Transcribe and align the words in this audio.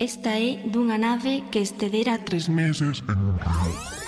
Esta 0.00 0.30
é 0.38 0.62
dunha 0.62 0.96
nave 0.96 1.42
que 1.50 1.58
estedera 1.58 2.22
tres 2.22 2.48
meses 2.48 3.02
en 3.10 3.18
un 3.18 3.34
río. 3.34 3.98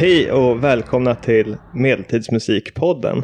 Hej 0.00 0.32
och 0.32 0.64
välkomna 0.64 1.14
till 1.14 1.56
Medeltidsmusikpodden. 1.74 3.22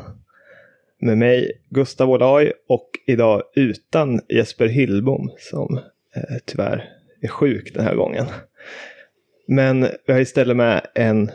Med 1.00 1.18
mig 1.18 1.62
Gustav 1.70 2.10
Olaj 2.10 2.52
och 2.68 2.90
idag 3.06 3.42
utan 3.54 4.20
Jesper 4.28 4.66
Hillbom 4.66 5.30
som 5.38 5.76
eh, 6.16 6.36
tyvärr 6.46 6.88
är 7.20 7.28
sjuk 7.28 7.74
den 7.74 7.84
här 7.84 7.94
gången. 7.94 8.26
Men 9.48 9.86
vi 10.06 10.12
har 10.12 10.20
istället 10.20 10.56
med 10.56 10.86
en, 10.94 11.28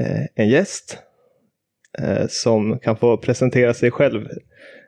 eh, 0.00 0.24
en 0.34 0.48
gäst 0.48 0.98
eh, 1.98 2.26
som 2.28 2.78
kan 2.78 2.96
få 2.96 3.16
presentera 3.16 3.74
sig 3.74 3.90
själv 3.90 4.28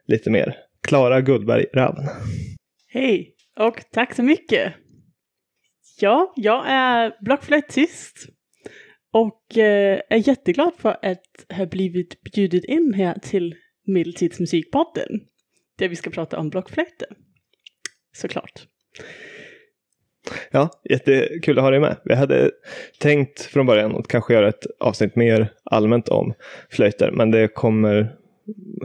lite 0.07 0.31
mer. 0.31 0.57
Klara 0.83 1.21
Gullberg 1.21 1.67
Ravn. 1.75 2.09
Hej 2.89 3.35
och 3.59 3.85
tack 3.93 4.15
så 4.15 4.23
mycket. 4.23 4.73
Ja, 6.01 6.33
jag 6.37 6.65
är 6.69 7.17
blockflöjtist 7.21 8.36
och 9.13 9.59
eh, 9.59 10.01
är 10.09 10.29
jätteglad 10.29 10.73
för 10.79 10.97
att 11.03 11.57
ha 11.57 11.67
blivit 11.67 12.23
bjudit 12.23 12.65
in 12.65 12.95
här 12.95 13.19
till 13.23 13.55
Medeltidsmusikpodden 13.87 15.09
där 15.79 15.89
vi 15.89 15.97
ska 15.97 16.11
prata 16.11 16.39
om 16.39 16.51
blockflöjter. 16.51 17.09
Såklart. 18.17 18.67
Ja, 20.51 20.71
jättekul 20.91 21.59
att 21.59 21.65
ha 21.65 21.71
dig 21.71 21.81
med. 21.81 21.97
Vi 22.05 22.15
hade 22.15 22.51
tänkt 22.99 23.41
från 23.41 23.67
början 23.67 23.97
att 23.97 24.09
kanske 24.09 24.35
göra 24.35 24.49
ett 24.49 24.67
avsnitt 24.81 25.17
mer 25.17 25.53
allmänt 25.65 26.09
om 26.09 26.35
flöjter, 26.71 27.11
men 27.11 27.31
det 27.31 27.49
kommer 27.49 28.17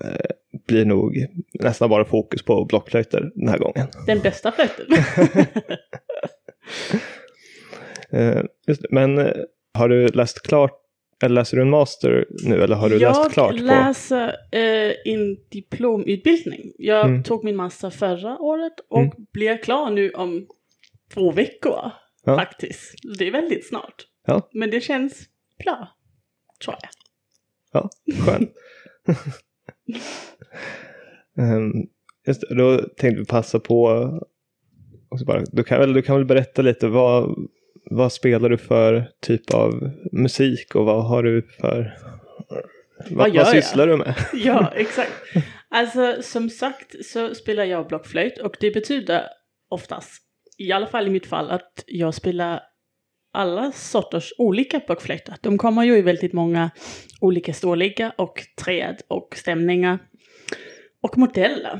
eh, 0.04 0.32
bli 0.68 0.86
nog 0.86 1.26
nästan 1.54 1.90
bara 1.90 2.06
fokus 2.06 2.44
på 2.44 2.66
blockflöjter 2.66 3.32
den 3.36 3.48
här 3.48 3.58
gången. 3.58 3.88
Den 4.08 4.20
bästa 4.20 4.52
flöjten. 4.52 4.86
Eh. 8.14 8.44
Men 8.90 9.18
eh, 9.18 9.34
har 9.74 9.90
du 9.90 10.08
läst 10.08 10.42
klart, 10.48 10.72
eller 11.24 11.36
läser 11.36 11.58
du 11.58 11.62
en 11.64 11.70
master 11.70 12.26
nu, 12.46 12.62
eller 12.64 12.76
har 12.76 12.90
du 12.90 12.98
jag 12.98 13.18
läst 13.18 13.34
klart? 13.34 13.58
på... 13.58 13.64
läser 13.64 14.28
eh, 14.52 14.94
en 15.14 15.38
diplomutbildning. 15.52 16.74
Jag 16.78 17.06
Mm. 17.06 17.24
tog 17.24 17.44
min 17.44 17.56
master 17.56 17.90
förra 17.90 18.38
året 18.40 18.74
och 18.90 19.00
Mm. 19.00 19.12
blir 19.34 19.58
klar 19.64 19.90
nu 19.90 20.10
om 20.12 20.48
två 21.14 21.32
veckor. 21.32 21.92
Ja. 22.26 22.36
Faktiskt. 22.36 22.94
Det 23.20 23.28
är 23.28 23.32
väldigt 23.32 23.68
snart. 23.68 24.08
Ja. 24.28 24.50
Men 24.54 24.70
det 24.72 24.82
känns 24.82 25.24
bra. 25.64 25.88
Tror 26.64 26.76
jag. 26.82 26.90
Ja, 27.74 27.90
skönt. 28.26 28.52
Ehm, 31.38 31.72
just 32.28 32.42
det, 32.42 32.56
då 32.56 32.78
tänkte 32.78 33.20
vi 33.20 33.26
passa 33.26 33.60
på 33.60 34.10
bara, 35.26 35.44
du, 35.52 35.64
kan 35.64 35.80
väl, 35.80 35.94
du 35.94 36.02
kan 36.02 36.16
väl 36.16 36.26
berätta 36.26 36.62
lite 36.62 36.88
vad, 36.88 37.36
vad 37.92 38.14
spelar 38.14 38.50
du 38.50 38.58
för 38.58 39.08
typ 39.22 39.54
av 39.54 39.92
musik 40.12 40.76
och 40.76 40.86
vad 40.86 41.08
har 41.08 41.24
du 41.24 41.42
för 41.42 41.98
vad, 43.10 43.18
vad 43.18 43.36
jag? 43.36 43.48
sysslar 43.48 43.88
du 43.88 43.98
med? 43.98 44.16
Ja, 44.34 44.74
exakt. 44.76 45.12
Alltså 45.70 46.22
som 46.22 46.50
sagt 46.50 47.06
så 47.06 47.36
spelar 47.36 47.66
jag 47.66 47.88
blockflöjt 47.88 48.38
och 48.38 48.56
det 48.60 48.72
betyder 48.72 49.24
oftast, 49.70 50.22
i 50.58 50.72
alla 50.72 50.88
fall 50.88 51.08
i 51.08 51.10
mitt 51.10 51.26
fall, 51.26 51.50
att 51.52 51.84
jag 51.88 52.14
spelar 52.14 52.62
alla 53.34 53.72
sorters 53.72 54.34
olika 54.38 54.82
blockflöjter. 54.86 55.36
De 55.42 55.58
kommer 55.58 55.84
ju 55.84 55.98
i 55.98 56.02
väldigt 56.02 56.34
många 56.34 56.72
olika 57.22 57.54
storlekar 57.54 58.14
och 58.18 58.44
träd 58.64 59.02
och 59.08 59.36
stämningar 59.36 60.00
och 61.02 61.18
modeller 61.18 61.80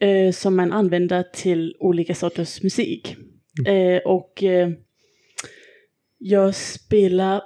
eh, 0.00 0.32
som 0.32 0.56
man 0.56 0.72
använder 0.72 1.22
till 1.22 1.76
olika 1.78 2.14
sorters 2.14 2.62
musik. 2.62 3.16
Eh, 3.66 4.02
och 4.04 4.42
eh, 4.42 4.70
jag 6.26 6.54
spelar 6.54 7.42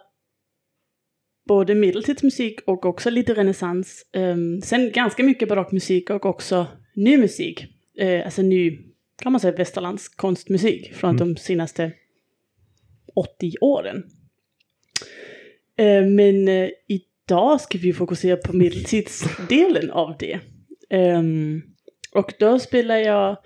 både 1.49 1.75
medeltidsmusik 1.75 2.61
och 2.67 2.87
också 2.87 3.11
lite 3.11 3.35
renässans. 3.35 4.07
Um, 4.13 4.61
sen 4.63 4.93
ganska 4.93 5.23
mycket 5.23 5.49
barockmusik 5.49 6.11
och 6.11 6.27
också 6.27 6.67
ny 6.95 7.17
musik. 7.17 7.67
Eh, 7.99 8.25
alltså 8.25 8.43
ny, 8.43 8.79
kan 9.23 9.33
man 9.33 9.41
säga, 9.41 9.57
västerlands 9.57 10.09
konstmusik 10.09 10.95
från 10.95 11.17
de 11.17 11.37
senaste 11.37 11.93
80 13.15 13.53
åren. 13.61 13.97
Eh, 15.79 16.07
men 16.07 16.49
eh, 16.49 16.69
idag 16.87 17.61
ska 17.61 17.79
vi 17.79 17.93
fokusera 17.93 18.37
på 18.37 18.57
medeltidsdelen 18.57 19.91
av 19.91 20.17
det. 20.19 20.41
Ehm, 20.91 21.63
och 22.13 22.33
då 22.39 22.59
spelar 22.59 22.97
jag 22.97 23.37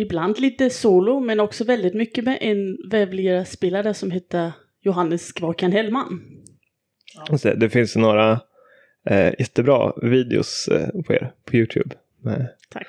ibland 0.00 0.38
lite 0.38 0.70
solo 0.70 1.20
men 1.20 1.40
också 1.40 1.64
väldigt 1.64 1.94
mycket 1.94 2.24
med 2.24 2.38
en 2.40 2.76
spelare 3.44 3.94
som 3.94 4.10
heter 4.10 4.52
Johannes 4.82 5.32
Kvarkan 5.32 5.72
Hellman. 5.72 6.20
Just 7.30 7.44
det, 7.44 7.70
finns 7.70 7.96
några 7.96 8.40
eh, 9.06 9.32
jättebra 9.38 9.92
videos 10.02 10.68
eh, 10.68 11.02
på 11.06 11.12
er 11.12 11.32
på 11.44 11.56
YouTube. 11.56 11.94
Med, 12.22 12.48
Tack. 12.70 12.86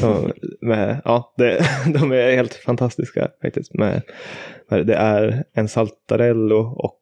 så, 0.00 0.30
med, 0.60 1.00
ja, 1.04 1.34
det, 1.36 1.60
de 1.94 2.12
är 2.12 2.36
helt 2.36 2.54
fantastiska 2.54 3.30
faktiskt. 3.42 3.74
Med, 3.74 4.02
med, 4.70 4.86
det 4.86 4.94
är 4.94 5.44
en 5.52 5.68
saltarello 5.68 6.58
och 6.76 7.00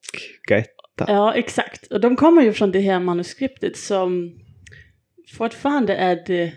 gaetta. 0.48 1.04
Ja, 1.12 1.34
exakt. 1.34 1.92
Och 1.92 2.00
de 2.00 2.16
kommer 2.16 2.42
ju 2.42 2.52
från 2.52 2.72
det 2.72 2.80
här 2.80 3.00
manuskriptet 3.00 3.76
som 3.76 4.38
fortfarande 5.36 5.94
är 5.94 6.22
det 6.26 6.52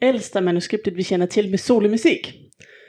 äldsta 0.00 0.40
manuskriptet 0.40 0.94
vi 0.94 1.04
känner 1.04 1.26
till 1.26 1.50
med 1.50 1.60
solomusik. 1.60 2.34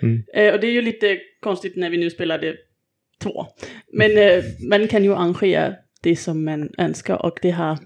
Mm. 0.01 0.23
Eh, 0.33 0.53
och 0.53 0.59
det 0.59 0.67
är 0.67 0.71
ju 0.71 0.81
lite 0.81 1.19
konstigt 1.39 1.75
när 1.75 1.89
vi 1.89 1.97
nu 1.97 2.09
spelar 2.09 2.39
det 2.39 2.55
två. 3.21 3.45
Men 3.93 4.17
eh, 4.17 4.43
man 4.69 4.87
kan 4.87 5.03
ju 5.03 5.13
arrangera 5.13 5.73
det 6.03 6.15
som 6.15 6.45
man 6.45 6.69
önskar 6.77 7.25
och 7.25 7.39
det 7.41 7.51
har 7.51 7.77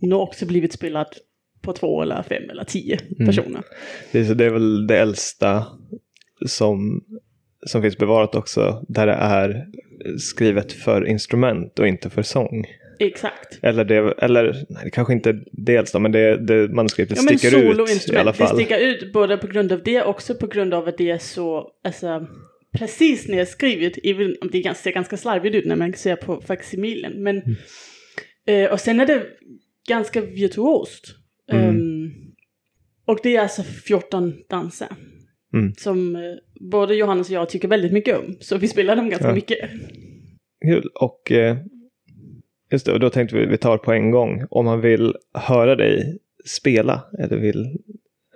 nog 0.00 0.20
också 0.20 0.46
blivit 0.46 0.72
spelat 0.72 1.18
på 1.62 1.72
två 1.72 2.02
eller 2.02 2.22
fem 2.22 2.50
eller 2.50 2.64
tio 2.64 2.98
personer. 3.26 3.62
Det, 4.12 4.18
är, 4.18 4.34
det 4.34 4.44
är 4.44 4.50
väl 4.50 4.86
det 4.86 4.98
äldsta 4.98 5.66
som, 6.46 7.04
som 7.66 7.82
finns 7.82 7.98
bevarat 7.98 8.34
också. 8.34 8.84
Där 8.88 9.06
det 9.06 9.12
är 9.12 9.66
skrivet 10.18 10.72
för 10.72 11.06
instrument 11.06 11.78
och 11.78 11.88
inte 11.88 12.10
för 12.10 12.22
sång. 12.22 12.64
Exakt. 13.06 13.58
Eller, 13.62 13.84
det, 13.84 13.96
eller 14.18 14.52
nej, 14.68 14.84
det 14.84 14.90
kanske 14.90 15.12
inte 15.12 15.40
det 15.52 15.76
äldsta, 15.76 15.98
men 15.98 16.12
det, 16.12 16.36
det 16.46 16.68
manuskriptet 16.68 17.16
Ja 17.16 17.22
sticker 17.22 17.48
ut 17.58 17.62
i 17.62 17.66
alla 17.66 17.72
soloinstrument, 17.74 18.26
det 18.26 18.32
fall. 18.32 18.56
sticker 18.56 18.78
ut 18.78 19.12
både 19.12 19.36
på 19.36 19.46
grund 19.46 19.72
av 19.72 19.82
det 19.84 20.02
och 20.02 20.08
också 20.10 20.34
på 20.34 20.46
grund 20.46 20.74
av 20.74 20.88
att 20.88 20.98
det 20.98 21.10
är 21.10 21.18
så, 21.18 21.70
alltså 21.84 22.26
precis 22.78 23.28
nedskrivet, 23.28 23.92
det 24.02 24.08
är 24.58 24.62
ganska, 24.62 24.82
ser 24.82 24.92
ganska 24.92 25.16
slarvigt 25.16 25.54
ut 25.56 25.66
när 25.66 25.76
man 25.76 25.92
ser 25.92 26.16
på 26.16 26.40
facsimilen. 26.40 27.22
Men, 27.22 27.36
Mm. 28.46 28.64
eh, 28.64 28.72
och 28.72 28.80
sen 28.80 29.00
är 29.00 29.06
det 29.06 29.22
ganska 29.88 30.20
virtuost. 30.20 31.04
Mm. 31.52 31.68
Ehm, 31.68 32.10
och 33.06 33.18
det 33.22 33.36
är 33.36 33.40
alltså 33.40 33.62
14 33.62 34.34
danser. 34.50 34.88
Mm. 35.54 35.74
Som 35.74 36.16
eh, 36.16 36.22
både 36.70 36.94
Johannes 36.94 37.28
och 37.28 37.34
jag 37.34 37.48
tycker 37.48 37.68
väldigt 37.68 37.92
mycket 37.92 38.18
om. 38.18 38.36
Så 38.40 38.58
vi 38.58 38.68
spelar 38.68 38.96
dem 38.96 39.10
ganska 39.10 39.28
Ja. 39.28 39.34
mycket. 39.34 39.70
Kul. 40.64 40.88
Och 40.94 41.32
eh, 41.32 41.56
just 42.72 42.86
det, 42.86 42.92
och 42.92 43.00
då 43.00 43.10
tänkte 43.10 43.36
vi 43.36 43.46
vi 43.46 43.58
tar 43.58 43.78
på 43.78 43.92
en 43.92 44.10
gång. 44.10 44.46
Om 44.50 44.64
man 44.64 44.80
vill 44.80 45.14
höra 45.34 45.76
dig 45.76 46.18
spela 46.44 47.02
eller 47.18 47.36
vill 47.36 47.78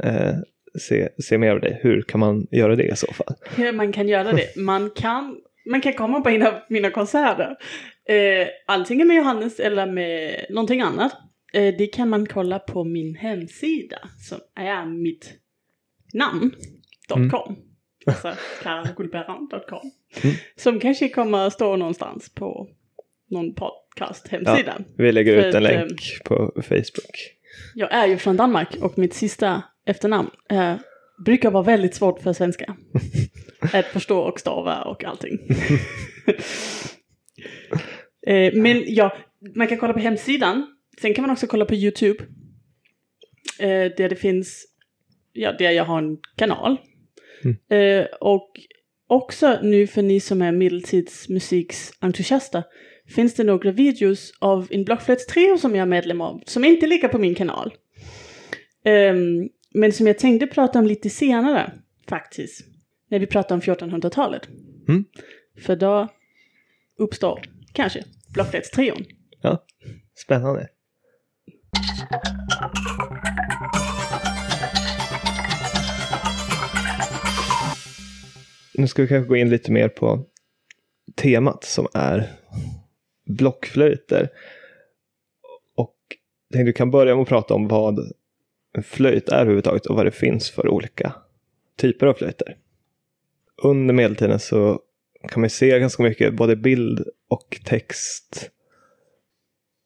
eh, 0.02 0.34
se, 0.80 1.08
se 1.18 1.38
mer 1.38 1.50
av 1.50 1.60
dig, 1.60 1.80
hur 1.82 2.02
kan 2.02 2.20
man 2.20 2.46
göra 2.50 2.76
det 2.76 2.84
i 2.84 2.96
så 2.96 3.12
fall? 3.12 3.34
hur 3.56 3.72
man 3.72 3.92
kan 3.92 4.08
göra 4.08 4.32
det. 4.32 4.56
Man 4.56 4.90
kan, 4.90 5.36
man 5.70 5.80
kan 5.80 5.92
komma 5.92 6.20
på 6.20 6.28
en 6.28 6.46
av 6.46 6.54
mina 6.68 6.90
konserter. 6.90 7.56
Eh, 8.08 8.48
antingen 8.66 9.08
med 9.08 9.16
Johannes 9.16 9.60
eller 9.60 9.86
med 9.86 10.46
någonting 10.50 10.80
annat. 10.80 11.12
Eh, 11.52 11.74
det 11.78 11.86
kan 11.86 12.08
man 12.08 12.26
kolla 12.26 12.58
på 12.58 12.84
min 12.84 13.14
hemsida 13.14 13.98
som 14.28 14.38
är 14.54 14.86
mitt 14.86 15.32
namn.com. 16.14 17.56
Alltså 18.06 18.32
karagullbäran.com. 18.62 19.90
Mm. 20.22 20.36
Som 20.56 20.80
kanske 20.80 21.08
kommer 21.08 21.46
att 21.46 21.52
stå 21.52 21.76
någonstans 21.76 22.34
på 22.34 22.68
någon 23.30 23.54
podcast 23.96 24.28
hemsida. 24.28 24.78
Vi 24.96 25.12
lägger 25.12 25.36
ut 25.36 25.54
en 25.54 25.56
att, 25.56 25.62
länk 25.62 26.18
på 26.24 26.52
Facebook. 26.56 27.36
Jag 27.74 27.92
är 27.92 28.06
ju 28.06 28.16
från 28.16 28.36
Danmark 28.36 28.76
och 28.80 28.98
mitt 28.98 29.14
sista 29.14 29.62
efternamn 29.86 30.30
eh, 30.50 30.74
brukar 31.24 31.50
vara 31.50 31.62
väldigt 31.62 31.94
svårt 31.94 32.22
för 32.22 32.32
svenska. 32.32 32.76
Att 33.72 33.86
förstå 33.86 34.18
och 34.18 34.40
stava 34.40 34.82
och 34.82 35.04
allting. 35.04 35.38
eh, 38.26 38.52
men 38.54 38.82
ja, 38.86 39.16
man 39.54 39.66
kan 39.66 39.78
kolla 39.78 39.92
på 39.92 39.98
hemsidan. 39.98 40.66
Sen 41.00 41.14
kan 41.14 41.22
man 41.22 41.30
också 41.30 41.46
kolla 41.46 41.64
på 41.64 41.74
YouTube. 41.74 42.24
Eh, 43.58 43.92
där 43.96 44.08
det 44.08 44.16
finns, 44.16 44.66
ja, 45.32 45.52
där 45.52 45.70
jag 45.70 45.84
har 45.84 45.98
en 45.98 46.18
kanal. 46.36 46.76
Eh, 47.70 48.04
och 48.20 48.50
också 49.06 49.58
nu 49.62 49.86
för 49.86 50.02
ni 50.02 50.20
som 50.20 50.42
är 50.42 50.52
medeltidsmusiksentusiaster 50.52 52.62
finns 53.08 53.34
det 53.34 53.44
några 53.44 53.70
videos 53.70 54.32
av 54.38 54.68
en 54.70 54.84
blockflöjtstrio 54.84 55.58
som 55.58 55.74
jag 55.74 55.82
är 55.82 55.86
medlem 55.86 56.20
av, 56.20 56.42
som 56.46 56.64
inte 56.64 56.86
ligger 56.86 57.08
på 57.08 57.18
min 57.18 57.34
kanal. 57.34 57.74
Ehm, 58.84 59.48
men 59.74 59.92
som 59.92 60.06
jag 60.06 60.18
tänkte 60.18 60.46
prata 60.46 60.78
om 60.78 60.86
lite 60.86 61.10
senare, 61.10 61.72
faktiskt. 62.08 62.64
När 63.10 63.18
vi 63.18 63.26
pratar 63.26 63.54
om 63.54 63.60
1400-talet. 63.60 64.48
Mm. 64.88 65.04
För 65.58 65.76
då 65.76 66.08
uppstår 66.98 67.42
kanske 67.72 68.04
blockflöjtstrion. 68.34 69.04
Ja, 69.42 69.64
spännande. 70.14 70.68
Nu 78.74 78.88
ska 78.88 79.02
vi 79.02 79.08
kanske 79.08 79.28
gå 79.28 79.36
in 79.36 79.50
lite 79.50 79.72
mer 79.72 79.88
på 79.88 80.26
temat 81.16 81.64
som 81.64 81.88
är 81.94 82.32
blockflöjter. 83.26 84.28
Och 85.74 85.96
jag 86.48 86.52
tänkte 86.52 86.64
vi 86.64 86.72
kan 86.72 86.90
börja 86.90 87.14
med 87.14 87.22
att 87.22 87.28
prata 87.28 87.54
om 87.54 87.68
vad 87.68 87.98
en 88.72 88.82
flöjt 88.82 89.28
är 89.28 89.40
överhuvudtaget 89.40 89.86
och 89.86 89.96
vad 89.96 90.06
det 90.06 90.10
finns 90.10 90.50
för 90.50 90.68
olika 90.68 91.12
typer 91.76 92.06
av 92.06 92.14
flöjter. 92.14 92.56
Under 93.62 93.94
medeltiden 93.94 94.38
så 94.38 94.80
kan 95.28 95.40
man 95.40 95.50
se 95.50 95.78
ganska 95.78 96.02
mycket 96.02 96.34
både 96.34 96.56
bild 96.56 97.04
och 97.28 97.60
text 97.64 98.50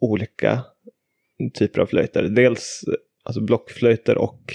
olika 0.01 0.65
typer 1.55 1.81
av 1.81 1.87
flöjter. 1.87 2.23
Dels 2.23 2.85
alltså 3.23 3.41
blockflöjter 3.41 4.19
och 4.19 4.55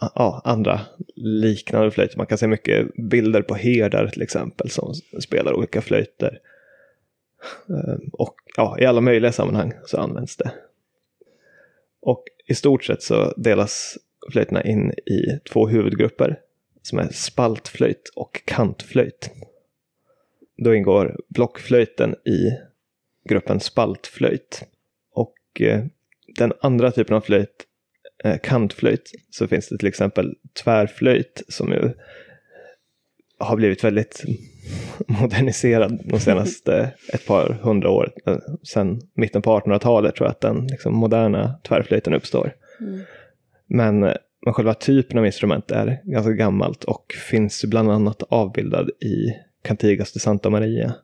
ja, 0.00 0.42
andra 0.44 0.80
liknande 1.16 1.90
flöjter. 1.90 2.16
Man 2.16 2.26
kan 2.26 2.38
se 2.38 2.46
mycket 2.46 2.94
bilder 3.10 3.42
på 3.42 3.54
herdar 3.54 4.06
till 4.06 4.22
exempel 4.22 4.70
som 4.70 4.94
spelar 5.20 5.52
olika 5.52 5.80
flöjter. 5.80 6.38
Ehm, 7.68 8.08
och 8.12 8.34
ja, 8.56 8.76
i 8.80 8.84
alla 8.86 9.00
möjliga 9.00 9.32
sammanhang 9.32 9.72
så 9.86 9.98
används 9.98 10.36
det. 10.36 10.52
Och 12.00 12.24
i 12.46 12.54
stort 12.54 12.84
sett 12.84 13.02
så 13.02 13.32
delas 13.36 13.98
flöjterna 14.32 14.62
in 14.64 14.90
i 14.90 15.40
två 15.52 15.68
huvudgrupper 15.68 16.40
som 16.82 16.98
är 16.98 17.08
spaltflöjt 17.08 18.12
och 18.16 18.42
kantflöjt. 18.44 19.30
Då 20.56 20.74
ingår 20.74 21.20
blockflöjten 21.28 22.14
i 22.14 22.50
gruppen 23.28 23.60
spaltflöjt. 23.60 24.64
Och 25.12 25.60
eh, 25.60 25.84
den 26.38 26.52
andra 26.60 26.90
typen 26.90 27.16
av 27.16 27.20
flöjt, 27.20 27.66
eh, 28.24 28.38
kantflöjt, 28.38 29.10
så 29.30 29.48
finns 29.48 29.68
det 29.68 29.78
till 29.78 29.88
exempel 29.88 30.36
tvärflöjt 30.64 31.42
som 31.48 31.72
ju 31.72 31.92
har 33.38 33.56
blivit 33.56 33.84
väldigt 33.84 34.24
moderniserad 35.06 36.00
de 36.04 36.20
senaste 36.20 36.92
ett 37.12 37.26
par 37.26 37.58
hundra 37.62 37.90
år. 37.90 38.12
Sen 38.62 39.00
mitten 39.14 39.42
på 39.42 39.60
1800-talet 39.60 40.14
tror 40.14 40.26
jag 40.26 40.30
att 40.30 40.40
den 40.40 40.66
liksom, 40.66 40.94
moderna 40.94 41.60
tvärflöjten 41.68 42.14
uppstår. 42.14 42.52
Men, 43.66 44.02
eh, 44.02 44.14
men 44.44 44.54
själva 44.54 44.74
typen 44.74 45.18
av 45.18 45.26
instrument 45.26 45.70
är 45.70 46.00
ganska 46.04 46.32
gammalt 46.32 46.84
och 46.84 47.14
finns 47.30 47.64
bland 47.64 47.90
annat 47.90 48.22
avbildad 48.22 48.90
i 48.90 49.32
Cantigas 49.62 50.12
de 50.12 50.20
Santa 50.20 50.50
Maria. 50.50 50.94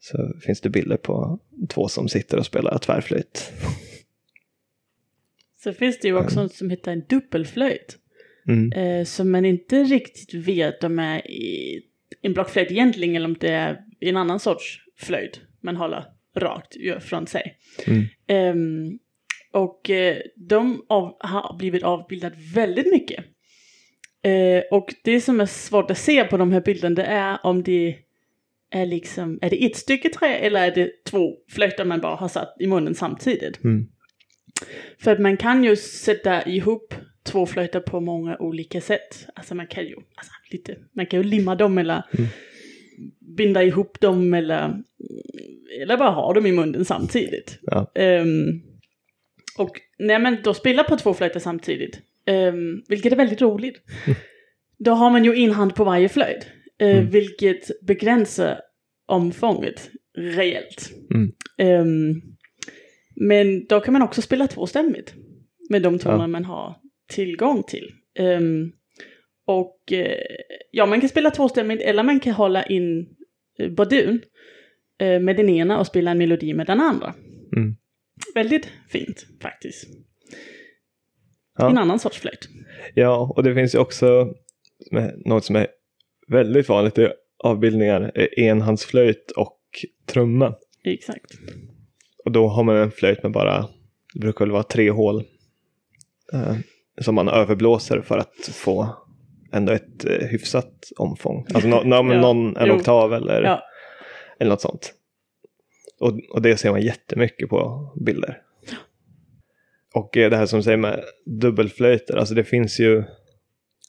Så 0.00 0.32
finns 0.40 0.60
det 0.60 0.68
bilder 0.68 0.96
på 0.96 1.38
två 1.68 1.88
som 1.88 2.08
sitter 2.08 2.38
och 2.38 2.46
spelar 2.46 2.78
tvärflöjt. 2.78 3.52
Så 5.62 5.72
finns 5.72 6.00
det 6.00 6.08
ju 6.08 6.16
också 6.16 6.42
något 6.42 6.54
som 6.54 6.70
heter 6.70 6.92
en 6.92 7.04
dubbelflöjt. 7.08 7.98
Mm. 8.48 8.72
Eh, 8.72 9.04
som 9.04 9.30
man 9.30 9.44
inte 9.44 9.84
riktigt 9.84 10.34
vet 10.34 10.84
om 10.84 10.98
är 10.98 11.30
i 11.30 11.82
en 12.22 12.32
blockflöjt 12.32 12.70
egentligen 12.70 13.16
eller 13.16 13.26
om 13.26 13.36
det 13.40 13.48
är 13.48 13.78
en 14.00 14.16
annan 14.16 14.40
sorts 14.40 14.78
flöjt 14.96 15.40
man 15.62 15.76
håller 15.76 16.04
rakt 16.36 16.76
från 17.00 17.26
sig. 17.26 17.56
Mm. 17.86 18.04
Ehm, 18.26 18.98
och 19.52 19.90
eh, 19.90 20.16
de 20.36 20.84
av, 20.88 21.16
har 21.20 21.56
blivit 21.58 21.82
avbildat 21.82 22.32
väldigt 22.54 22.92
mycket. 22.92 23.24
Eh, 24.24 24.62
och 24.70 24.94
det 25.04 25.20
som 25.20 25.40
är 25.40 25.46
svårt 25.46 25.90
att 25.90 25.98
se 25.98 26.24
på 26.24 26.36
de 26.36 26.52
här 26.52 26.60
bilderna 26.60 26.94
det 26.94 27.02
är 27.02 27.38
om 27.42 27.62
det 27.62 27.96
är 28.70 28.86
liksom, 28.86 29.38
är 29.42 29.50
det 29.50 29.64
ett 29.64 29.76
stycke 29.76 30.08
trä 30.08 30.34
eller 30.34 30.66
är 30.66 30.74
det 30.74 31.04
två 31.04 31.36
flöjter 31.50 31.84
man 31.84 32.00
bara 32.00 32.16
har 32.16 32.28
satt 32.28 32.56
i 32.60 32.66
munnen 32.66 32.94
samtidigt? 32.94 33.64
Mm. 33.64 33.86
För 34.98 35.12
att 35.12 35.20
man 35.20 35.36
kan 35.36 35.64
ju 35.64 35.76
sätta 35.76 36.48
ihop 36.48 36.94
två 37.24 37.46
flöjter 37.46 37.80
på 37.80 38.00
många 38.00 38.36
olika 38.38 38.80
sätt. 38.80 39.26
Alltså 39.34 39.54
man 39.54 39.66
kan 39.66 39.84
ju, 39.86 39.94
alltså 39.94 40.32
lite, 40.50 40.76
man 40.92 41.06
kan 41.06 41.20
ju 41.20 41.24
limma 41.24 41.54
dem 41.54 41.78
eller 41.78 42.02
binda 43.36 43.62
ihop 43.62 44.00
dem 44.00 44.34
eller, 44.34 44.82
eller 45.82 45.96
bara 45.96 46.10
ha 46.10 46.32
dem 46.32 46.46
i 46.46 46.52
munnen 46.52 46.84
samtidigt. 46.84 47.58
Ja. 47.62 47.90
Ehm, 47.94 48.62
och 49.58 49.80
när 49.98 50.18
man 50.18 50.36
då 50.44 50.54
spelar 50.54 50.84
på 50.84 50.96
två 50.96 51.14
flöjter 51.14 51.40
samtidigt, 51.40 52.00
um, 52.26 52.82
vilket 52.88 53.12
är 53.12 53.16
väldigt 53.16 53.40
roligt, 53.42 53.76
då 54.78 54.90
har 54.92 55.10
man 55.10 55.24
ju 55.24 55.34
en 55.44 55.50
hand 55.50 55.74
på 55.74 55.84
varje 55.84 56.08
flöjt, 56.08 56.46
eh, 56.78 56.96
Mm. 56.98 57.10
vilket 57.10 57.80
begränsar 57.86 58.60
omfånget 59.06 59.90
rejält. 60.16 60.90
Mm. 61.14 61.32
Ehm, 61.58 62.22
men 63.16 63.66
då 63.66 63.80
kan 63.80 63.92
man 63.92 64.02
också 64.02 64.22
spela 64.22 64.46
tvåstämmigt 64.46 65.14
med 65.70 65.82
de 65.82 65.98
toner 65.98 66.18
Ja. 66.18 66.26
man 66.26 66.44
har 66.44 66.76
tillgång 67.08 67.62
till. 67.62 67.90
Ehm, 68.18 68.72
och 69.46 69.92
eh, 69.92 70.18
ja, 70.70 70.86
man 70.86 71.00
kan 71.00 71.08
spela 71.08 71.30
tvåstämmigt 71.30 71.82
eller 71.82 72.02
man 72.02 72.20
kan 72.20 72.32
hålla 72.32 72.62
in 72.62 73.08
eh, 73.58 73.70
bardun 73.70 74.22
eh, 75.00 75.20
med 75.20 75.36
den 75.36 75.48
ena 75.48 75.78
och 75.78 75.86
spela 75.86 76.10
en 76.10 76.18
melodi 76.18 76.54
med 76.54 76.66
den 76.66 76.80
andra. 76.80 77.14
Mm. 77.56 77.76
Väldigt 78.34 78.68
fint 78.88 79.26
faktiskt. 79.42 79.84
Ja. 81.58 81.70
En 81.70 81.78
annan 81.78 81.98
sorts 81.98 82.18
flöjt. 82.18 82.48
Ja, 82.94 83.32
och 83.36 83.42
det 83.42 83.54
finns 83.54 83.74
ju 83.74 83.78
också 83.78 84.34
något 85.24 85.44
som 85.44 85.56
är 85.56 85.66
väldigt 86.28 86.68
vanligt 86.68 86.98
i 86.98 87.08
avbildningar, 87.44 88.12
är 88.14 88.38
enhandsflöjt 88.38 89.30
och 89.30 89.60
trumma. 90.06 90.54
Exakt. 90.84 91.32
Och 92.24 92.32
då 92.32 92.48
har 92.48 92.64
man 92.64 92.76
en 92.76 92.90
flöjt 92.90 93.22
med 93.22 93.32
bara, 93.32 93.68
det 94.14 94.20
brukar 94.20 94.44
väl 94.44 94.52
vara 94.52 94.62
tre 94.62 94.90
hål, 94.90 95.24
eh, 96.32 96.56
som 97.00 97.14
man 97.14 97.28
överblåser 97.28 98.00
för 98.00 98.18
att 98.18 98.48
få 98.52 98.96
ändå 99.52 99.72
ett 99.72 100.04
eh, 100.04 100.26
hyfsat 100.28 100.90
omfång. 100.96 101.46
Alltså 101.54 101.68
no, 101.68 101.82
no, 101.84 101.84
Ja, 102.14 102.20
någon, 102.20 102.56
en 102.56 102.68
jo. 102.68 102.74
oktav 102.74 103.14
eller, 103.14 103.42
Ja. 103.42 103.62
eller 104.38 104.50
något 104.50 104.60
sånt. 104.60 104.94
Och, 106.00 106.12
och 106.30 106.42
det 106.42 106.56
ser 106.56 106.70
man 106.70 106.82
jättemycket 106.82 107.48
på 107.48 107.92
bilder. 108.04 108.40
Och 109.94 110.16
eh, 110.16 110.30
det 110.30 110.36
här 110.36 110.46
som 110.46 110.62
säger 110.62 110.76
med 110.76 111.04
dubbelflöjter, 111.26 112.16
alltså 112.16 112.34
det 112.34 112.44
finns 112.44 112.80
ju, 112.80 113.04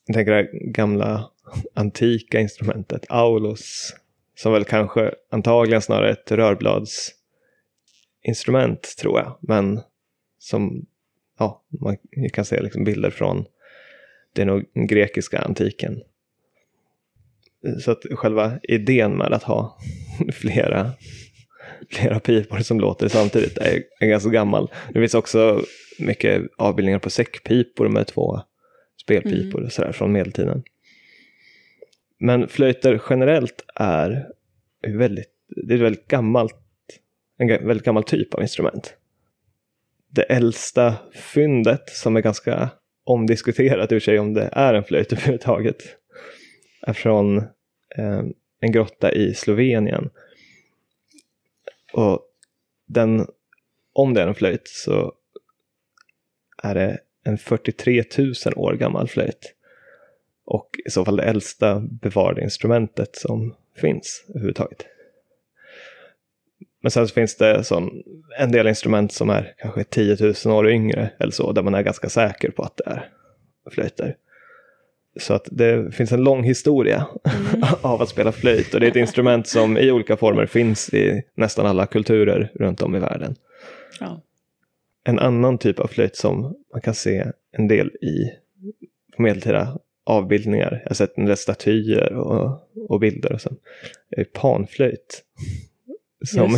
jag 0.06 0.16
tänker 0.16 0.32
det 0.32 0.38
här 0.38 0.72
gamla 0.72 1.30
antika 1.74 2.40
instrumentet, 2.40 3.06
aulos, 3.10 3.96
som 4.36 4.54
väl 4.54 4.66
kanske 4.66 5.12
antagligen 5.32 5.82
snarare 5.82 6.12
ett 6.12 6.32
rörbladsinstrument 6.32 8.96
tror 9.00 9.20
jag, 9.20 9.38
men 9.42 9.82
som, 10.40 10.86
ja, 11.38 11.64
man 11.82 11.98
kan 12.34 12.46
se 12.46 12.62
liksom 12.62 12.84
bilder 12.84 13.10
från 13.10 13.46
den 14.34 14.66
grekiska 14.88 15.40
antiken. 15.40 16.02
Så 17.80 17.92
att 17.92 18.04
själva 18.12 18.60
idén 18.64 19.18
med 19.18 19.34
att 19.34 19.44
ha 19.44 19.78
flera, 20.34 20.92
flera 21.90 22.20
pipor 22.20 22.60
som 22.60 22.80
låter 22.80 23.08
samtidigt 23.08 23.58
är, 23.58 23.84
är 24.00 24.08
ganska 24.08 24.30
gammal. 24.30 24.72
Det 24.94 25.00
finns 25.00 25.14
också 25.14 25.62
mycket 26.00 26.42
avbildningar 26.58 27.00
på 27.00 27.10
säckpipor 27.10 27.90
med 27.90 28.08
två 28.08 28.42
spelpipor 29.02 29.64
och 29.64 29.72
sådär 29.72 29.92
från 29.92 30.12
medeltiden. 30.12 30.64
Men 32.20 32.48
flöjter 32.48 33.02
generellt 33.10 33.66
är 33.76 34.28
väldigt, 34.88 35.32
det 35.68 35.74
är 35.74 35.78
väldigt 35.78 36.08
gammalt, 36.08 36.56
en 37.38 37.48
väldigt 37.48 37.86
gammal 37.86 38.04
typ 38.04 38.34
av 38.34 38.42
instrument. 38.42 38.94
Det 40.16 40.24
äldsta 40.24 40.96
fyndet 41.14 41.90
som 41.90 42.16
är 42.16 42.22
ganska 42.22 42.70
omdiskuterat 43.04 43.92
ur 43.92 44.00
sig 44.00 44.20
om 44.20 44.34
det 44.34 44.50
är 44.52 44.74
en 44.74 44.84
flöjt 44.84 45.12
överhuvudtaget. 45.14 45.84
Är 46.82 46.94
från 46.94 47.38
eh, 47.98 48.24
en 48.60 48.72
grotta 48.72 49.12
i 49.12 49.34
Slovenien. 49.34 50.10
Och 51.94 52.22
den, 52.86 53.28
om 53.94 54.14
det 54.14 54.22
är 54.22 54.28
en 54.28 54.36
flöjt 54.36 54.68
så 54.68 55.14
är 56.64 56.76
det 56.76 57.00
en 57.24 57.38
43 57.38 58.04
000 58.18 58.34
år 58.56 58.74
gammal 58.74 59.08
flöjt. 59.08 59.54
Och 60.46 60.70
i 60.86 60.90
så 60.90 61.06
fall 61.06 61.16
det 61.16 61.24
äldsta 61.24 61.80
bevarade 61.80 62.42
instrumentet 62.42 63.16
som 63.16 63.56
finns 63.76 64.26
överhuvudtaget. 64.30 64.86
Men 66.86 66.92
sen 66.92 67.08
så 67.08 67.14
finns 67.14 67.36
det 67.36 67.64
som 67.64 68.04
en 68.40 68.52
del 68.52 68.68
instrument 68.68 69.12
som 69.12 69.30
är 69.30 69.54
kanske 69.58 69.84
10 69.84 70.34
000 70.46 70.56
år 70.56 70.70
yngre 70.70 71.10
eller 71.20 71.32
så, 71.32 71.52
där 71.52 71.62
man 71.64 71.74
är 71.74 71.82
ganska 71.82 72.10
säker 72.10 72.50
på 72.52 72.64
att 72.64 72.78
det 72.78 72.84
är 72.86 73.10
flöjter. 73.72 74.16
Så 75.20 75.34
att 75.34 75.48
det 75.52 75.96
finns 75.96 76.12
en 76.12 76.24
lång 76.24 76.44
historia 76.44 77.08
av 77.82 78.02
att 78.02 78.10
spela 78.10 78.32
flöjt 78.32 78.74
och 78.74 78.80
det 78.80 78.86
är 78.86 78.90
ett 78.90 78.96
instrument 78.96 79.48
som 79.48 79.78
i 79.78 79.92
olika 79.92 80.18
former 80.18 80.46
finns 80.46 80.94
i 80.94 81.24
nästan 81.36 81.66
alla 81.66 81.86
kulturer 81.86 82.52
runt 82.56 82.82
om 82.82 82.96
i 82.96 83.00
världen. 83.00 83.36
Ja. 84.00 84.22
En 85.04 85.20
annan 85.20 85.58
typ 85.58 85.80
av 85.80 85.88
flöjt 85.88 86.16
som 86.16 86.56
man 86.74 86.82
kan 86.82 86.96
se 86.96 87.26
en 87.52 87.68
del 87.68 87.88
i 87.88 88.32
medeltida 89.18 89.80
avbildningar, 90.04 90.80
jag 90.84 90.90
har 90.90 90.96
sett 90.96 91.18
en 91.18 91.26
del 91.26 91.38
statyer 91.38 92.14
och, 92.14 92.70
och 92.90 93.00
bilder 93.00 93.34
och 93.34 93.42
så, 93.42 93.50
är 94.10 94.24
panflöjt. 94.24 95.24
Som 96.26 96.58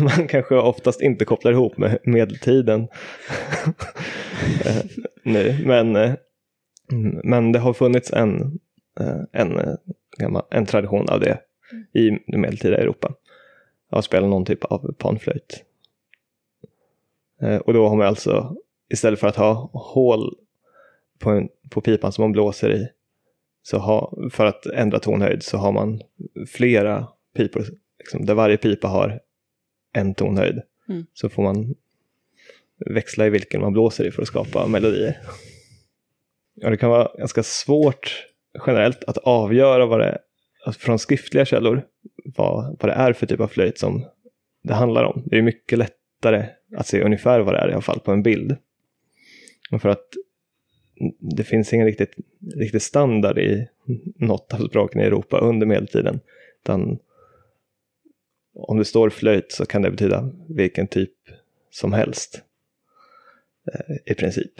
man 0.00 0.28
kanske 0.28 0.54
oftast 0.54 1.00
inte 1.00 1.24
kopplar 1.24 1.52
ihop 1.52 1.78
med 1.78 1.98
medeltiden 2.04 2.88
Eh, 4.64 4.84
nu, 5.22 5.62
men, 5.64 5.96
eh, 5.96 6.14
mm, 6.92 7.20
men 7.24 7.52
det 7.52 7.58
har 7.58 7.72
funnits 7.72 8.12
en, 8.12 8.60
eh, 9.00 9.20
en, 9.32 9.76
en 10.50 10.66
tradition 10.66 11.08
av 11.08 11.20
det 11.20 11.40
i 11.92 12.10
det 12.26 12.38
medeltida 12.38 12.76
Europa. 12.76 13.14
Att 13.90 14.04
spela 14.04 14.26
någon 14.26 14.44
typ 14.44 14.64
av 14.64 14.94
panflöjt. 14.98 15.62
Och 17.64 17.72
då 17.72 17.88
har 17.88 17.96
man 17.96 18.06
alltså, 18.06 18.56
istället 18.88 19.20
för 19.20 19.28
att 19.28 19.36
ha 19.36 19.70
hål 19.72 20.36
på, 21.18 21.30
en, 21.30 21.48
på 21.70 21.80
pipan 21.80 22.12
som 22.12 22.22
man 22.22 22.32
blåser 22.32 22.72
i, 22.72 22.88
så 23.62 23.78
ha, 23.78 24.12
för 24.30 24.46
att 24.46 24.66
ändra 24.66 24.98
tonhöjd 24.98 25.42
så 25.42 25.58
har 25.58 25.72
man 25.72 26.02
flera 26.48 27.06
pipor, 27.36 27.64
liksom, 27.98 28.26
där 28.26 28.34
varje 28.34 28.56
pipa 28.56 28.88
har 28.88 29.20
en 29.92 30.14
tonhöjd. 30.14 30.62
Mm. 30.88 31.06
Så 31.14 31.28
får 31.28 31.42
man 31.42 31.74
växla 32.86 33.26
i 33.26 33.30
vilken 33.30 33.60
man 33.60 33.72
blåser 33.72 34.04
i 34.04 34.10
för 34.10 34.22
att 34.22 34.28
skapa 34.28 34.66
melodier. 34.66 35.18
Ja, 36.54 36.70
det 36.70 36.76
kan 36.76 36.90
vara 36.90 37.10
ganska 37.18 37.42
svårt 37.42 38.26
generellt 38.66 39.04
att 39.04 39.18
avgöra 39.18 39.86
vad 39.86 40.00
det 40.00 40.18
alltså 40.64 40.80
från 40.80 40.98
skriftliga 40.98 41.44
källor 41.44 41.82
vad, 42.24 42.76
vad 42.80 42.90
det 42.90 42.94
är 42.94 43.12
för 43.12 43.26
typ 43.26 43.40
av 43.40 43.48
flöjt 43.48 43.78
som 43.78 44.04
det 44.62 44.74
handlar 44.74 45.04
om. 45.04 45.22
Det 45.26 45.38
är 45.38 45.42
mycket 45.42 45.78
lättare 45.78 46.46
att 46.76 46.86
se 46.86 47.02
ungefär 47.02 47.40
vad 47.40 47.54
det 47.54 47.58
är 47.58 47.68
i 47.68 47.72
alla 47.72 47.82
fall 47.82 48.00
på 48.00 48.12
en 48.12 48.22
bild. 48.22 48.56
Och 49.70 49.82
för 49.82 49.88
att 49.88 50.06
det 51.36 51.44
finns 51.44 51.72
ingen 51.72 51.86
riktigt, 51.86 52.14
riktigt 52.54 52.82
standard 52.82 53.38
i 53.38 53.68
något 54.16 54.54
av 54.54 54.68
språken 54.68 55.00
i 55.00 55.04
Europa 55.04 55.38
under 55.38 55.66
medeltiden. 55.66 56.20
Utan 56.62 56.98
om 58.56 58.78
det 58.78 58.84
står 58.84 59.10
flöjt 59.10 59.52
så 59.52 59.66
kan 59.66 59.82
det 59.82 59.90
betyda 59.90 60.30
vilken 60.48 60.86
typ 60.86 61.12
som 61.70 61.92
helst. 61.92 62.42
eh, 63.72 63.96
I 64.12 64.14
princip. 64.14 64.52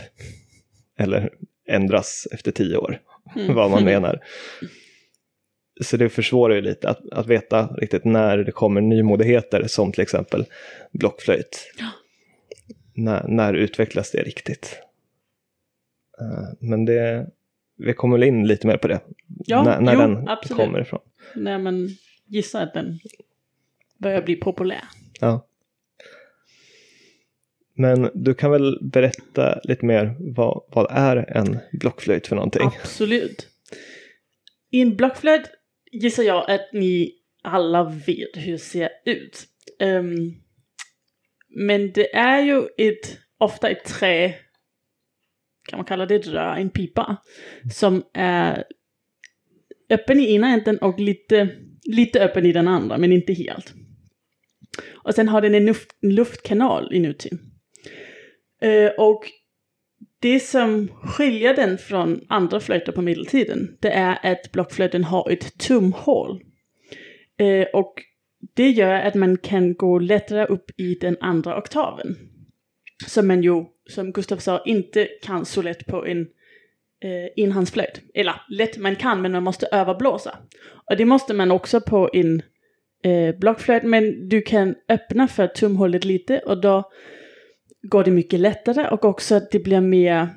Eller 0.99 1.31
ändras 1.69 2.27
efter 2.33 2.53
tio 2.53 2.77
år, 2.77 3.01
vad 3.49 3.71
man 3.71 3.85
menar. 3.85 4.21
Så 5.85 5.97
det 5.97 6.09
försvårar 6.09 6.55
ju 6.55 6.61
lite 6.61 6.89
att, 6.89 7.09
att 7.13 7.27
veta 7.27 7.67
riktigt 7.67 8.05
när 8.05 8.39
det 8.39 8.53
kommer 8.53 8.81
nymodigheter 8.81 9.67
som 9.67 9.93
till 9.93 10.03
exempel 10.03 10.45
blockflöjt. 10.93 11.73
När, 12.95 13.29
när 13.29 13.55
utvecklas 13.55 14.11
det 14.11 14.23
riktigt? 14.23 14.79
Eh, 16.21 16.49
Men 16.61 16.85
det, 16.85 17.27
vi 17.77 17.93
kommer 17.93 18.23
in 18.25 18.47
lite 18.47 18.67
mer 18.67 18.77
på 18.77 18.89
det. 18.89 19.01
Ja, 19.47 19.63
när 19.63 19.81
när 19.81 19.93
jo, 19.95 20.01
den 20.01 20.29
absolut. 20.29 20.57
kommer 20.65 20.81
ifrån. 20.81 21.01
När 21.35 21.59
man 21.59 21.89
gissar 22.27 22.63
att 22.63 22.75
den 22.75 22.99
börjar 23.99 24.23
bli 24.23 24.37
populär. 24.37 24.85
Ja. 25.21 25.49
Men 27.75 28.11
du 28.15 28.35
kan 28.35 28.51
väl 28.51 28.79
berätta 28.83 29.61
lite 29.65 29.87
mer 29.87 30.17
vad, 30.19 30.65
vad 30.69 30.87
är 30.91 31.17
en 31.17 31.59
blockflöjt 31.73 32.27
för 32.27 32.37
någonting? 32.37 32.67
Absolut. 32.67 33.49
I 34.71 34.81
en 34.81 34.97
blockflöjt 34.97 35.51
gissar 35.93 36.23
jag 36.23 36.51
att 36.51 36.73
ni 36.73 37.13
alla 37.43 37.85
vet 37.85 38.37
hur 38.37 38.53
det 38.53 38.59
ser 38.59 38.89
ut. 39.05 39.45
Ehm, 39.81 40.35
men 41.49 41.93
det 41.93 42.15
är 42.17 42.43
ju 42.43 42.59
ett, 42.79 43.19
ofta 43.39 43.69
ett 43.69 43.85
trä, 43.85 44.35
kan 45.69 45.79
man 45.79 45.87
kalla 45.87 46.07
det 46.07 46.15
ett 46.15 46.27
rör, 46.27 46.57
en 46.57 46.71
pipa, 46.71 47.17
som 47.75 48.03
är 48.13 48.65
öppen 49.91 50.21
i 50.21 50.35
ena 50.35 50.49
änden 50.49 50.79
och 50.79 51.01
lite, 51.01 51.49
lite 51.85 52.25
öppen 52.25 52.47
i 52.47 52.53
den 52.53 52.69
andra, 52.69 52.99
men 52.99 53.13
inte 53.13 53.33
helt. 53.33 53.75
Och 54.93 55.15
sen 55.15 55.29
har 55.29 55.41
den 55.41 55.55
en 55.55 55.67
luft, 55.67 55.91
luftkanal 56.03 56.95
inuti. 56.95 57.31
Eh, 58.63 58.91
och 58.99 59.31
det 60.21 60.41
som 60.41 60.89
skiljer 61.03 61.57
den 61.57 61.79
från 61.79 62.21
andra 62.29 62.61
flöjter 62.61 62.93
på 62.93 63.03
medeltiden, 63.03 63.77
det 63.81 63.91
är 63.91 64.33
att 64.33 64.53
blockflöjten 64.53 65.05
har 65.05 65.31
ett 65.31 65.59
tumhål. 65.59 66.41
Eh, 67.39 67.67
och 67.73 68.03
det 68.55 68.71
gör 68.71 68.95
att 68.95 69.15
man 69.15 69.37
kan 69.37 69.75
gå 69.75 69.99
lättare 69.99 70.47
upp 70.47 70.71
i 70.77 70.95
den 70.95 71.17
andra 71.21 71.59
oktaven. 71.59 72.17
Som 73.07 73.27
man 73.27 73.43
ju, 73.43 73.65
som 73.89 74.13
Gustav 74.13 74.37
sa, 74.37 74.63
inte 74.67 75.09
kan 75.23 75.45
så 75.45 75.63
lätt 75.63 75.87
på 75.87 76.07
en 76.07 76.21
eh, 77.03 77.29
inhandsflöjt. 77.37 78.03
Eller 78.15 78.41
lätt 78.49 78.79
man 78.79 78.97
kan, 78.97 79.23
men 79.23 79.33
man 79.33 79.43
måste 79.43 79.67
överblåsa. 79.67 80.39
Och 80.91 80.97
det 80.97 81.05
måste 81.05 81.35
man 81.35 81.51
också 81.51 81.81
på 81.81 82.11
en 82.13 82.43
eh, 83.07 83.39
blockflöjt, 83.39 83.83
men 83.83 84.29
du 84.29 84.43
kan 84.43 84.75
öppna 84.89 85.29
för 85.29 85.47
tumhålet 85.47 86.05
lite 86.05 86.39
och 86.39 86.61
då 86.61 86.91
går 87.83 88.05
det 88.05 88.11
mycket 88.11 88.41
lättare 88.41 88.89
och 88.89 89.05
också 89.05 89.35
att 89.35 89.51
det 89.51 89.59
blir 89.59 89.81
mer 89.81 90.29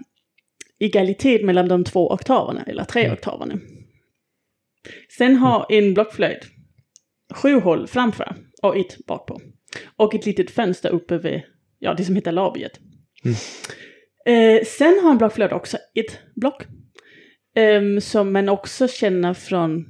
egalitet 0.80 1.46
mellan 1.46 1.68
de 1.68 1.84
två 1.84 2.12
oktaverna, 2.14 2.64
eller 2.64 2.84
tre 2.84 3.12
oktaverna. 3.12 3.60
Sen 5.18 5.36
har 5.36 5.66
en 5.70 5.94
blockflöjt 5.94 6.46
sju 7.34 7.60
hål 7.60 7.88
framför 7.88 8.36
och 8.62 8.78
ett 8.78 9.06
bakpå. 9.06 9.42
Och 9.96 10.16
ett 10.16 10.26
litet 10.26 10.52
fönster 10.52 10.90
uppe 10.90 11.18
vid, 11.18 11.42
ja 11.80 11.94
det 11.94 12.04
som 12.04 12.16
heter 12.16 12.32
labiet. 12.32 12.80
Eh, 14.26 14.66
sen 14.66 15.00
har 15.04 15.12
en 15.12 15.18
blockflöjt 15.18 15.52
också 15.52 15.78
ett 15.78 16.20
block. 16.36 16.64
ehm, 17.56 18.02
som 18.02 18.34
man 18.34 18.50
också 18.50 18.88
känner 18.88 19.34
från 19.34 19.86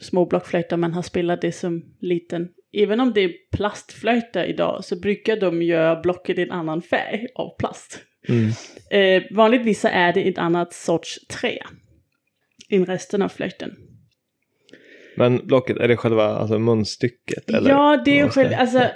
små 0.00 0.26
blockflöjter 0.26 0.76
man 0.76 0.92
har 0.92 1.02
spelat 1.02 1.40
det 1.40 1.52
som 1.52 1.82
liten. 2.00 2.48
Även 2.72 3.00
om 3.00 3.12
det 3.12 3.20
är 3.20 3.32
plastflöjter 3.56 4.44
idag 4.44 4.84
så 4.84 4.96
brukar 5.00 5.36
de 5.36 5.62
göra 5.62 6.00
blocket 6.00 6.38
i 6.38 6.42
en 6.42 6.50
annan 6.50 6.82
färg 6.82 7.26
av 7.34 7.56
plast. 7.58 7.98
Mm. 8.28 8.50
Eh, 8.90 9.22
vanligtvis 9.36 9.84
är 9.84 10.12
det 10.12 10.28
ett 10.28 10.38
annat 10.38 10.72
sorts 10.72 11.26
trä 11.26 11.58
än 12.70 12.86
resten 12.86 13.22
av 13.22 13.28
flöjten. 13.28 13.76
Men 15.16 15.46
blocket, 15.46 15.76
är 15.76 15.88
det 15.88 15.96
själva 15.96 16.24
alltså, 16.24 16.58
munstycket? 16.58 17.50
Eller? 17.50 17.70
ja, 17.70 18.02
det 18.04 18.10
är 18.10 18.16
ju 18.16 18.22
vad 18.22 18.32
ska 18.32 18.40
själv, 18.40 18.52
jag- 18.52 18.60
alltså, 18.60 18.86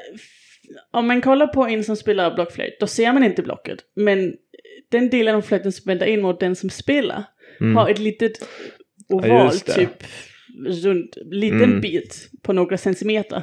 om 0.93 1.07
man 1.07 1.21
kollar 1.21 1.47
på 1.47 1.67
en 1.67 1.85
som 1.85 1.97
spelar 1.97 2.35
blockflöjt, 2.35 2.81
då 2.81 2.87
ser 2.87 3.13
man 3.13 3.25
inte 3.25 3.43
blocket. 3.43 3.79
Men 3.97 4.35
den 4.91 5.11
delen 5.11 5.35
av 5.37 5.43
flöjten 5.43 5.73
som 5.73 5.83
vänder 5.91 6.07
in 6.07 6.23
mot 6.23 6.41
den 6.41 6.57
som 6.57 6.71
spelar 6.71 7.25
Mm. 7.61 7.77
har 7.77 7.89
ett 7.89 7.99
litet 7.99 8.33
Ja, 9.09 9.17
oval, 9.17 9.51
det. 9.67 9.73
typ 9.73 9.91
runt, 10.67 11.17
liten 11.25 11.63
Mm. 11.63 11.81
bit 11.81 12.31
på 12.43 12.53
några 12.53 12.77
centimeter 12.79 13.43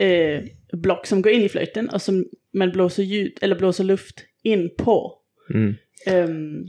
eh, 0.00 0.42
block 0.72 1.06
som 1.06 1.22
går 1.22 1.32
in 1.32 1.42
i 1.42 1.48
flöjten 1.48 1.88
och 1.88 2.02
som 2.02 2.24
man 2.54 2.72
blåser 2.72 3.02
ljud, 3.02 3.38
eller 3.40 3.56
blåser 3.56 3.84
luft 3.84 4.24
in 4.42 4.70
på. 4.78 5.12
Mm. 5.54 5.74
Ehm, 6.06 6.62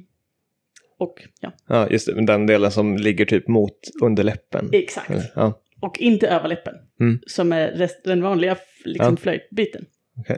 och 1.00 1.16
ja, 1.42 1.52
Ja, 1.68 1.90
just 1.90 2.06
det, 2.06 2.26
den 2.26 2.46
delen 2.48 2.72
som 2.72 2.98
ligger 2.98 3.26
typ 3.26 3.48
mot 3.48 3.80
underläppen. 4.04 4.70
exakt. 4.72 5.32
Ja, 5.36 5.62
Och 5.82 6.00
inte 6.00 6.28
över 6.28 6.48
läppen. 6.50 6.74
Mm. 7.00 7.20
Som 7.28 7.52
är 7.52 7.72
rest, 7.72 8.04
den 8.04 8.22
vanliga 8.22 8.58
liksom, 8.86 9.14
Ja. 9.14 9.18
flöjtbiten. 9.22 9.86
okej. 10.20 10.38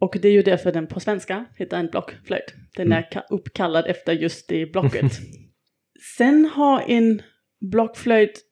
Och 0.00 0.16
det 0.22 0.28
är 0.28 0.32
ju 0.32 0.42
därför 0.42 0.72
den 0.72 0.86
på 0.86 1.00
svenska 1.00 1.44
heter 1.56 1.76
en 1.76 1.86
blockflöjt. 1.86 2.54
Den 2.76 2.86
Mm. 2.86 2.98
är 2.98 3.02
ka- 3.12 3.24
uppkallad 3.30 3.86
efter 3.86 4.12
just 4.12 4.48
det 4.48 4.66
blocket. 4.72 5.12
Sen 6.18 6.44
har 6.44 6.84
en 6.88 7.22
blockflöjt 7.70 8.42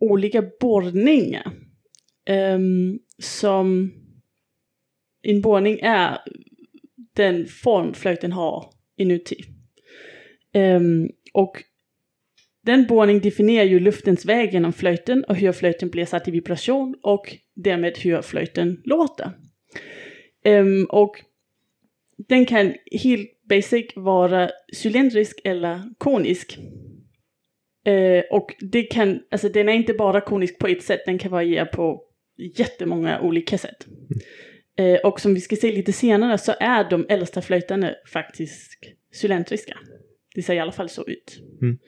olika 0.00 0.42
borrningar. 0.60 1.52
Um, 2.30 2.98
som 3.18 3.92
en 5.22 5.40
borrning 5.40 5.78
är 5.82 6.18
den 7.14 7.46
form 7.46 7.94
flöjten 7.94 8.32
har 8.32 8.72
inuti. 8.96 9.36
Um, 10.54 11.08
och 11.32 11.62
den 12.64 12.86
borrning 12.86 13.20
definierar 13.20 13.64
ju 13.64 13.80
luftens 13.80 14.24
väg 14.24 14.52
genom 14.52 14.72
flöjten 14.72 15.24
och 15.24 15.36
hur 15.36 15.52
flöjten 15.52 15.88
blir 15.88 16.04
satt 16.04 16.28
i 16.28 16.30
vibration 16.30 16.96
och 17.02 17.36
därmed 17.54 17.98
hur 17.98 18.22
flöjten 18.22 18.80
låter. 18.84 19.30
Um, 20.44 20.86
och 20.90 21.16
den 22.28 22.46
kan 22.46 22.74
helt 23.02 23.30
basic 23.48 23.86
vara 23.96 24.50
cylindrisk 24.84 25.40
eller 25.44 25.82
konisk. 25.98 26.58
Eh, 27.84 28.24
och 28.30 28.54
det 28.60 28.82
kan, 28.82 29.20
alltså 29.30 29.48
den 29.48 29.68
är 29.68 29.72
inte 29.72 29.94
bara 29.94 30.20
konisk 30.20 30.58
på 30.58 30.66
ett 30.66 30.82
sätt, 30.82 31.00
den 31.06 31.18
kan 31.18 31.30
variera 31.30 31.66
på 31.66 32.02
jättemånga 32.36 33.20
olika 33.20 33.58
sätt. 33.58 33.86
Eh, 34.78 35.00
och 35.00 35.20
som 35.20 35.34
vi 35.34 35.40
ska 35.40 35.56
se 35.56 35.72
lite 35.72 35.92
senare 35.92 36.38
så 36.38 36.54
är 36.60 36.90
de 36.90 37.06
äldsta 37.08 37.42
flöjtarna 37.42 37.94
faktiskt 38.12 38.78
cylindriska. 39.22 39.78
Det 40.34 40.42
ser 40.42 40.54
i 40.54 40.58
alla 40.58 40.72
fall 40.72 40.88
så 40.88 41.04
ut. 41.06 41.40
Mm. 41.62 41.78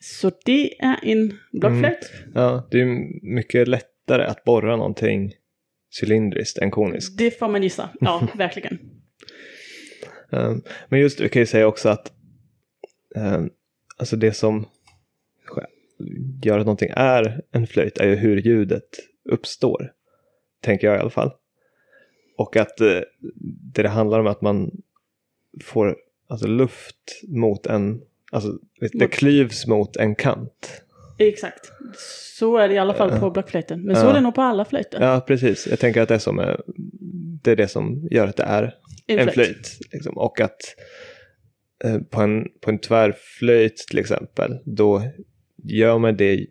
Så 0.00 0.30
det 0.44 0.82
är 0.82 0.98
en 1.02 1.38
blockflöjt. 1.52 2.12
Ja, 2.34 2.68
det 2.70 2.80
är 2.80 2.86
mycket 3.34 3.68
lättare 3.68 4.24
att 4.24 4.44
borra 4.44 4.76
någonting 4.76 5.32
cylindriskt 6.00 6.58
än 6.58 6.70
koniskt. 6.70 7.18
Det 7.18 7.30
får 7.38 7.48
man 7.48 7.62
gissa. 7.62 7.90
Ja, 8.00 8.28
verkligen. 8.34 8.78
Um, 10.30 10.62
men 10.88 11.00
just 11.00 11.20
vi 11.20 11.28
kan 11.28 11.42
ju 11.42 11.46
säga 11.46 11.66
också 11.66 11.88
att 11.88 12.12
um, 13.16 13.50
alltså 14.00 14.16
det 14.16 14.32
som 14.32 14.66
gör 16.42 16.58
att 16.58 16.66
någonting 16.66 16.90
är 16.96 17.42
en 17.52 17.66
flöjt 17.66 17.98
är 17.98 18.06
ju 18.06 18.14
hur 18.14 18.36
ljudet 18.36 18.88
uppstår. 19.24 19.92
Tänker 20.60 20.86
jag 20.86 20.96
i 20.96 21.00
alla 21.00 21.10
fall. 21.10 21.32
Och 22.36 22.56
att 22.56 22.80
uh, 22.80 22.86
det, 23.74 23.82
det 23.82 23.88
handlar 23.88 24.20
om 24.20 24.26
att 24.26 24.40
man 24.40 24.70
får 25.64 25.96
alltså, 26.28 26.46
luft 26.46 27.22
mot 27.28 27.66
en, 27.66 28.02
alltså 28.32 28.58
det 28.92 29.08
klyvs 29.08 29.66
mot 29.66 29.96
en 29.96 30.14
kant. 30.14 30.82
Exakt. 31.18 31.72
Så 32.36 32.56
är 32.56 32.68
det 32.68 32.74
i 32.74 32.78
alla 32.78 32.94
fall 32.94 33.20
på 33.20 33.30
blockflöjten. 33.30 33.82
Men 33.82 33.96
så 33.96 34.02
Ja. 34.02 34.10
är 34.10 34.14
det 34.14 34.20
nog 34.20 34.34
på 34.34 34.42
alla 34.42 34.64
flöjter. 34.64 35.00
Ja, 35.00 35.20
precis. 35.26 35.66
Jag 35.66 35.78
tänker 35.78 36.02
att 36.02 36.08
det, 36.08 36.18
som 36.18 36.38
är, 36.38 36.60
det 37.42 37.50
är 37.50 37.56
det 37.56 37.68
som 37.68 38.08
gör 38.10 38.26
att 38.26 38.36
det 38.36 38.42
är 38.42 38.74
en 39.06 39.28
flöjt. 39.28 39.78
Liksom. 39.92 40.18
Och 40.18 40.40
att 40.40 40.50
eh, 40.50 40.84
på, 42.10 42.20
en, 42.20 42.48
på 42.60 42.70
en 42.70 42.78
tvärflöjt 42.78 43.76
till 43.76 43.98
exempel, 43.98 44.58
då 44.64 45.02
gör 45.64 45.98
man 45.98 46.16
det 46.16 46.46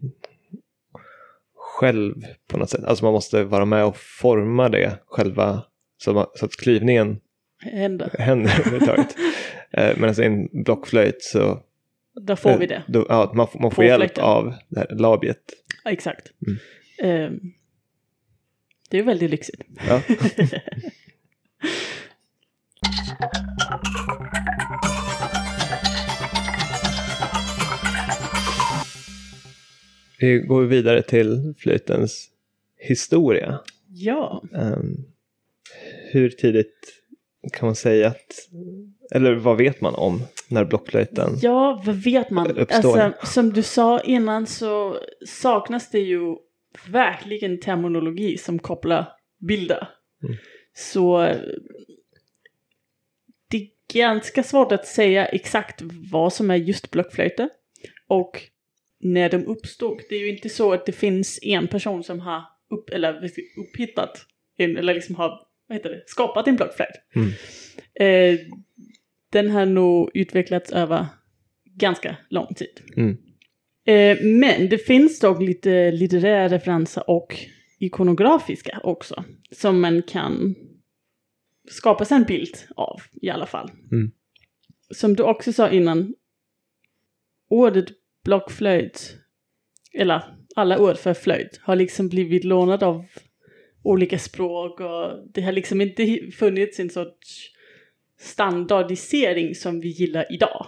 själv 1.55 2.15
på 2.48 2.57
något 2.57 2.69
sätt. 2.69 2.83
Alltså 2.83 3.05
man 3.05 3.13
måste 3.13 3.43
vara 3.43 3.65
med 3.65 3.86
och 3.86 3.98
forma 3.98 4.69
det 4.69 5.00
själva 5.05 5.63
så, 5.98 6.13
man, 6.13 6.25
så 6.36 6.45
att 6.45 6.51
klyvningen 6.55 7.19
Händer. 7.62 8.15
händer 8.19 8.59
överhuvudtaget. 8.59 9.15
eh, 9.71 9.98
Medan 9.98 10.21
i 10.24 10.25
en 10.25 10.63
blockflöjt 10.63 11.24
så 11.24 11.63
Där 12.21 12.36
får 12.36 12.57
vi 12.57 12.65
det. 12.65 12.83
Då, 12.88 13.05
ja, 13.09 13.31
man, 13.36 13.48
får- 13.48 13.59
man 13.59 13.71
får 13.71 13.86
hjälp 13.86 14.17
av 14.17 14.53
det 14.67 14.79
här 14.79 14.88
labiet. 14.95 15.43
Ja, 15.83 15.91
exakt. 15.91 16.31
Mm. 16.48 16.59
Ehm, 17.03 17.39
det 18.89 19.00
är 19.00 19.03
väldigt 19.03 19.29
lyxigt. 19.29 19.62
Ja. 19.88 20.01
Vi 30.19 30.39
går 30.39 30.63
vidare 30.63 31.01
till 31.01 31.53
flöjtens 31.57 32.29
historia. 32.77 33.59
Ja, 33.88 34.43
Ehm, 34.55 34.95
hur 36.11 36.29
tidigt 36.29 37.03
kan 37.53 37.65
man 37.65 37.75
säga 37.75 38.07
att, 38.07 38.49
eller 39.11 39.35
vad 39.35 39.57
vet 39.57 39.81
man 39.81 39.95
om 39.95 40.21
när 40.49 40.65
blockflöjten? 40.65 41.38
ja 41.41 41.83
vad 41.85 41.95
vet 41.95 42.29
man? 42.29 42.57
Uppstår. 42.57 42.99
Alltså, 42.99 43.25
som 43.27 43.53
du 43.53 43.63
sa 43.63 43.99
innan 43.99 44.47
så 44.47 44.97
saknas 45.27 45.91
det 45.91 45.99
ju 45.99 46.36
verkligen 46.88 47.60
terminologi 47.60 48.38
som 48.38 48.60
kopplar 48.60 49.12
bilder. 49.39 49.89
Mm. 50.23 50.36
Så 50.73 51.36
det 53.49 53.58
är 53.58 53.67
ganska 53.93 54.43
svårt 54.43 54.71
att 54.71 54.86
säga 54.86 55.25
exakt 55.25 55.82
vad 56.12 56.34
som 56.34 56.51
är 56.51 56.55
just 56.55 56.91
blockflöjter. 56.91 57.49
Och 58.08 58.41
när 58.99 59.29
de 59.29 59.45
uppstod. 59.45 60.01
Det 60.09 60.15
är 60.15 60.19
ju 60.19 60.29
inte 60.29 60.49
så 60.49 60.73
att 60.73 60.85
det 60.85 60.91
finns 60.91 61.39
en 61.43 61.67
person 61.67 62.03
som 62.03 62.19
har 62.19 62.43
upp, 62.69 62.89
eller 62.89 63.31
upphittat 63.57 64.25
en, 64.57 64.77
eller 64.77 64.93
liksom 64.93 65.15
har, 65.15 65.47
vad 65.67 65.77
heter 65.77 65.89
det, 65.89 66.03
skapat 66.05 66.47
en 66.47 66.55
blockflöjt. 66.55 66.89
Mm. 67.15 67.29
Eh, 67.93 68.39
den 69.31 69.49
har 69.49 69.65
nog 69.65 70.12
utvecklats 70.13 70.71
över 70.71 71.05
ganska 71.65 72.17
lång 72.29 72.53
tid. 72.53 72.81
Mm. 72.95 73.17
Eh, 73.85 74.25
men 74.25 74.69
det 74.69 74.77
finns 74.77 75.19
dock 75.19 75.41
lite 75.41 75.91
litterära 75.91 76.47
referenser 76.47 77.09
och 77.09 77.35
ikonografiska 77.79 78.79
också. 78.83 79.23
Som 79.51 79.81
man 79.81 80.01
kan 80.01 80.55
skapa 81.69 82.05
sig 82.05 82.17
en 82.17 82.23
bild 82.23 82.57
av 82.75 83.01
i 83.21 83.29
alla 83.29 83.45
fall. 83.45 83.71
Mm. 83.91 84.12
Som 84.91 85.15
du 85.15 85.23
också 85.23 85.53
sa 85.53 85.69
innan. 85.69 86.15
Ordet 87.49 87.85
blockflöjt, 88.23 89.17
eller 89.93 90.23
alla 90.55 90.79
ord 90.79 90.97
för 90.97 91.13
flöjt, 91.13 91.60
har 91.62 91.75
liksom 91.75 92.10
blivit 92.10 92.43
lånat 92.43 92.84
av 92.84 93.05
olika 93.84 94.19
språk 94.19 94.79
och 94.79 95.27
det 95.34 95.41
har 95.41 95.51
liksom 95.51 95.82
inte 95.82 96.32
funnits 96.38 96.79
en 96.79 96.89
sorts 96.89 97.51
standardisering 98.19 99.55
som 99.55 99.79
vi 99.79 99.88
gillar 99.88 100.34
idag 100.34 100.67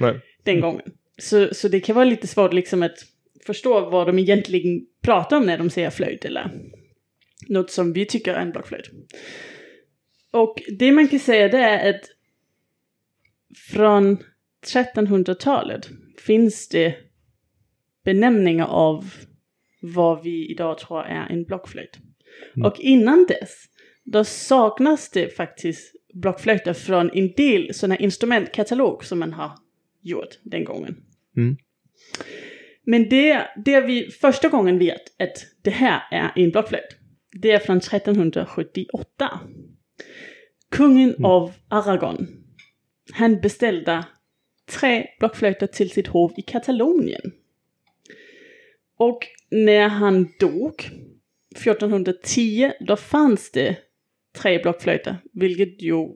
Nej. 0.00 0.20
den 0.42 0.60
gången. 0.60 0.92
Så, 1.18 1.54
så 1.54 1.68
det 1.68 1.80
kan 1.80 1.94
vara 1.94 2.04
lite 2.04 2.26
svårt 2.26 2.52
liksom 2.52 2.82
att 2.82 2.98
förstå 3.46 3.90
vad 3.90 4.06
de 4.06 4.18
egentligen 4.18 4.86
pratar 5.02 5.36
om 5.36 5.46
när 5.46 5.58
de 5.58 5.70
säger 5.70 5.90
flöjt 5.90 6.24
eller 6.24 6.50
något 7.48 7.70
som 7.70 7.92
vi 7.92 8.06
tycker 8.06 8.34
är 8.34 8.40
en 8.40 8.50
blockflöjt. 8.50 8.90
Och 10.30 10.62
det 10.78 10.92
man 10.92 11.08
kan 11.08 11.18
säga 11.18 11.48
det 11.48 11.58
är 11.58 11.90
att 11.90 12.02
från 13.70 14.18
1300-talet 14.66 15.88
finns 16.26 16.68
det 16.68 16.94
benämningar 18.04 18.66
av 18.66 19.04
vad 19.80 20.22
vi 20.22 20.50
idag 20.50 20.78
tror 20.78 21.02
är 21.02 21.26
en 21.30 21.44
blockflöjt. 21.44 21.98
Och 22.64 22.80
innan 22.80 23.26
dess, 23.28 23.64
då 24.04 24.24
saknas 24.24 25.10
det 25.10 25.36
faktiskt 25.36 25.94
blockflöjter 26.14 26.72
från 26.72 27.10
en 27.14 27.32
del 27.32 27.74
sådana 27.74 27.96
instrumentkatalog 27.96 29.04
som 29.04 29.18
man 29.18 29.32
har 29.32 29.52
gjort 30.02 30.38
den 30.42 30.64
gången. 30.64 30.96
Mm. 31.36 31.56
Men 32.86 33.08
det, 33.08 33.48
det 33.64 33.80
vi 33.80 34.10
första 34.10 34.48
gången 34.48 34.78
vet 34.78 35.20
att 35.20 35.46
det 35.62 35.70
här 35.70 36.02
är 36.10 36.42
en 36.42 36.50
blockflöjt, 36.50 36.96
det 37.40 37.50
är 37.50 37.58
från 37.58 37.76
1378. 37.76 39.40
Kungen 40.70 41.24
av 41.24 41.52
Aragon, 41.68 42.26
han 43.12 43.40
beställde 43.40 44.04
tre 44.66 45.06
blockflöjter 45.18 45.66
till 45.66 45.90
sitt 45.90 46.06
hov 46.06 46.32
i 46.36 46.42
Katalonien. 46.42 47.32
Och 48.96 49.26
när 49.50 49.88
han 49.88 50.28
dog, 50.40 50.90
1410, 51.56 52.72
då 52.80 52.96
fanns 52.96 53.50
det 53.50 53.76
tre 54.36 54.62
blockflöjter, 54.62 55.16
vilket 55.32 55.82
ju 55.82 56.08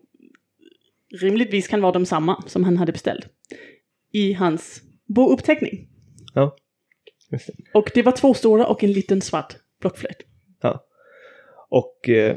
rimligtvis 1.20 1.68
kan 1.68 1.80
vara 1.80 1.92
de 1.92 2.06
samma 2.06 2.42
som 2.46 2.64
han 2.64 2.76
hade 2.76 2.92
beställt 2.92 3.28
i 4.12 4.32
hans 4.32 4.82
bouppteckning. 5.06 5.88
Ja. 6.34 6.56
Just 7.32 7.46
det. 7.46 7.54
Och 7.74 7.90
det 7.94 8.02
var 8.02 8.12
två 8.12 8.34
stora 8.34 8.66
och 8.66 8.84
en 8.84 8.92
liten 8.92 9.20
svart 9.20 9.56
blockflöjt. 9.80 10.22
Ja. 10.61 10.84
Och 11.68 12.08
eh, 12.08 12.37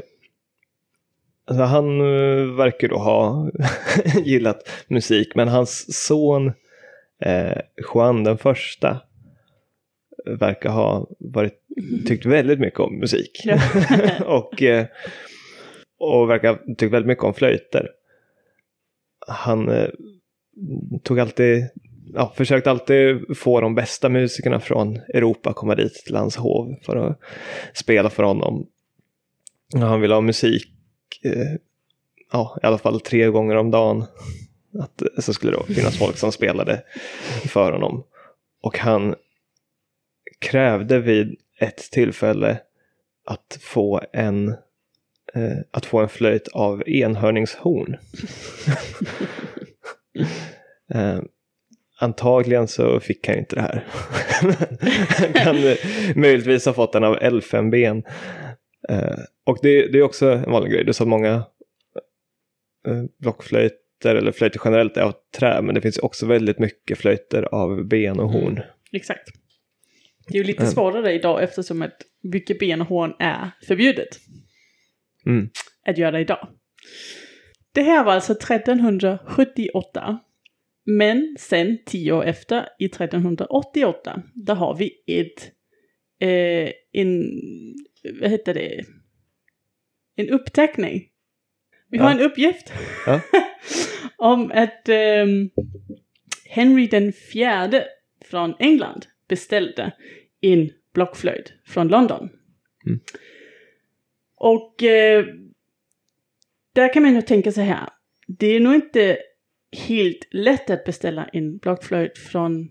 alltså 1.44 1.64
han 1.64 2.00
eh, 2.00 2.54
verkar 2.56 2.88
då 2.88 2.98
ha 2.98 3.50
gillat 4.24 4.68
musik, 4.88 5.34
men 5.34 5.48
hans 5.48 6.04
son 6.06 6.52
eh, 7.20 7.58
Juan 7.94 8.24
den 8.24 8.38
första 8.38 9.00
verkar 10.24 10.70
ha 10.70 11.06
varit, 11.18 11.54
tyckt 12.06 12.26
väldigt 12.26 12.60
mycket 12.60 12.80
om 12.80 12.98
musik. 12.98 13.30
Och, 14.26 14.62
eh, 14.62 14.86
och 15.98 16.30
verkar 16.30 16.48
ha 16.48 16.58
tyckt 16.78 16.92
väldigt 16.92 17.06
mycket 17.06 17.24
om 17.24 17.34
flöjter. 17.34 17.88
Han 19.26 19.68
eh, 19.68 19.88
tog 21.02 21.20
alltid, 21.20 21.68
ja, 22.14 22.32
försökte 22.36 22.70
alltid 22.70 23.36
få 23.36 23.60
de 23.60 23.74
bästa 23.74 24.08
musikerna 24.08 24.60
från 24.60 24.96
Europa 24.96 25.50
att 25.50 25.56
komma 25.56 25.74
dit 25.74 25.94
till 25.94 26.16
hans 26.16 26.36
hov 26.36 26.74
för 26.82 26.96
att 26.96 27.18
spela 27.74 28.10
för 28.10 28.22
honom. 28.22 28.66
Han 29.74 30.00
ville 30.00 30.14
ha 30.14 30.20
musik, 30.20 30.72
eh, 31.24 31.52
ja, 32.32 32.58
i 32.62 32.66
alla 32.66 32.78
fall 32.78 33.00
tre 33.00 33.26
gånger 33.26 33.56
om 33.56 33.70
dagen. 33.70 34.04
Att, 34.78 35.02
så 35.24 35.32
skulle 35.32 35.56
det 35.56 35.74
finnas 35.74 35.98
folk 35.98 36.16
som 36.16 36.32
spelade 36.32 36.82
för 37.44 37.72
honom. 37.72 38.04
Och 38.62 38.78
han 38.78 39.14
krävde 40.38 40.98
vid 40.98 41.36
ett 41.58 41.90
tillfälle 41.90 42.60
att 43.26 43.58
få 43.60 44.00
en 44.12 44.48
eh, 45.34 45.58
att 45.70 45.86
få 45.86 45.98
en 45.98 46.08
flöjt 46.08 46.48
av 46.48 46.88
enhörningshorn. 46.88 47.96
eh, 50.94 51.20
antagligen 52.00 52.68
så 52.68 53.00
fick 53.00 53.28
han 53.28 53.38
inte 53.38 53.56
det 53.56 53.62
här. 53.62 53.86
han 55.22 55.32
kan 55.32 55.56
möjligtvis 56.20 56.66
ha 56.66 56.72
fått 56.72 56.92
den 56.92 57.04
av 57.04 57.18
elfenben. 57.20 58.02
Eh, 58.88 59.18
och 59.46 59.58
det, 59.62 59.86
det 59.92 59.98
är 59.98 60.02
också 60.02 60.26
en 60.30 60.50
vanlig 60.50 60.72
grej. 60.72 60.84
Du 60.84 60.92
sa 60.92 61.04
att 61.04 61.08
många 61.08 61.34
eh, 62.88 63.02
blockflöjter 63.18 64.14
eller 64.14 64.32
flöjter 64.32 64.60
generellt 64.64 64.96
är 64.96 65.02
av 65.02 65.14
trä. 65.38 65.62
Men 65.62 65.74
det 65.74 65.80
finns 65.80 65.98
också 65.98 66.26
väldigt 66.26 66.58
mycket 66.58 66.98
flöjter 66.98 67.42
av 67.42 67.84
ben 67.88 68.20
och 68.20 68.28
horn. 68.28 68.60
Exakt. 68.92 69.28
Det 70.28 70.34
är 70.34 70.38
ju 70.38 70.44
lite 70.44 70.62
Mm. 70.62 70.72
svårare 70.72 71.12
idag 71.12 71.42
eftersom 71.42 71.82
att 71.82 71.96
mycket 72.22 72.58
ben 72.58 72.80
och 72.80 72.86
horn 72.86 73.14
är 73.18 73.50
förbjudet 73.66 74.08
Mm. 75.26 75.48
att 75.86 75.98
göra 75.98 76.20
idag. 76.20 76.48
Det 77.74 77.82
här 77.82 78.04
var 78.04 78.12
alltså 78.12 78.34
1378. 78.34 80.18
Men 80.84 81.36
sen 81.38 81.78
tio 81.86 82.12
år 82.12 82.24
efter, 82.24 82.68
i 82.78 82.84
1388, 82.88 84.22
där 84.34 84.54
har 84.54 84.76
vi 84.76 84.90
ett, 85.06 85.50
eh, 86.20 86.72
en, 86.92 87.22
vad 88.20 88.30
heter 88.30 88.54
det, 88.54 88.84
en 90.16 90.28
uppteckning. 90.30 91.08
Vi 91.88 91.98
har 91.98 92.10
Ja. 92.10 92.16
en 92.18 92.20
uppgift 92.20 92.72
Ja. 93.06 93.20
om 94.16 94.52
att 94.54 94.88
ehm, 94.88 95.50
Henry 96.44 96.86
den 96.86 97.12
fjärde 97.12 97.86
från 98.24 98.54
England 98.58 99.06
beställde 99.28 99.92
en 100.40 100.70
blockflöjt 100.94 101.52
från 101.66 101.88
London. 101.88 102.28
Mm. 102.86 103.00
Och 104.34 104.82
eh, 104.82 105.24
där 106.72 106.92
kan 106.94 107.02
man 107.02 107.14
ju 107.14 107.22
tänka 107.22 107.52
så 107.52 107.60
här. 107.60 107.88
Det 108.26 108.46
är 108.46 108.60
nog 108.60 108.74
inte 108.74 109.18
helt 109.86 110.28
lätt 110.30 110.70
att 110.70 110.84
beställa 110.84 111.24
en 111.24 111.58
blockflöjt 111.58 112.18
från 112.18 112.68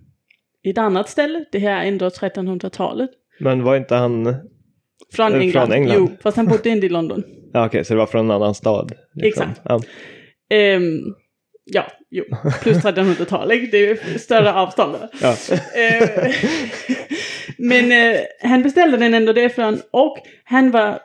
ett 0.63 0.78
annat 0.78 1.10
ställe. 1.10 1.46
Det 1.52 1.60
här 1.60 1.84
är 1.84 1.88
ändå 1.88 2.10
1300-talet. 2.10 3.10
Men 3.39 3.63
var 3.63 3.78
inte 3.78 3.96
han... 3.96 4.36
Från 5.13 5.34
Eh, 5.34 5.39
England. 5.39 5.65
från 5.67 5.74
England? 5.76 5.95
Jo, 5.97 6.10
fast 6.24 6.38
han 6.38 6.45
bodde 6.47 6.69
inte 6.69 6.86
i 6.86 6.89
London. 6.89 7.24
Ja, 7.54 7.65
okej, 7.65 7.86
så 7.86 7.93
det 7.93 7.97
var 7.97 8.06
från 8.06 8.26
en 8.26 8.32
annan 8.32 8.56
stad? 8.56 8.91
liksom. 9.13 9.50
Exakt. 9.50 9.62
Ja. 9.65 9.82
Ehm, 10.56 11.00
ja, 11.65 11.88
jo. 12.10 12.24
Plus 12.62 12.78
1300-talet. 12.78 13.71
Det 13.71 13.78
är 13.78 13.88
ju 13.88 14.19
större 14.19 14.54
avstånd 14.54 14.93
där. 14.93 15.10
Ja. 15.21 15.36
Eh, 15.82 16.32
Men 17.58 17.91
eh, 17.91 18.19
han 18.41 18.63
beställde 18.63 18.97
den 18.97 19.13
ändå 19.13 19.34
därifrån 19.34 19.82
och 19.91 20.17
han 20.43 20.71
var, 20.71 21.00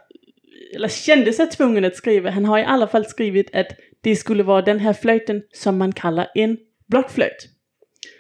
eller 0.75 0.89
kände 0.89 1.33
sig 1.33 1.47
tvungen 1.51 1.85
att 1.85 1.97
skriva, 1.97 2.31
han 2.31 2.45
har 2.45 2.59
i 2.59 2.65
alla 2.65 2.87
fall 2.87 3.05
skrivit 3.05 3.55
att 3.55 3.69
det 4.03 4.17
skulle 4.17 4.43
vara 4.43 4.63
den 4.63 4.79
här 4.79 4.93
flöjten 4.93 5.43
som 5.53 5.79
man 5.79 5.93
kallar 5.93 6.27
en 6.35 6.57
blockflöjt. 6.89 7.49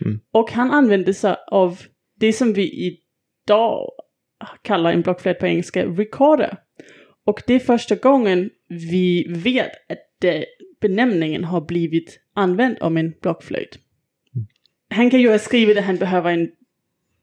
Mm. 0.04 0.20
Och 0.32 0.52
han 0.52 0.70
använde 0.70 1.14
sig 1.14 1.34
av 1.50 1.78
det 2.20 2.32
som 2.32 2.52
vi 2.52 2.96
idag 3.46 3.90
kallar 4.62 4.92
en 4.92 5.02
blockflöjt 5.02 5.38
på 5.38 5.46
engelska, 5.46 5.86
recorder. 5.86 6.56
Och 7.24 7.42
det 7.46 7.54
är 7.54 7.58
första 7.58 7.94
gången 7.94 8.50
vi 8.68 9.26
vet 9.28 9.70
att 9.90 10.24
benämningen 10.80 11.44
har 11.44 11.60
blivit 11.60 12.20
använd 12.34 12.76
om 12.80 12.96
en 12.96 13.14
blockflöjt. 13.22 13.78
Han 14.90 15.10
kan 15.10 15.20
ju 15.20 15.28
ha 15.30 15.38
skrivit 15.38 15.78
att 15.78 15.84
han 15.84 15.96
behöver 15.96 16.30
en, 16.30 16.50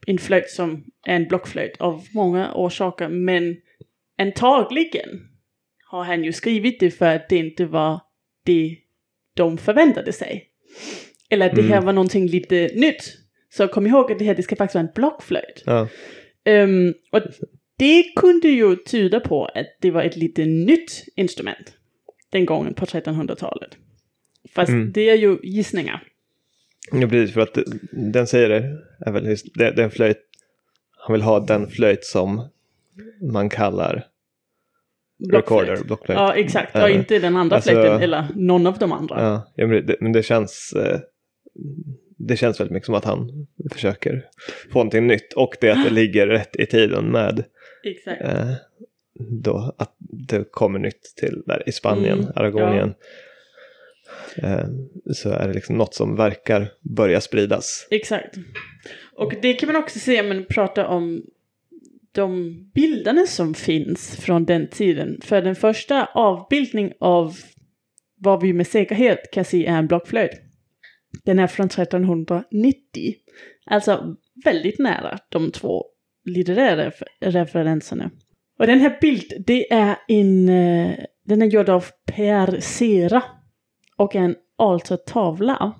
en 0.07 0.17
flöjt 0.17 0.49
som 0.49 0.83
är 1.05 1.15
en 1.15 1.27
blockflöjt 1.27 1.81
av 1.81 2.03
många 2.13 2.53
orsaker, 2.53 3.09
men 3.09 3.55
antagligen 4.17 5.09
har 5.85 6.03
han 6.03 6.23
ju 6.23 6.33
skrivit 6.33 6.79
det 6.79 6.91
för 6.91 7.15
att 7.15 7.29
det 7.29 7.37
inte 7.37 7.65
var 7.65 8.01
det 8.45 8.77
de 9.33 9.57
förväntade 9.57 10.13
sig. 10.13 10.49
Eller 11.29 11.45
att 11.45 11.55
det 11.55 11.61
här 11.61 11.71
Mm. 11.71 11.85
var 11.85 11.93
någonting 11.93 12.27
lite 12.27 12.69
nytt. 12.75 13.17
Så 13.49 13.67
kom 13.67 13.87
ihåg 13.87 14.11
att 14.11 14.19
det 14.19 14.25
här 14.25 14.35
det 14.35 14.43
ska 14.43 14.55
faktiskt 14.55 14.75
vara 14.75 14.85
en 14.87 14.93
blockflöjt. 14.95 15.63
Ja. 15.65 15.87
Ehm, 16.45 16.93
och 17.11 17.21
det 17.77 18.03
kunde 18.15 18.47
ju 18.47 18.75
tyda 18.75 19.19
på 19.19 19.45
att 19.45 19.65
det 19.81 19.91
var 19.91 20.03
ett 20.03 20.15
lite 20.17 20.45
nytt 20.45 21.03
instrument 21.15 21.73
den 22.31 22.45
gången 22.45 22.73
på 22.73 22.85
1300-talet. 22.85 23.77
Fast 24.55 24.69
Mm. 24.69 24.91
det 24.91 25.09
är 25.09 25.15
ju 25.15 25.37
gissningar. 25.43 26.03
Ja, 26.91 27.07
precis, 27.07 27.33
för 27.33 27.41
att 27.41 27.57
den 27.91 28.27
säger 28.27 28.49
det, 28.49 28.77
är 29.05 29.11
väl 29.11 29.25
just, 29.27 29.45
den 29.55 29.91
flöjt, 29.91 30.17
han 30.97 31.13
vill 31.13 31.21
ha 31.21 31.39
den 31.39 31.67
flöjt 31.67 32.03
som 32.05 32.49
man 33.31 33.49
kallar 33.49 34.05
Blockflöjt. 35.19 35.61
recorder, 35.69 35.83
blockflöjt. 35.87 36.17
Ja, 36.19 36.35
exakt. 36.35 36.75
Och 36.75 36.81
Ja. 36.81 36.89
inte 36.89 37.19
den 37.19 37.35
andra 37.35 37.55
Alltså- 37.55 37.69
flöjten 37.71 38.01
eller 38.01 38.27
någon 38.35 38.67
av 38.67 38.77
de 38.77 38.91
andra. 38.91 39.15
Ja, 39.21 39.51
ja, 39.55 39.67
men, 39.67 39.85
det, 39.85 39.95
men 39.99 40.11
det 40.11 40.23
känns 40.23 40.73
eh, 40.77 40.99
det 42.17 42.37
känns 42.37 42.59
väldigt 42.59 42.73
mycket 42.73 42.85
som 42.85 42.95
att 42.95 43.05
han 43.05 43.47
försöker 43.71 44.25
få 44.71 44.79
någonting 44.79 45.07
nytt 45.07 45.33
och 45.33 45.55
det 45.61 45.69
att 45.69 45.83
det 45.83 45.89
ligger 45.89 46.27
rätt 46.27 46.55
i 46.55 46.65
tiden 46.65 47.11
med 47.11 47.43
Exakt. 47.83 48.21
eh, 48.21 48.51
då 49.29 49.75
att 49.77 49.95
det 49.99 50.51
kommer 50.51 50.79
nytt 50.79 51.13
till 51.17 51.43
där 51.45 51.63
i 51.65 51.71
Spanien, 51.71 52.19
Mm, 52.19 52.31
Aragonien. 52.35 52.93
Eh, 54.37 54.65
så 55.13 55.29
är 55.29 55.47
det 55.47 55.53
liksom 55.53 55.77
något 55.77 55.93
som 55.93 56.15
verkar 56.15 56.71
börja 56.81 57.21
spridas. 57.21 57.87
Exakt. 57.91 58.35
Och 59.15 59.33
det 59.41 59.53
kan 59.53 59.67
man 59.67 59.83
också 59.83 59.99
se 59.99 60.21
om 60.21 60.27
man 60.27 60.45
pratar 60.49 60.85
om 60.85 61.23
de 62.11 62.53
bilderna 62.73 63.25
som 63.25 63.53
finns 63.53 64.15
från 64.15 64.45
den 64.45 64.67
tiden. 64.67 65.19
För 65.23 65.41
den 65.41 65.55
första 65.55 66.05
avbildning 66.05 66.93
av 66.99 67.35
vad 68.15 68.41
vi 68.41 68.53
med 68.53 68.67
säkerhet 68.67 69.31
kan 69.31 69.45
se 69.45 69.65
är 69.65 69.77
en 69.77 69.87
blockflöjt. 69.87 70.41
Den 71.25 71.39
är 71.39 71.47
från 71.47 71.65
1390. 71.65 73.15
Alltså 73.65 74.15
väldigt 74.45 74.79
nära 74.79 75.19
de 75.29 75.51
två 75.51 75.85
litterära 76.25 76.91
referenserna. 77.19 78.11
Och 78.59 78.67
den 78.67 78.79
här 78.79 78.97
bilden 79.01 79.43
det 79.47 79.73
är 79.73 79.95
en, 80.07 80.49
eh, 80.49 80.95
den 81.25 81.41
är 81.41 81.45
gjord 81.45 81.69
av 81.69 81.85
Per 82.05 82.59
Sera 82.59 83.23
och 83.97 84.15
är 84.15 84.19
en 84.19 84.35
altartavla 84.57 85.73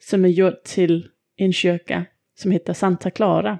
som 0.00 0.24
är 0.24 0.28
gjord 0.28 0.62
till 0.64 1.08
en 1.36 1.52
kyrka 1.52 2.04
som 2.34 2.50
heter 2.50 2.72
Santa 2.72 3.10
Clara. 3.10 3.58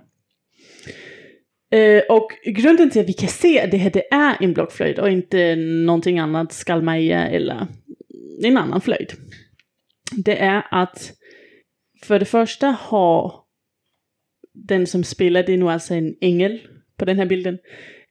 Eh, 1.72 2.02
och 2.08 2.30
grunden 2.44 2.90
till 2.90 3.00
att 3.00 3.08
vi 3.08 3.12
kan 3.12 3.28
se 3.28 3.60
att 3.60 3.70
det 3.70 3.76
här 3.76 3.90
det 3.90 4.12
är 4.12 4.36
en 4.40 4.52
blockflöjt 4.52 4.98
och 4.98 5.10
inte 5.10 5.56
någonting 5.56 6.18
annat, 6.18 6.52
skalmeja 6.52 7.28
eller 7.28 7.66
en 8.42 8.56
annan 8.56 8.80
flöjt. 8.80 9.16
Det 10.16 10.38
är 10.38 10.66
att 10.70 11.12
för 12.02 12.18
det 12.18 12.24
första 12.24 12.66
har 12.66 13.34
den 14.54 14.86
som 14.86 15.04
spelar, 15.04 15.42
det 15.42 15.52
är 15.52 15.58
nog 15.58 15.70
alltså 15.70 15.94
en 15.94 16.16
ängel 16.20 16.60
på 16.96 17.04
den 17.04 17.18
här 17.18 17.26
bilden, 17.26 17.58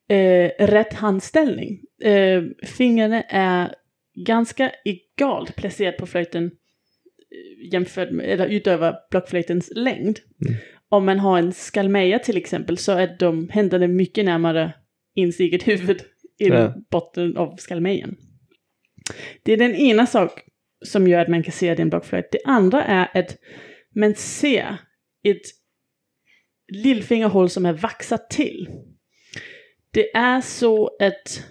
eh, 0.10 0.52
rätt 0.60 0.94
handställning. 0.94 1.82
Eh, 2.04 2.44
fingrarna 2.64 3.22
är 3.22 3.76
ganska 4.16 4.72
egalt 4.86 5.56
placerat 5.56 5.98
på 5.98 6.06
flöjten 6.06 6.46
eh, 6.46 7.74
jämfört 7.74 8.12
med, 8.12 8.26
eller 8.26 8.48
utöver 8.48 8.96
blockflöjtens 9.12 9.72
längd. 9.76 10.20
Mm. 10.48 10.62
Om 10.90 11.06
man 11.06 11.20
har 11.20 11.38
en 11.40 11.54
skalmeja 11.54 12.20
till 12.20 12.38
exempel 12.38 12.78
så 12.78 12.92
är 12.92 13.16
de 13.20 13.50
händerna 13.50 13.88
mycket 13.88 14.26
närmare 14.26 14.74
sitt 15.16 15.40
eget 15.40 15.68
huvud 15.68 16.02
i 16.40 16.48
Ja. 16.48 16.76
botten 16.92 17.38
av 17.38 17.56
skalmejan. 17.56 18.16
Det 19.44 19.54
är 19.54 19.58
den 19.58 19.76
ena 19.76 20.06
sak 20.06 20.44
som 20.86 21.08
gör 21.08 21.20
att 21.20 21.28
man 21.28 21.44
kan 21.44 21.52
se 21.52 21.70
att 21.70 21.78
det 21.78 21.82
är 21.82 21.86
en 21.86 21.90
blockflöjt. 21.90 22.32
Det 22.32 22.42
andra 22.46 22.84
är 22.84 23.20
att 23.20 23.38
man 23.96 24.16
ser 24.16 24.78
ett 25.24 25.42
lillfingerhål 26.74 27.50
som 27.50 27.66
är 27.66 27.74
vaxat 27.74 28.30
till. 28.30 28.70
Det 29.94 30.16
är 30.16 30.42
så 30.42 30.98
att 31.00 31.44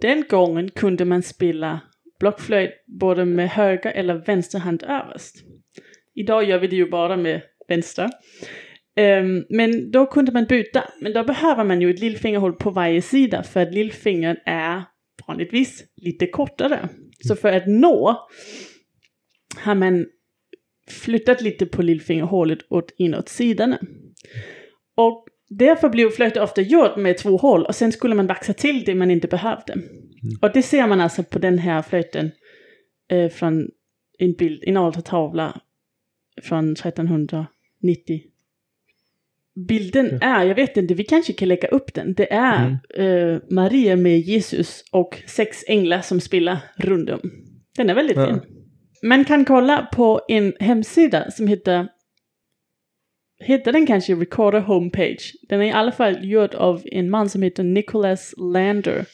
den 0.00 0.24
gången 0.28 0.70
kunde 0.70 1.04
man 1.04 1.22
spela 1.22 1.80
blockflöjt 2.20 2.70
både 2.86 3.24
med 3.24 3.50
höger 3.50 3.90
eller 3.90 4.14
vänster 4.14 4.58
hand 4.58 4.82
överst. 4.82 5.36
Idag 6.14 6.44
gör 6.44 6.58
vi 6.58 6.66
det 6.66 6.76
ju 6.76 6.90
bara 6.90 7.16
med 7.16 7.42
vänster. 7.68 8.10
Um, 8.96 9.44
men 9.48 9.90
då 9.90 10.06
kunde 10.06 10.32
man 10.32 10.44
byta. 10.44 10.84
Men 11.00 11.12
då 11.12 11.24
behöver 11.24 11.64
man 11.64 11.80
ju 11.80 11.90
ett 11.90 12.00
lillfingerhål 12.00 12.52
på 12.52 12.70
varje 12.70 13.02
sida 13.02 13.42
för 13.42 13.60
att 13.60 13.74
lillfingret 13.74 14.38
är 14.44 14.82
vanligtvis 15.26 15.84
lite 15.96 16.26
kortare. 16.26 16.88
Så 17.28 17.36
för 17.36 17.52
att 17.52 17.66
nå 17.66 18.28
har 19.56 19.74
man 19.74 20.06
flyttat 20.88 21.40
lite 21.40 21.66
på 21.66 21.82
lillfingerhålet 21.82 22.58
åt 22.68 22.94
inåt 22.96 23.28
sidorna. 23.28 23.78
Och 24.96 25.26
därför 25.48 25.88
blev 25.88 26.10
flöjten 26.10 26.42
ofta 26.42 26.60
gjord 26.60 26.98
med 26.98 27.18
två 27.18 27.36
hål 27.36 27.64
och 27.64 27.74
sen 27.74 27.92
skulle 27.92 28.14
man 28.14 28.26
vaxa 28.26 28.52
till 28.52 28.84
det 28.84 28.94
man 28.94 29.10
inte 29.10 29.28
behövde. 29.28 29.74
Och 30.42 30.52
det 30.52 30.62
ser 30.62 30.86
man 30.86 31.00
alltså 31.00 31.22
på 31.22 31.38
den 31.38 31.58
här 31.58 31.82
flöjten 31.82 32.30
eh, 33.10 33.28
från 33.30 33.68
en 34.18 34.32
bild, 34.32 34.64
en 34.66 34.76
altartavla 34.76 35.60
från 36.42 36.72
1390. 36.72 38.20
Bilden 39.68 40.18
är, 40.22 40.44
jag 40.44 40.54
vet 40.54 40.76
inte, 40.76 40.94
vi 40.94 41.04
kanske 41.04 41.32
kan 41.32 41.48
lägga 41.48 41.68
upp 41.68 41.94
den. 41.94 42.14
Det 42.14 42.32
är 42.32 42.78
eh, 42.94 43.38
Maria 43.50 43.96
med 43.96 44.18
Jesus 44.20 44.84
och 44.92 45.22
sex 45.26 45.64
änglar 45.68 46.00
som 46.00 46.20
spelar 46.20 46.58
runt 46.76 47.10
om. 47.10 47.20
Den 47.76 47.90
är 47.90 47.94
väldigt 47.94 48.16
Ja. 48.16 48.26
fin. 48.26 48.40
Man 49.02 49.24
kan 49.24 49.44
kolla 49.44 49.88
på 49.92 50.20
en 50.28 50.52
hemsida 50.60 51.30
som 51.30 51.46
heter 51.46 51.88
Heter 53.44 53.72
den 53.72 53.86
kanske 53.86 54.14
Recorder 54.14 54.60
Homepage? 54.60 55.32
Den 55.48 55.60
är 55.60 55.64
i 55.64 55.70
alla 55.72 55.92
fall 55.92 56.24
gjord 56.24 56.54
av 56.54 56.82
en 56.84 57.10
man 57.10 57.28
som 57.28 57.42
heter 57.42 57.62
Nicholas 57.64 58.34
Lander. 58.36 59.04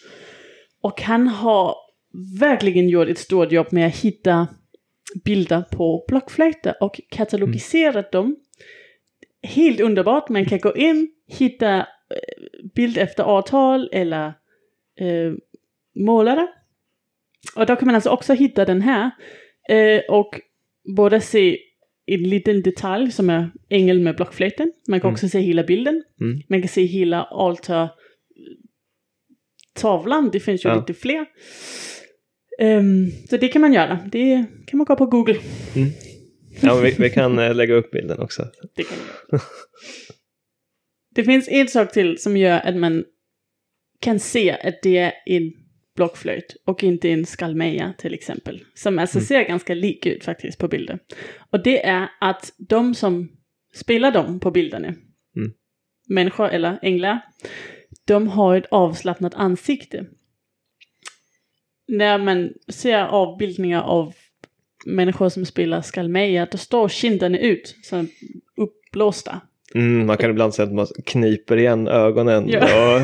Och 0.83 1.03
han 1.03 1.29
har 1.29 1.75
verkligen 2.41 2.89
gjort 2.89 3.09
ett 3.09 3.19
stort 3.19 3.53
jobb 3.53 3.67
med 3.71 3.87
att 3.87 3.97
hitta 3.97 4.49
bilder 5.25 5.63
på 5.71 6.05
blockflöjter 6.09 6.75
och 6.81 7.01
katalogiserat 7.11 8.13
dem. 8.13 8.37
Helt 9.43 9.81
underbart, 9.81 10.29
man 10.29 10.45
kan 10.45 10.59
gå 10.59 10.77
in, 10.77 11.09
hitta 11.27 11.77
eh, 11.79 12.67
bild 12.75 12.99
efter 12.99 13.23
avtal 13.23 13.89
eller 13.93 14.27
eh, 15.01 15.33
målare. 15.97 16.49
Och 17.57 17.67
då 17.67 17.77
kan 17.77 17.87
man 17.87 17.95
alltså 17.95 18.11
också 18.11 18.33
hitta 18.35 18.65
den 18.65 18.81
här 18.83 19.11
eh, 19.69 20.01
och 20.09 20.41
både 20.97 21.21
se 21.21 21.59
en 22.07 22.23
liten 22.23 22.63
detalj 22.63 23.11
som 23.13 23.31
är 23.31 23.51
ängel 23.69 24.01
med 24.01 24.17
blockflöjten. 24.17 24.73
Man 24.89 25.01
kan 25.01 25.09
Mm. 25.09 25.15
också 25.15 25.29
se 25.29 25.39
hela 25.41 25.63
bilden. 25.65 26.03
Mm. 26.21 26.43
Man 26.49 26.61
kan 26.63 26.69
se 26.69 26.85
hela 26.85 27.23
altar 27.25 27.89
tavlan, 29.75 30.31
det 30.33 30.41
finns 30.41 30.65
ju 30.65 30.69
Ja. 30.69 30.77
lite 30.77 30.95
fler. 30.95 31.27
Ehm, 32.61 33.11
så 33.31 33.37
det 33.37 33.49
kan 33.49 33.61
man 33.63 33.73
göra. 33.73 33.99
Det 34.13 34.45
kan 34.67 34.79
man 34.79 34.85
gå 34.85 34.97
på 34.97 35.07
Google. 35.07 35.37
Ja, 36.63 36.81
vi, 36.81 36.95
vi 36.99 37.11
kan 37.11 37.39
eh, 37.39 37.55
lägga 37.55 37.75
upp 37.75 37.91
bilden 37.91 38.19
också. 38.21 38.47
Det, 38.75 38.83
kan 38.83 38.99
göra. 39.33 39.43
det 41.15 41.25
finns 41.25 41.49
en 41.49 41.69
sak 41.69 41.93
till 41.93 42.19
som 42.19 42.37
gör 42.37 42.61
att 42.61 42.77
man 42.77 43.05
kan 44.01 44.21
se 44.21 44.53
att 44.53 44.83
det 44.83 44.99
är 44.99 45.13
en 45.27 45.53
blockflöjt 45.97 46.57
och 46.65 46.85
inte 46.85 47.11
en 47.11 47.27
skalmeja 47.27 47.95
till 47.99 48.15
exempel. 48.15 48.65
Som 48.75 48.99
alltså 48.99 49.21
ser 49.21 49.43
ganska 49.43 49.75
lik 49.75 50.07
ut 50.07 50.25
faktiskt 50.25 50.59
på 50.59 50.69
bilden. 50.69 50.99
Och 51.51 51.63
det 51.63 51.87
är 51.87 52.09
att 52.21 52.53
de 52.59 52.95
som 52.95 53.29
spelar 53.75 54.11
dem 54.11 54.41
på 54.41 54.51
bilderna, 54.51 54.95
Mm. 55.37 55.53
människor 56.09 56.49
eller 56.49 56.79
änglar, 56.83 57.21
de 58.07 58.29
har 58.29 58.57
ett 58.57 58.67
avslappnat 58.71 59.35
ansikte. 59.35 60.07
När 61.89 62.19
man 62.19 62.53
ser 62.69 63.05
avbildningar 63.05 63.83
av 63.83 64.15
människor 64.87 65.29
som 65.29 65.45
spelar 65.47 65.83
skalmeja, 65.83 66.47
då 66.51 66.59
står 66.59 66.89
kinderna 66.89 67.39
ut 67.39 67.77
som 67.83 68.09
uppblåsta. 68.57 69.41
Mm, 69.75 70.07
man 70.07 70.17
kan 70.17 70.31
ibland 70.31 70.55
säga 70.55 70.67
att 70.67 70.75
man 70.75 70.87
kniper 71.07 71.57
igen 71.57 71.89
ögonen. 71.89 72.49
Ja. 72.49 72.95
Och 72.97 73.01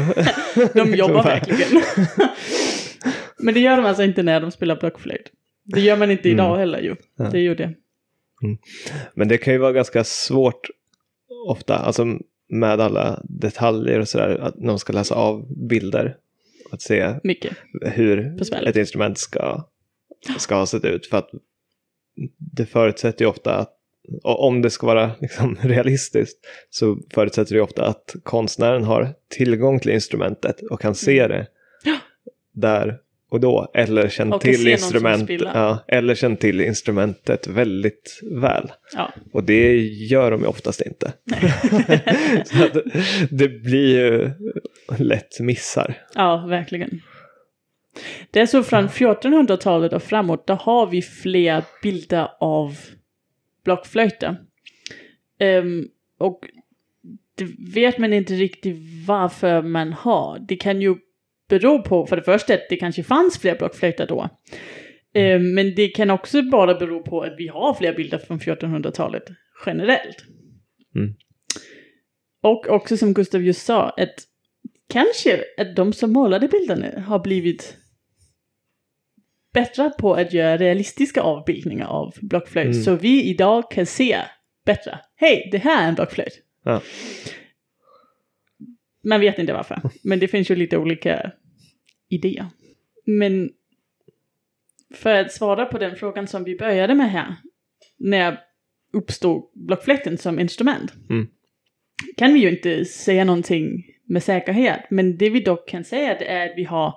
De 0.74 0.94
jobbar 0.94 1.24
verkligen. 1.24 1.82
Men 3.38 3.54
det 3.54 3.60
gör 3.60 3.76
de 3.76 3.86
alltså 3.86 4.02
inte 4.02 4.22
när 4.22 4.40
de 4.40 4.50
spelar 4.50 4.76
blockflöjt. 4.76 5.30
Det 5.64 5.80
gör 5.80 5.96
man 5.96 6.10
inte 6.10 6.28
idag 6.28 6.46
Mm. 6.46 6.58
heller 6.58 6.80
ju. 6.80 6.96
Ja. 7.16 7.24
Det 7.24 7.38
är 7.38 7.42
ju 7.42 7.54
det. 7.54 7.74
Men 9.14 9.28
det 9.28 9.38
kan 9.38 9.52
ju 9.52 9.58
vara 9.58 9.72
ganska 9.72 10.04
svårt 10.04 10.68
ofta, 11.48 11.76
alltså 11.76 12.04
med 12.48 12.80
alla 12.80 13.20
detaljer 13.24 14.00
och 14.00 14.08
sådär, 14.08 14.38
att 14.42 14.60
man 14.60 14.78
ska 14.78 14.92
läsa 14.92 15.14
av 15.14 15.66
bilder. 15.68 16.16
Att 16.72 16.82
se 16.82 17.14
Mycket. 17.24 17.56
hur 17.82 18.36
Besvärligt. 18.38 18.68
ett 18.68 18.76
instrument 18.76 19.18
ska, 19.18 19.64
ska 20.38 20.54
ha 20.54 20.66
sett 20.66 20.84
ut. 20.84 21.06
För 21.06 21.18
att 21.18 21.30
det 22.36 22.66
förutsätter 22.66 23.24
ju 23.24 23.28
ofta 23.28 23.54
att, 23.54 23.72
om 24.22 24.62
det 24.62 24.70
ska 24.70 24.86
vara 24.86 25.10
liksom 25.20 25.56
realistiskt, 25.62 26.46
så 26.70 26.98
förutsätter 27.14 27.54
det 27.54 27.60
ofta 27.60 27.86
att 27.86 28.14
konstnären 28.22 28.84
har 28.84 29.14
tillgång 29.28 29.80
till 29.80 29.90
instrumentet 29.90 30.60
och 30.70 30.80
kan 30.80 30.94
se 30.94 31.20
Mm. 31.20 31.28
det 31.28 31.46
där 32.52 32.98
och 33.30 33.40
då. 33.40 33.70
Eller 33.74 34.08
känner 34.08 34.38
till, 34.38 34.68
instrument, 34.68 35.30
ja, 35.30 35.84
eller 35.88 36.14
till 36.36 36.60
instrumentet 36.60 37.46
väldigt 37.46 38.20
väl. 38.22 38.72
Ja. 38.94 39.12
Och 39.32 39.44
det 39.44 39.76
gör 39.86 40.30
de 40.30 40.40
ju 40.40 40.46
oftast 40.46 40.80
inte. 40.80 41.12
så 42.44 42.80
det 43.30 43.48
blir 43.48 43.98
ju 43.98 44.30
lätt 44.98 45.40
missar. 45.40 45.94
ja, 46.14 46.46
verkligen. 46.48 47.00
Det 48.30 48.40
är 48.40 48.46
så 48.46 48.62
från 48.62 48.88
1400-talet 48.88 49.92
och 49.92 50.02
framåt, 50.02 50.46
då 50.46 50.54
har 50.54 50.86
vi 50.86 51.02
fler 51.02 51.64
bilder 51.82 52.28
av 52.40 52.76
blockflöjter. 53.64 54.36
Ehm, 55.38 55.88
och 56.18 56.40
det 57.34 57.48
vet 57.74 57.98
man 57.98 58.12
inte 58.12 58.34
riktigt 58.34 58.76
varför 59.06 59.62
man 59.62 59.92
har. 59.92 60.38
Det 60.48 60.56
kan 60.56 60.80
ju 60.80 60.96
bero 61.48 61.82
på, 61.82 62.06
för 62.06 62.16
det 62.16 62.22
första, 62.22 62.54
att 62.54 62.68
det 62.70 62.76
kanske 62.76 63.02
fanns 63.02 63.38
fler 63.38 63.58
blockflöjter 63.58 64.06
då. 64.06 64.28
Ehm, 65.14 65.54
men 65.54 65.74
det 65.74 65.88
kan 65.88 66.10
också 66.10 66.42
bara 66.42 66.74
bero 66.74 67.02
på 67.02 67.22
att 67.22 67.34
vi 67.38 67.48
har 67.48 67.74
fler 67.74 67.94
bilder 67.94 68.18
från 68.18 68.40
1400-talet 68.40 69.24
generellt. 69.66 70.24
Mm. 70.94 71.14
Och 72.42 72.68
också 72.68 72.96
som 72.96 73.14
Gustav 73.14 73.42
just 73.42 73.66
sa, 73.66 73.88
att 73.88 74.14
kanske 74.88 75.44
att 75.58 75.76
de 75.76 75.92
som 75.92 76.12
målade 76.12 76.48
bilderna 76.48 77.00
har 77.00 77.18
blivit 77.18 77.76
bättre 79.56 79.90
på 79.98 80.14
att 80.14 80.32
göra 80.32 80.56
realistiska 80.56 81.20
avbildningar 81.22 81.86
av 81.86 82.14
blockflöjt. 82.20 82.66
Mm. 82.66 82.82
Så 82.82 82.96
vi 82.96 83.24
idag 83.24 83.70
kan 83.70 83.86
se 83.86 84.18
bättre. 84.64 84.98
Hej, 85.16 85.48
det 85.52 85.58
här 85.58 85.84
är 85.84 85.88
en 85.88 85.94
blockflöjt. 85.94 86.42
Ja. 86.64 86.82
Man 89.04 89.20
vet 89.20 89.38
inte 89.38 89.52
varför, 89.52 89.80
men 90.02 90.18
det 90.18 90.28
finns 90.28 90.50
ju 90.50 90.56
lite 90.56 90.78
olika 90.78 91.32
idéer. 92.08 92.46
Men 93.06 93.50
för 94.94 95.14
att 95.14 95.32
svara 95.32 95.66
på 95.66 95.78
den 95.78 95.96
frågan 95.96 96.26
som 96.26 96.44
vi 96.44 96.56
började 96.56 96.94
med 96.94 97.10
här, 97.10 97.36
när 97.96 98.38
uppstod 98.92 99.50
blockflöjten 99.54 100.18
som 100.18 100.40
instrument? 100.40 100.92
Mm. 101.10 101.26
Kan 102.16 102.34
vi 102.34 102.40
ju 102.40 102.50
inte 102.50 102.84
säga 102.84 103.24
någonting 103.24 103.84
med 104.04 104.22
säkerhet, 104.22 104.80
men 104.90 105.16
det 105.16 105.30
vi 105.30 105.40
dock 105.40 105.68
kan 105.68 105.84
säga 105.84 106.16
det 106.18 106.28
är 106.28 106.50
att 106.50 106.56
vi 106.56 106.64
har 106.64 106.94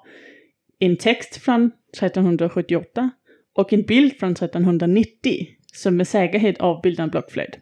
en 0.79 0.97
text 0.97 1.37
från 1.37 1.71
1378 1.93 3.09
och 3.55 3.73
en 3.73 3.81
bild 3.81 4.13
från 4.19 4.31
1390 4.31 5.47
som 5.73 5.97
med 5.97 6.07
säkerhet 6.07 6.57
avbildar 6.57 7.03
en 7.03 7.09
blockflöjt. 7.09 7.59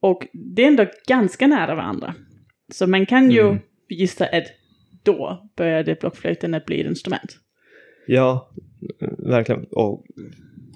Och 0.00 0.26
det 0.32 0.62
är 0.62 0.66
ändå 0.66 0.86
ganska 1.08 1.46
nära 1.46 1.74
varandra. 1.74 2.14
Så 2.72 2.86
man 2.86 3.06
kan 3.06 3.30
ju 3.30 3.40
Mm. 3.40 3.58
gissa 3.88 4.26
att 4.26 4.46
då 5.02 5.50
började 5.56 5.94
blockflöjten 6.00 6.54
att 6.54 6.66
bli 6.66 6.80
ett 6.80 6.86
instrument. 6.86 7.38
Ja, 8.06 8.50
verkligen. 9.18 9.64
Och 9.64 10.06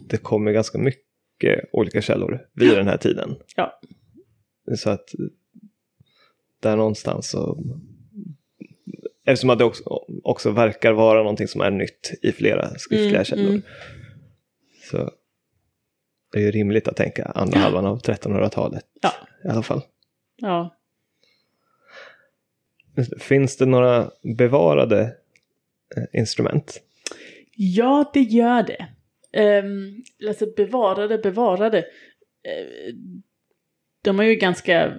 det 0.08 0.16
kommer 0.16 0.52
ganska 0.52 0.78
mycket 0.78 1.64
olika 1.72 2.02
källor 2.02 2.40
vid 2.54 2.70
den 2.70 2.86
här 2.86 2.96
tiden. 2.96 3.36
Ja. 3.56 3.80
Så 4.76 4.90
att 4.90 5.08
där 6.60 6.76
någonstans 6.76 7.30
så... 7.30 7.64
Eftersom 9.26 9.50
att 9.50 9.58
det 9.58 9.64
också, 9.64 9.84
också 10.24 10.50
verkar 10.50 10.92
vara 10.92 11.18
någonting 11.18 11.48
som 11.48 11.60
är 11.60 11.70
nytt 11.70 12.12
i 12.22 12.32
flera 12.32 12.74
skriftliga 12.78 13.10
Mm, 13.14 13.24
källor. 13.24 13.48
mm. 13.48 13.62
Så 14.90 15.10
det 16.32 16.38
är 16.38 16.42
ju 16.42 16.50
rimligt 16.50 16.88
att 16.88 16.96
tänka 16.96 17.24
andra 17.24 17.58
halvan 17.58 17.86
av 17.86 18.00
1300-talet 18.02 18.84
Ja. 19.02 19.12
i 19.44 19.48
alla 19.48 19.62
fall. 19.62 19.82
Ja. 20.36 20.76
Finns 23.18 23.56
det 23.56 23.66
några 23.66 24.10
bevarade 24.38 25.00
eh, 25.96 26.20
instrument? 26.20 26.80
Ja, 27.56 28.10
det 28.14 28.20
gör 28.20 28.62
det. 28.62 28.86
Um, 29.62 30.02
alltså 30.28 30.46
bevarade, 30.56 31.18
bevarade. 31.18 31.78
Eh, 31.78 32.94
de 34.04 34.20
är 34.20 34.24
ju 34.24 34.34
ganska 34.34 34.92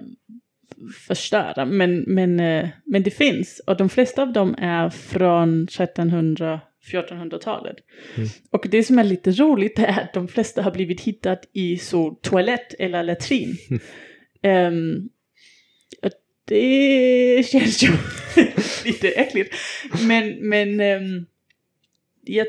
förstörda, 1.06 1.64
men, 1.64 2.00
men, 2.06 2.40
eh, 2.40 2.68
men 2.84 3.02
det 3.02 3.10
finns. 3.10 3.60
Och 3.66 3.76
de 3.76 3.88
flesta 3.88 4.22
av 4.22 4.32
dem 4.32 4.54
är 4.58 4.90
från 4.90 5.64
1300 5.64 6.60
1400-talet. 6.92 7.76
Mm. 8.16 8.28
Och 8.50 8.66
det 8.70 8.84
som 8.84 8.98
är 8.98 9.04
lite 9.04 9.30
roligt 9.30 9.78
är 9.78 10.00
att 10.00 10.12
de 10.14 10.28
flesta 10.28 10.62
har 10.62 10.70
blivit 10.70 11.00
hittat 11.00 11.48
i 11.52 11.78
så 11.78 12.18
toalett 12.22 12.74
eller 12.78 13.02
latrin. 13.02 13.56
Och 16.02 16.10
det 16.44 17.46
känns 17.50 17.82
ju 17.82 17.88
lite 18.84 19.08
äckligt. 19.08 19.54
Men, 20.02 20.48
men 20.48 20.80
ehm, 20.80 21.26
jag 22.24 22.46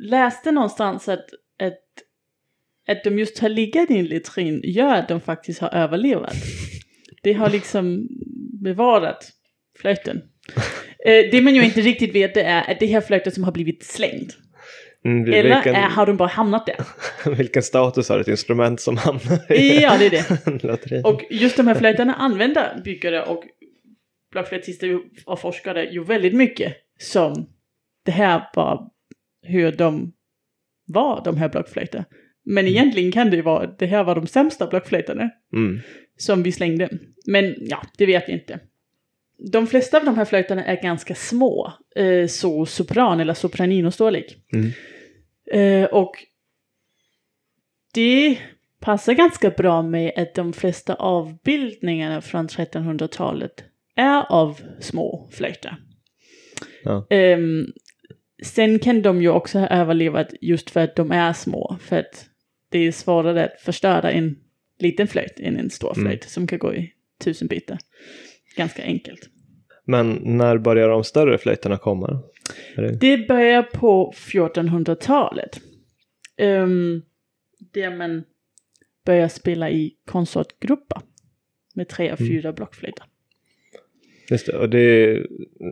läste 0.00 0.52
någonstans 0.52 1.08
att, 1.08 1.26
att, 1.58 1.82
att 2.88 3.04
de 3.04 3.18
just 3.18 3.38
har 3.38 3.48
legat 3.48 3.90
i 3.90 3.98
en 3.98 4.06
latrin 4.06 4.60
gör 4.64 4.94
att 4.94 5.08
de 5.08 5.20
faktiskt 5.20 5.60
har 5.60 5.74
överlevat. 5.74 6.36
Det 7.24 7.32
har 7.32 7.50
liksom 7.50 8.08
bevarat 8.62 9.30
flöjten. 9.78 10.22
Eh, 11.06 11.30
det 11.30 11.42
man 11.42 11.54
ju 11.54 11.64
inte 11.64 11.80
riktigt 11.80 12.14
vet 12.14 12.34
det 12.34 12.42
är 12.42 12.70
att 12.70 12.80
det 12.80 12.86
här 12.86 13.00
flöjten 13.00 13.32
som 13.32 13.44
har 13.44 13.52
blivit 13.52 13.84
slängt. 13.84 14.36
Mm, 15.04 15.32
Eller 15.32 15.54
vilken, 15.54 15.74
är, 15.74 15.88
har 15.88 16.06
de 16.06 16.16
bara 16.16 16.28
hamnat 16.28 16.66
där? 16.66 16.76
vilken 17.36 17.62
status 17.62 18.08
har 18.08 18.18
ett 18.18 18.28
instrument 18.28 18.80
som 18.80 18.96
hamnar 18.96 19.52
i 19.52 19.82
Ja, 19.82 19.96
det 19.98 20.06
är 20.06 20.10
det. 20.10 21.02
Och 21.08 21.22
just 21.30 21.56
de 21.56 21.66
här 21.66 21.74
flöjterna 21.74 22.14
använder 22.14 22.80
byggare 22.84 23.22
och 23.22 23.44
blockflöjtister 24.32 25.00
och 25.26 25.40
forskare 25.40 25.84
ju 25.84 26.04
väldigt 26.04 26.34
mycket 26.34 26.76
som 26.98 27.46
det 28.04 28.12
här 28.12 28.42
var 28.54 28.90
hur 29.42 29.72
de 29.72 30.12
var, 30.86 31.22
de 31.24 31.36
här 31.36 31.48
blockflöjterna. 31.48 32.04
Men 32.44 32.66
egentligen 32.66 33.12
kan 33.12 33.30
det 33.30 33.36
ju 33.36 33.42
vara 33.42 33.64
att 33.64 33.78
det 33.78 33.86
här 33.86 34.04
var 34.04 34.14
de 34.14 34.26
sämsta 34.26 34.66
blockflöjterna 34.66 35.30
Mm. 35.56 35.80
Som 36.16 36.42
vi 36.42 36.52
slängde. 36.52 36.88
Men 37.26 37.54
ja, 37.60 37.82
det 37.96 38.06
vet 38.06 38.28
vi 38.28 38.32
inte. 38.32 38.60
De 39.38 39.66
flesta 39.66 39.98
av 39.98 40.04
de 40.04 40.16
här 40.16 40.24
flöjterna 40.24 40.64
är 40.64 40.82
ganska 40.82 41.14
små, 41.14 41.72
eh, 41.96 42.26
så 42.26 42.66
sopran 42.66 43.20
eller 43.20 43.34
sopraninostålek. 43.34 44.36
Mm. 44.52 44.72
Eh, 45.50 45.88
och 45.88 46.12
det 47.94 48.38
passar 48.80 49.12
ganska 49.12 49.50
bra 49.50 49.82
med 49.82 50.12
att 50.16 50.34
de 50.34 50.52
flesta 50.52 50.94
avbildningarna 50.94 52.20
från 52.20 52.48
1300-talet 52.48 53.64
är 53.96 54.32
av 54.32 54.60
små 54.80 55.28
flöjter. 55.32 55.76
Ja. 56.84 57.06
Ehm, 57.10 57.66
sen 58.42 58.78
kan 58.78 59.02
de 59.02 59.22
ju 59.22 59.28
också 59.28 59.58
ha 59.58 59.68
överlevat 59.68 60.34
just 60.40 60.70
för 60.70 60.80
att 60.80 60.96
de 60.96 61.12
är 61.12 61.32
små, 61.32 61.76
för 61.80 61.98
att 61.98 62.26
det 62.68 62.78
är 62.78 62.92
svårare 62.92 63.44
att 63.44 63.60
förstöra 63.60 64.10
en 64.10 64.36
liten 64.84 65.08
flöjt 65.08 65.40
än 65.40 65.56
en 65.56 65.70
stor 65.70 65.92
Mm. 65.96 66.04
flöjt 66.04 66.24
som 66.24 66.46
kan 66.46 66.58
gå 66.58 66.74
i 66.74 66.92
tusen 67.24 67.48
bitar. 67.48 67.78
Ganska 68.56 68.82
enkelt. 68.82 69.28
Men 69.84 70.20
när 70.24 70.58
börjar 70.58 70.88
de 70.88 71.04
större 71.04 71.38
flöjterna 71.38 71.78
komma? 71.78 72.22
Det... 72.76 73.00
Det 73.00 73.28
börjar 73.28 73.62
på 73.62 74.12
1400-talet. 74.16 75.60
Um, 76.40 77.02
där 77.72 77.96
man 77.96 78.24
börjar 79.06 79.28
spela 79.28 79.70
i 79.70 79.94
konsertgrupper. 80.04 81.00
Med 81.74 81.88
tre 81.88 82.12
och 82.12 82.18
fyra 82.18 82.52
blockflöjter. 82.52 83.04
Just 84.30 84.46
det, 84.46 84.56
och 84.58 84.70
det 84.70 84.78
är 84.80 85.26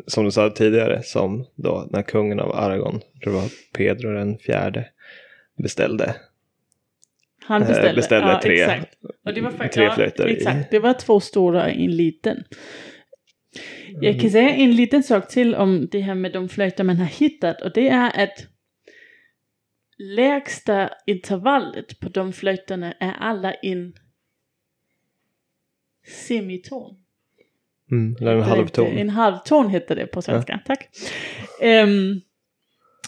som 0.06 0.24
du 0.24 0.30
sa 0.30 0.50
tidigare 0.50 1.02
som 1.02 1.46
då 1.54 1.88
när 1.90 2.02
kungen 2.02 2.40
av 2.40 2.52
Aragon, 2.52 3.00
jag 3.12 3.22
tror 3.22 3.32
det 3.32 3.38
var 3.38 3.48
Pedro 3.72 4.14
den 4.14 4.38
fjärde, 4.38 4.88
beställde. 5.62 6.14
Han 7.44 7.62
Eh, 7.62 7.68
beställde, 7.68 7.94
beställde 7.94 8.28
ja, 8.28 8.40
tre- 8.42 8.60
exakt. 8.62 8.94
Och 9.24 9.34
det 9.34 9.40
var 9.40 9.50
faktiskt, 9.50 9.72
tre 9.74 9.84
ja, 9.84 9.94
flöjter 9.94 10.28
i- 10.28 10.32
exakt. 10.32 10.70
Det 10.70 10.78
var 10.78 10.92
två 10.94 11.20
stora 11.20 11.62
och 11.64 11.70
en 11.70 11.96
liten. 11.96 12.44
Jag 14.00 14.20
kan 14.20 14.30
säga 14.30 14.50
en 14.50 14.76
liten 14.76 15.02
sak 15.02 15.28
till 15.28 15.54
om 15.54 15.88
det 15.90 16.00
här 16.00 16.14
med 16.14 16.32
de 16.32 16.48
flöjter 16.48 16.84
man 16.84 16.96
har 16.96 17.06
hittat 17.06 17.62
och 17.62 17.72
det 17.72 17.88
är 17.88 18.22
att 18.24 18.46
lägsta 19.98 20.90
intervallet 21.06 22.00
på 22.00 22.08
de 22.08 22.32
flöjterna 22.32 22.92
är 23.00 23.12
alla 23.12 23.54
in 23.54 23.92
semiton. 26.28 26.96
Mm, 27.90 28.16
eller 28.20 28.34
en 28.34 28.42
halvton. 28.42 28.86
En 28.98 29.10
halvton 29.10 29.68
heter 29.70 29.96
det 29.96 30.06
på 30.06 30.22
svenska, 30.22 30.60
tack. 30.66 30.88
Ehm, 31.62 32.20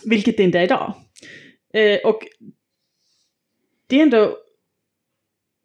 vilket 0.04 0.36
det 0.36 0.42
inte 0.42 0.58
är 0.58 0.62
idag. 0.64 0.94
Eh, 1.74 1.98
och 2.04 2.20
det 3.86 3.96
är 3.98 4.02
ändå 4.02 4.36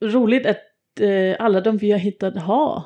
roligt 0.03 0.45
att 0.45 0.59
eh, 0.99 1.35
alla 1.39 1.61
de 1.61 1.77
vi 1.77 1.91
har 1.91 1.99
hittat 1.99 2.37
har 2.37 2.83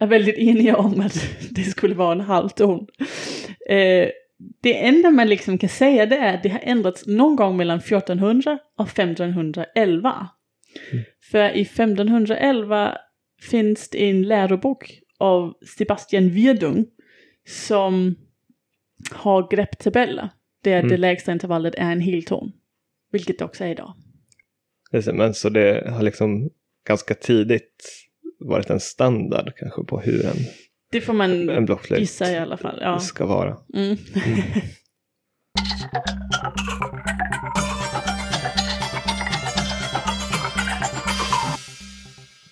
är 0.00 0.06
väldigt 0.06 0.38
eniga 0.38 0.76
om 0.76 1.00
att 1.00 1.14
det 1.50 1.62
skulle 1.62 1.94
vara 1.94 2.12
en 2.12 2.20
halvton. 2.20 2.86
Eh, 3.68 4.08
det 4.62 4.86
enda 4.86 5.10
man 5.10 5.28
liksom 5.28 5.58
kan 5.58 5.68
säga 5.68 6.06
det 6.06 6.16
är 6.16 6.34
att 6.34 6.42
det 6.42 6.48
har 6.48 6.60
ändrats 6.62 7.06
någon 7.06 7.36
gång 7.36 7.56
mellan 7.56 7.78
1400 7.78 8.58
och 8.78 8.88
1511. 8.88 10.28
För 11.30 11.56
i 11.56 11.60
1511 11.62 12.98
finns 13.50 13.90
det 13.90 14.10
en 14.10 14.22
lärobok 14.22 15.00
av 15.18 15.54
Sebastian 15.78 16.30
Wirdung 16.30 16.86
som 17.48 18.14
har 19.12 19.50
grepptabeller. 19.50 20.28
Där 20.62 20.78
Mm. 20.78 20.88
det 20.88 20.96
lägsta 20.96 21.32
intervallet 21.32 21.74
är 21.74 21.92
en 21.92 22.00
helton. 22.00 22.52
Vilket 23.12 23.38
det 23.38 23.44
också 23.44 23.64
är 23.64 23.68
idag. 23.68 23.94
Men 24.92 25.34
så 25.34 25.48
det 25.48 25.90
har 25.90 26.02
liksom 26.02 26.50
ganska 26.88 27.14
tidigt 27.14 28.06
varit 28.38 28.70
en 28.70 28.80
standard 28.80 29.52
kanske 29.56 29.84
på 29.84 30.00
hur 30.00 30.26
en, 30.26 30.36
Det 30.92 31.00
får 31.00 31.12
man 31.12 31.50
en 31.50 31.78
gissa 31.98 32.32
i 32.32 32.38
alla 32.38 32.56
fall. 32.56 32.78
Ja. 32.80 32.98
ska 32.98 33.26
vara. 33.26 33.56
Mm. 33.74 33.96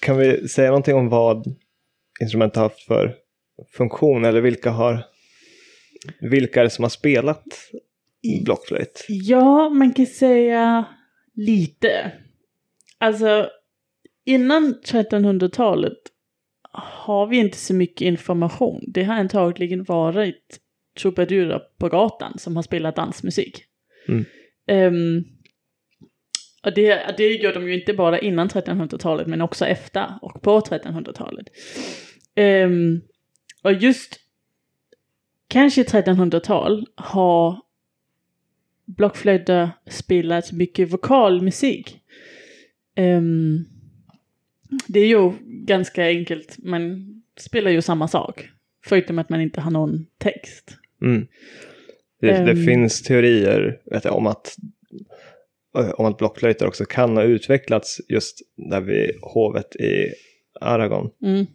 Kan 0.01 0.19
vi 0.19 0.49
säga 0.49 0.69
någonting 0.69 0.95
om 0.95 1.09
vad 1.09 1.57
instrumentet 2.21 2.57
har 2.57 2.63
haft 2.63 2.81
för 2.81 3.15
funktion 3.77 4.25
eller 4.25 4.41
vilka 4.41 4.71
har 4.71 5.05
vilka 6.21 6.61
är 6.61 6.65
det 6.65 6.71
som 6.71 6.83
har 6.83 6.91
spelat 6.91 7.45
blockflöjt? 8.45 9.05
Ja, 9.09 9.69
man 9.69 9.93
kan 9.93 10.07
säga 10.07 10.85
lite. 11.35 12.13
Alltså, 13.05 13.51
innan 14.25 14.75
1300-talet 14.75 15.99
har 16.73 17.27
vi 17.27 17.37
inte 17.37 17.59
så 17.59 17.75
mycket 17.75 18.01
information. 18.07 18.85
Det 18.87 19.05
har 19.05 19.15
antagligen 19.15 19.85
varit 19.85 20.61
trubadurer 20.99 21.63
på 21.79 21.89
gatan 21.89 22.39
som 22.39 22.57
har 22.57 22.63
spelat 22.63 22.97
dansmusik. 22.97 23.65
Mm. 24.09 24.25
Ehm, 24.67 25.25
och 26.65 26.75
det, 26.75 27.15
det 27.17 27.29
gör 27.29 27.55
de 27.55 27.69
ju 27.69 27.75
inte 27.81 27.95
bara 27.95 28.19
innan 28.19 28.49
1300-talet 28.49 29.27
men 29.27 29.41
också 29.41 29.67
efter 29.67 30.07
och 30.23 30.43
på 30.43 30.61
1300-talet. 30.61 31.47
Ehm, 32.35 33.01
och 33.63 33.73
just 33.73 34.21
kanske 35.49 35.83
1300-tal 35.83 36.87
har 36.95 37.61
blockflöjter 38.85 39.71
spelat 39.91 40.53
mycket 40.53 40.93
vokalmusik. 40.93 42.01
Ehm, 42.95 43.65
det 44.87 45.01
är 45.01 45.07
ju 45.07 45.33
ganska 45.45 46.05
enkelt, 46.07 46.59
man 46.59 47.11
spelar 47.37 47.71
ju 47.71 47.83
samma 47.83 48.09
sak. 48.09 48.49
Förutom 48.87 49.19
att 49.19 49.29
man 49.29 49.41
inte 49.41 49.61
har 49.61 49.71
någon 49.71 50.07
text. 50.19 50.77
Mm. 51.03 51.27
Det, 52.21 52.27
det 52.27 52.51
Ehm. 52.51 52.65
finns 52.67 53.03
teorier 53.03 53.81
vet 53.85 54.05
jag, 54.05 54.17
om 54.17 54.27
att 54.27 54.57
om 55.97 56.07
att 56.07 56.19
blockflöjter 56.19 56.67
också 56.67 56.85
kan 56.85 57.17
ha 57.17 57.23
utvecklats 57.25 58.01
just 58.09 58.39
där 58.71 58.81
vid 58.81 59.11
hovet 59.23 59.77
i 59.77 60.13
Aragon 60.61 61.11
Mm. 61.23 61.47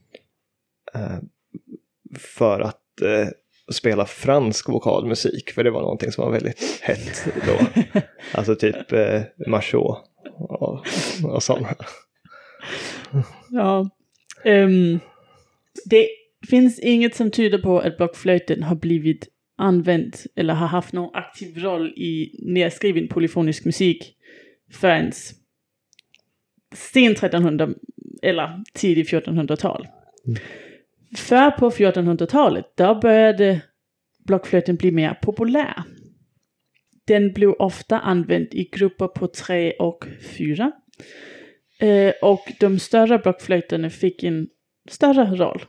eh, 0.95 1.19
för 2.19 2.59
att 2.61 2.81
spela 3.71 4.05
fransk 4.05 4.69
vokalmusik 4.69 5.51
för 5.51 5.63
det 5.63 5.71
var 5.71 5.81
någonting 5.81 6.11
som 6.11 6.23
var 6.23 6.31
väldigt 6.31 6.79
hett 6.81 7.27
då. 7.45 7.81
alltså 8.31 8.55
typ 8.55 8.91
eh, 8.91 9.21
Marceau 9.47 9.95
och, 10.37 10.85
och 11.23 11.43
sådana. 11.43 11.75
Ja. 13.49 13.89
Ehm, 14.43 14.99
det 15.85 16.07
finns 16.49 16.79
inget 16.79 17.15
som 17.15 17.31
tyder 17.31 17.57
på 17.57 17.79
att 17.79 17.97
blockflöjten 17.97 18.63
har 18.63 18.75
blivit 18.75 19.27
använt 19.57 20.25
eller 20.35 20.53
har 20.53 20.67
haft 20.67 20.93
någon 20.93 21.15
aktiv 21.15 21.57
roll 21.57 21.87
i 21.87 22.39
nedskriven 22.39 23.07
polyfonisk 23.07 23.65
musik 23.65 24.15
förrän 24.71 25.11
sen 26.75 27.11
1300 27.11 27.69
eller 28.21 28.63
tidigt 28.73 29.11
1400-tal. 29.11 29.87
För 31.17 31.51
på 31.51 31.69
1400-talet, 31.69 32.65
då 32.75 32.95
började 32.95 33.61
blockflöjten 34.25 34.75
bli 34.75 34.91
mer 34.91 35.13
populär. 35.13 35.83
Den 37.07 37.33
blev 37.33 37.49
ofta 37.49 37.99
använd 37.99 38.47
i 38.51 38.69
grupper 38.71 39.07
på 39.07 39.27
tre 39.27 39.71
och 39.71 40.05
fyra. 40.37 40.71
Eh, 41.79 42.13
och 42.21 42.51
de 42.59 42.79
större 42.79 43.17
blockflöjterna 43.17 43.89
fick 43.89 44.23
en 44.23 44.47
större 44.89 45.25
roll. 45.25 45.65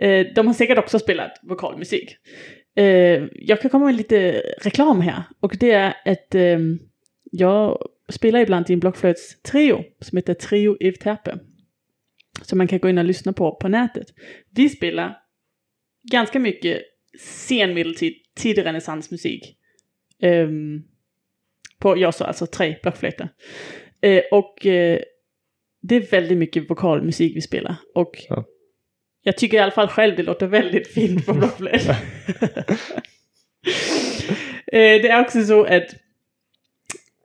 Eh, 0.00 0.26
de 0.34 0.46
har 0.46 0.54
säkert 0.54 0.78
också 0.78 0.98
spelat 0.98 1.40
vokalmusik. 1.42 2.16
Eh, 2.76 3.22
jag 3.32 3.60
kan 3.60 3.70
komma 3.70 3.84
med 3.84 3.94
lite 3.94 4.42
reklam 4.60 5.00
här. 5.00 5.22
Och 5.40 5.56
det 5.60 5.70
är 5.70 5.94
att 6.04 6.34
eh, 6.34 6.58
jag 7.30 7.88
spelar 8.08 8.40
ibland 8.40 8.70
i 8.70 8.72
en 8.72 8.80
blockflöjtstrio 8.80 9.84
som 10.00 10.16
heter 10.16 10.34
Trio 10.34 10.76
Evterpe. 10.80 11.38
Som 12.42 12.58
man 12.58 12.68
kan 12.68 12.78
gå 12.78 12.88
in 12.88 12.98
och 12.98 13.04
lyssna 13.04 13.32
på 13.32 13.54
på 13.56 13.68
nätet. 13.68 14.06
Vi 14.50 14.68
spelar 14.68 15.16
ganska 16.12 16.38
mycket 16.38 16.82
senmedeltid, 17.20 18.14
tidig 18.36 18.64
renässansmusik. 18.66 19.56
Ehm, 20.22 20.82
på, 21.78 21.98
jag 21.98 22.14
sa 22.14 22.24
alltså 22.24 22.46
tre 22.46 22.76
blockflöjter. 22.82 23.28
Eh, 24.00 24.22
och 24.32 24.66
eh, 24.66 24.98
det 25.82 25.96
är 25.96 26.10
väldigt 26.10 26.38
mycket 26.38 26.70
vokalmusik 26.70 27.36
vi 27.36 27.40
spelar. 27.40 27.76
Och 27.94 28.24
Ja. 28.28 28.44
jag 29.22 29.36
tycker 29.36 29.56
i 29.56 29.60
alla 29.60 29.72
fall 29.72 29.88
själv 29.88 30.16
det 30.16 30.22
låter 30.22 30.46
väldigt 30.46 30.88
fint 30.88 31.26
på 31.26 31.34
blockflöjt. 31.34 31.88
Eh, 34.66 35.02
det 35.02 35.08
är 35.08 35.20
också 35.20 35.42
så 35.44 35.64
att 35.64 35.94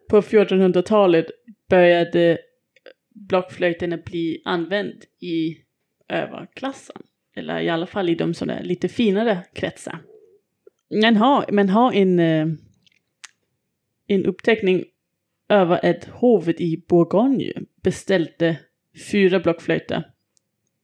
på 0.09 0.21
1400-talet 0.21 1.25
började 1.69 2.37
blockflöjten 3.13 3.93
att 3.93 4.05
bli 4.05 4.41
använd 4.45 5.05
i 5.19 5.57
överklassen. 6.07 7.01
Eller 7.35 7.59
i 7.59 7.69
alla 7.69 7.85
fall 7.85 8.09
i 8.09 8.15
de 8.15 8.33
sådär 8.33 8.63
lite 8.63 8.87
finare 8.87 9.43
kretsar. 9.53 9.99
Man 11.01 11.15
har, 11.15 11.51
man 11.51 11.69
har 11.69 11.93
en, 11.93 12.19
eh, 12.19 12.47
en 14.07 14.25
uppteckning 14.25 14.85
över 15.49 15.85
att 15.85 16.05
hovet 16.05 16.61
i 16.61 16.83
Bourgogne 16.87 17.53
beställde 17.83 18.57
fyra 19.11 19.39
blockflöjter 19.39 20.03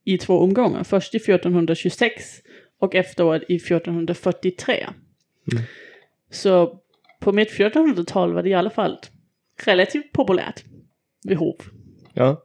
i 0.04 0.18
två 0.18 0.38
omgångar. 0.38 0.84
Först 0.84 1.14
i 1.14 1.18
1426 1.18 2.42
och 2.78 2.94
efteråt 2.94 3.42
i 3.48 3.58
1443. 3.58 4.86
Så 6.30 6.80
på 7.20 7.32
mitt 7.32 7.50
1400-tal 7.50 8.32
var 8.32 8.42
det 8.42 8.48
i 8.48 8.54
alla 8.54 8.70
fall 8.70 8.98
relativt 9.64 10.12
populärt 10.12 10.64
vid 11.24 11.36
hov. 11.36 11.56
Ja. 12.16 12.42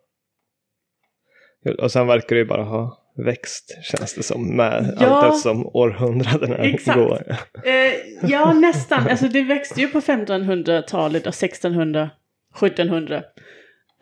Och 1.80 1.92
sen 1.92 2.08
verkar 2.08 2.36
det 2.36 2.40
ju 2.42 2.48
bara 2.48 2.64
ha 2.64 2.98
växt 3.26 3.78
känns 3.84 4.14
det 4.16 4.24
som 4.24 4.56
med 4.56 4.98
Ja. 5.00 5.08
allt 5.08 5.26
eftersom 5.34 5.66
århundradena 5.68 6.56
Exakt. 6.58 6.98
går. 6.98 7.36
Eh, 7.66 7.94
ja, 8.32 8.54
nästan. 8.54 9.08
Alltså 9.08 9.28
det 9.28 9.44
växte 9.44 9.82
ju 9.82 9.88
på 9.88 10.00
1500-talet 10.02 11.28
och 11.28 11.34
1600, 11.34 12.10
1700. 12.56 13.24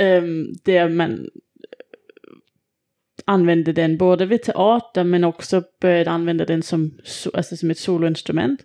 Um, 0.02 0.54
där 0.66 0.90
man 0.90 1.12
eh, 1.12 1.18
använde 3.26 3.74
den 3.74 3.98
både 3.98 4.26
vid 4.26 4.44
teater 4.44 5.04
men 5.04 5.24
också 5.24 5.64
började 5.82 6.10
använda 6.12 6.46
den 6.46 6.64
som, 6.64 6.98
so- 7.06 7.38
alltså 7.38 7.56
som 7.58 7.72
ett 7.72 7.78
soloinstrument. 7.78 8.60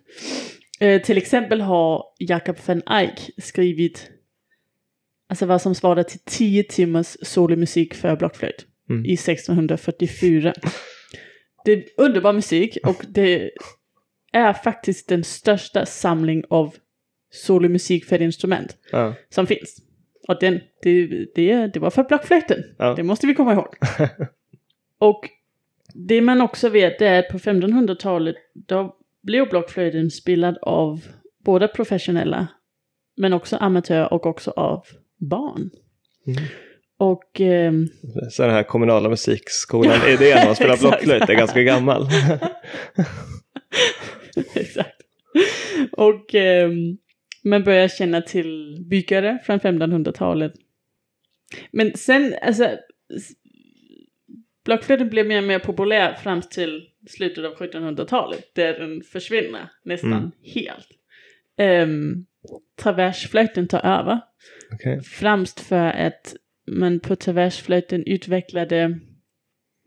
Eh, 0.79 1.01
till 1.01 1.17
exempel 1.17 1.61
har 1.61 2.03
Jakob 2.19 2.55
van 2.65 2.81
Eyck 2.99 3.29
skrivit 3.37 4.09
alltså 5.35 5.45
vad 5.45 5.61
som 5.61 5.75
svarar 5.75 6.03
till 6.03 6.19
10 6.25 6.63
timmars 6.63 7.17
solomusik 7.21 7.93
för 7.93 8.15
blockflöjt 8.15 8.65
Mm. 8.89 9.05
i 9.05 9.13
1644. 9.13 10.53
Det 11.65 11.71
är 11.71 11.83
underbar 11.97 12.33
musik 12.33 12.77
och 12.85 13.03
det 13.09 13.51
är 14.33 14.53
faktiskt 14.53 15.09
den 15.09 15.23
största 15.23 15.85
samling 15.85 16.43
av 16.49 16.75
solomusik 17.33 18.05
för 18.05 18.15
ett 18.15 18.21
instrument 18.21 18.77
Ja. 18.91 19.13
som 19.29 19.47
finns. 19.47 19.77
Och 20.27 20.37
den, 20.39 20.59
det, 20.83 21.07
det, 21.35 21.67
det 21.67 21.79
var 21.79 21.89
för 21.89 22.03
blockflöjten. 22.03 22.63
Ja. 22.77 22.93
Det 22.95 23.03
måste 23.03 23.27
vi 23.27 23.33
komma 23.35 23.53
ihåg. 23.53 23.75
och 24.99 25.29
det 25.93 26.21
man 26.21 26.41
också 26.41 26.69
vet 26.69 27.01
är 27.01 27.19
att 27.19 27.29
på 27.29 27.37
1500-talet 27.37 28.35
då 28.53 28.95
blev 29.23 29.49
blockflöjten 29.49 30.11
spelad 30.11 30.57
av 30.61 31.05
både 31.45 31.67
professionella 31.67 32.47
men 33.17 33.33
också 33.33 33.55
amatörer 33.57 34.13
och 34.13 34.25
också 34.25 34.51
av 34.51 34.85
barn. 35.17 35.69
Mm. 36.27 36.43
Och 36.97 37.41
ehm, 37.41 37.87
Så 38.31 38.41
den 38.43 38.51
här 38.51 38.63
kommunala 38.63 39.09
musikskolan, 39.09 40.07
idén 40.09 40.45
om 40.45 40.51
att 40.51 40.57
spela 40.57 40.77
blockflöjt 40.77 41.29
är 41.29 41.33
ganska 41.33 41.63
gammal. 41.63 42.07
Exakt. 44.55 45.01
Och 45.91 46.35
ehm, 46.35 46.97
man 47.43 47.63
börjar 47.63 47.87
känna 47.87 48.21
till 48.21 48.77
byggare 48.89 49.39
från 49.45 49.59
1500-talet. 49.59 50.53
Men 51.71 51.97
sen, 51.97 52.35
alltså, 52.41 52.69
blockflöjten 54.65 55.09
blev 55.09 55.25
mer 55.27 55.37
och 55.37 55.43
mer 55.47 55.59
populär 55.59 56.13
fram 56.13 56.41
till 56.41 56.89
slutet 57.09 57.45
av 57.45 57.55
1700-talet, 57.55 58.51
där 58.55 58.79
den 58.79 59.01
försvinner 59.01 59.69
nästan 59.83 60.11
Mm. 60.13 60.31
helt. 60.53 60.87
Um, 61.87 62.25
traversflöjten 62.83 63.67
tar 63.67 63.85
över, 63.85 64.19
Okej. 64.75 65.01
främst 65.03 65.59
för 65.59 65.87
att 65.87 66.35
man 66.71 66.99
på 66.99 67.15
traversflöjten 67.15 68.03
utvecklade 68.05 68.81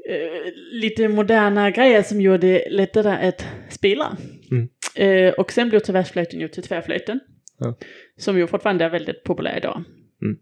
eh, 0.08 0.52
lite 0.72 1.08
moderna 1.08 1.70
grejer 1.70 2.02
som 2.02 2.20
gjorde 2.20 2.38
det 2.38 2.70
lättare 2.70 3.28
att 3.28 3.46
spela. 3.70 4.16
Mm. 4.50 4.68
Eh, 4.96 5.32
och 5.34 5.52
sen 5.52 5.68
blev 5.68 5.80
traversflöjten 5.80 6.40
gjort 6.40 6.52
till 6.52 6.62
tvärflöjten. 6.62 7.20
Ja. 7.58 7.78
Som 8.16 8.38
ju 8.38 8.46
fortfarande 8.46 8.84
är 8.84 8.90
väldigt 8.90 9.24
populär 9.24 9.56
idag. 9.56 9.84
Mm. 10.22 10.38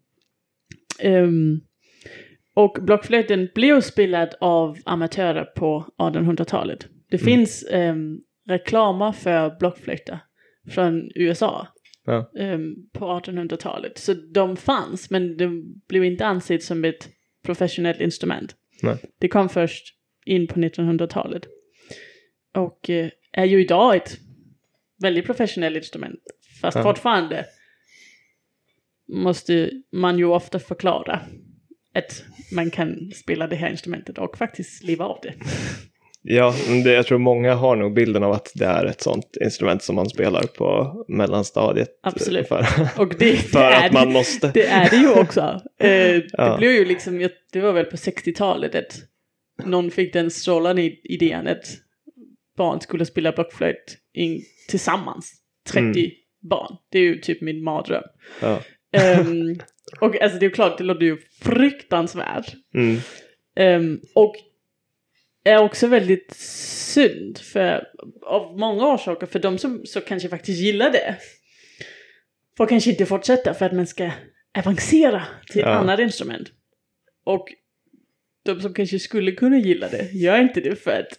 Ehm, 1.01 1.61
och 2.55 2.79
blockflöjten 2.81 3.49
blev 3.55 3.81
spelad 3.81 4.35
av 4.41 4.79
amatörer 4.85 5.45
på 5.45 5.87
1800-talet. 5.99 6.87
Det 7.11 7.23
Mm. 7.23 7.25
finns 7.25 7.67
um, 7.73 8.21
reklamer 8.49 9.13
för 9.13 9.59
blockflöjter 9.59 10.19
från 10.71 11.11
USA 11.15 11.67
Ja. 12.07 12.31
ehm, 12.39 12.75
på 12.93 13.05
1800-talet. 13.21 13.99
Så 13.99 14.15
de 14.15 14.57
fanns, 14.57 15.11
men 15.11 15.37
de 15.37 15.65
blev 15.89 16.05
inte 16.05 16.27
ansett 16.27 16.63
som 16.63 16.85
ett 16.85 17.09
professionellt 17.43 18.01
instrument. 18.01 18.57
Nej. 18.83 18.97
Det 19.19 19.29
kom 19.29 19.49
först 19.49 19.95
in 20.25 20.47
på 20.47 20.55
1900-talet. 20.61 21.43
Och 22.55 22.91
eh, 22.91 23.09
är 23.33 23.45
ju 23.45 23.61
idag 23.61 23.97
ett 23.97 24.19
väldigt 25.03 25.27
professionellt 25.27 25.77
instrument. 25.77 26.21
Fast 26.61 26.77
Ja. 26.77 26.83
fortfarande 26.83 27.47
måste 29.09 29.71
man 29.93 30.19
ju 30.19 30.25
ofta 30.25 30.59
förklara 30.59 31.21
att 31.95 32.25
man 32.53 32.71
kan 32.71 33.11
spela 33.15 33.47
det 33.47 33.57
här 33.57 33.71
instrumentet 33.71 34.19
och 34.19 34.39
faktiskt 34.39 34.83
leva 34.83 35.05
av 35.05 35.19
det. 35.23 35.35
Ja, 36.29 36.55
det, 36.85 36.93
jag 36.93 37.07
tror 37.07 37.19
många 37.19 37.55
har 37.55 37.77
nog 37.77 37.95
bilden 37.95 38.23
av 38.23 38.33
att 38.33 38.53
det 38.55 38.65
är 38.65 38.85
ett 38.85 39.01
sånt 39.01 39.37
instrument 39.45 39.83
som 39.83 39.97
man 39.97 40.09
spelar 40.11 40.43
på 40.43 40.95
mellanstadiet. 41.09 41.89
Absolut. 42.03 42.49
För, 42.49 42.67
Och 42.99 43.15
det, 43.19 43.37
för 43.53 43.59
det 43.71 43.77
att 43.77 43.93
man 43.93 44.13
måste. 44.13 44.51
Det 44.55 44.67
är 44.67 44.91
det 44.91 44.97
ju 44.97 45.09
också. 45.21 45.61
Eh, 45.81 45.91
Ja. 46.33 46.51
Det 46.53 46.59
blev 46.59 46.71
ju 46.73 46.85
liksom, 46.85 47.29
det 47.53 47.61
var 47.61 47.73
väl 47.73 47.85
på 47.85 47.97
60-talet 47.97 48.75
att 48.75 48.99
någon 49.65 49.91
fick 49.91 50.13
den 50.13 50.31
strålande 50.31 50.83
i- 50.83 51.01
idén 51.05 51.47
att 51.47 51.65
barn 52.57 52.81
skulle 52.81 53.05
spela 53.05 53.33
blockflöjt 53.33 53.99
in, 54.15 54.43
tillsammans. 54.69 55.33
30 55.71 55.79
Mm. 55.81 55.95
barn. 56.51 56.77
Det 56.93 56.99
är 56.99 57.03
ju 57.03 57.19
typ 57.21 57.41
min 57.41 57.65
mardröm. 57.65 58.03
Ja. 58.41 58.61
Ehm, 58.93 59.59
och 60.01 60.23
alltså 60.23 60.39
det 60.39 60.47
är 60.47 60.51
klart, 60.51 60.79
det 60.79 60.85
låter 60.85 61.03
ju 61.07 61.17
fruktansvärt. 61.43 62.53
Mm. 62.75 62.97
Ehm, 63.57 64.01
och 64.15 64.35
är 65.47 65.59
också 65.59 65.87
väldigt 65.87 66.35
synd 66.37 67.39
för, 67.39 67.85
av 68.27 68.59
många 68.59 68.95
orsaker 68.95 69.27
för 69.27 69.39
de 69.39 69.59
som 69.59 69.83
så 69.87 70.01
kanske 70.01 70.29
faktiskt 70.29 70.61
gillar 70.61 70.91
det. 70.91 71.17
Får 72.57 72.67
kanske 72.67 72.91
inte 72.91 73.07
fortsätta 73.07 73.55
för 73.55 73.67
att 73.67 73.73
man 73.73 73.87
ska 73.87 74.11
avancera 74.59 75.23
till 75.51 75.61
ett 75.61 75.67
Ja. 75.67 75.73
annat 75.73 76.01
instrument. 76.01 76.49
Och 77.25 77.49
de 78.45 78.61
som 78.61 78.75
kanske 78.75 78.99
skulle 78.99 79.33
kunna 79.33 79.59
gilla 79.59 79.89
det 79.89 80.13
gör 80.13 80.41
inte 80.41 80.61
det 80.61 80.77
för 80.77 80.91
att 80.91 81.19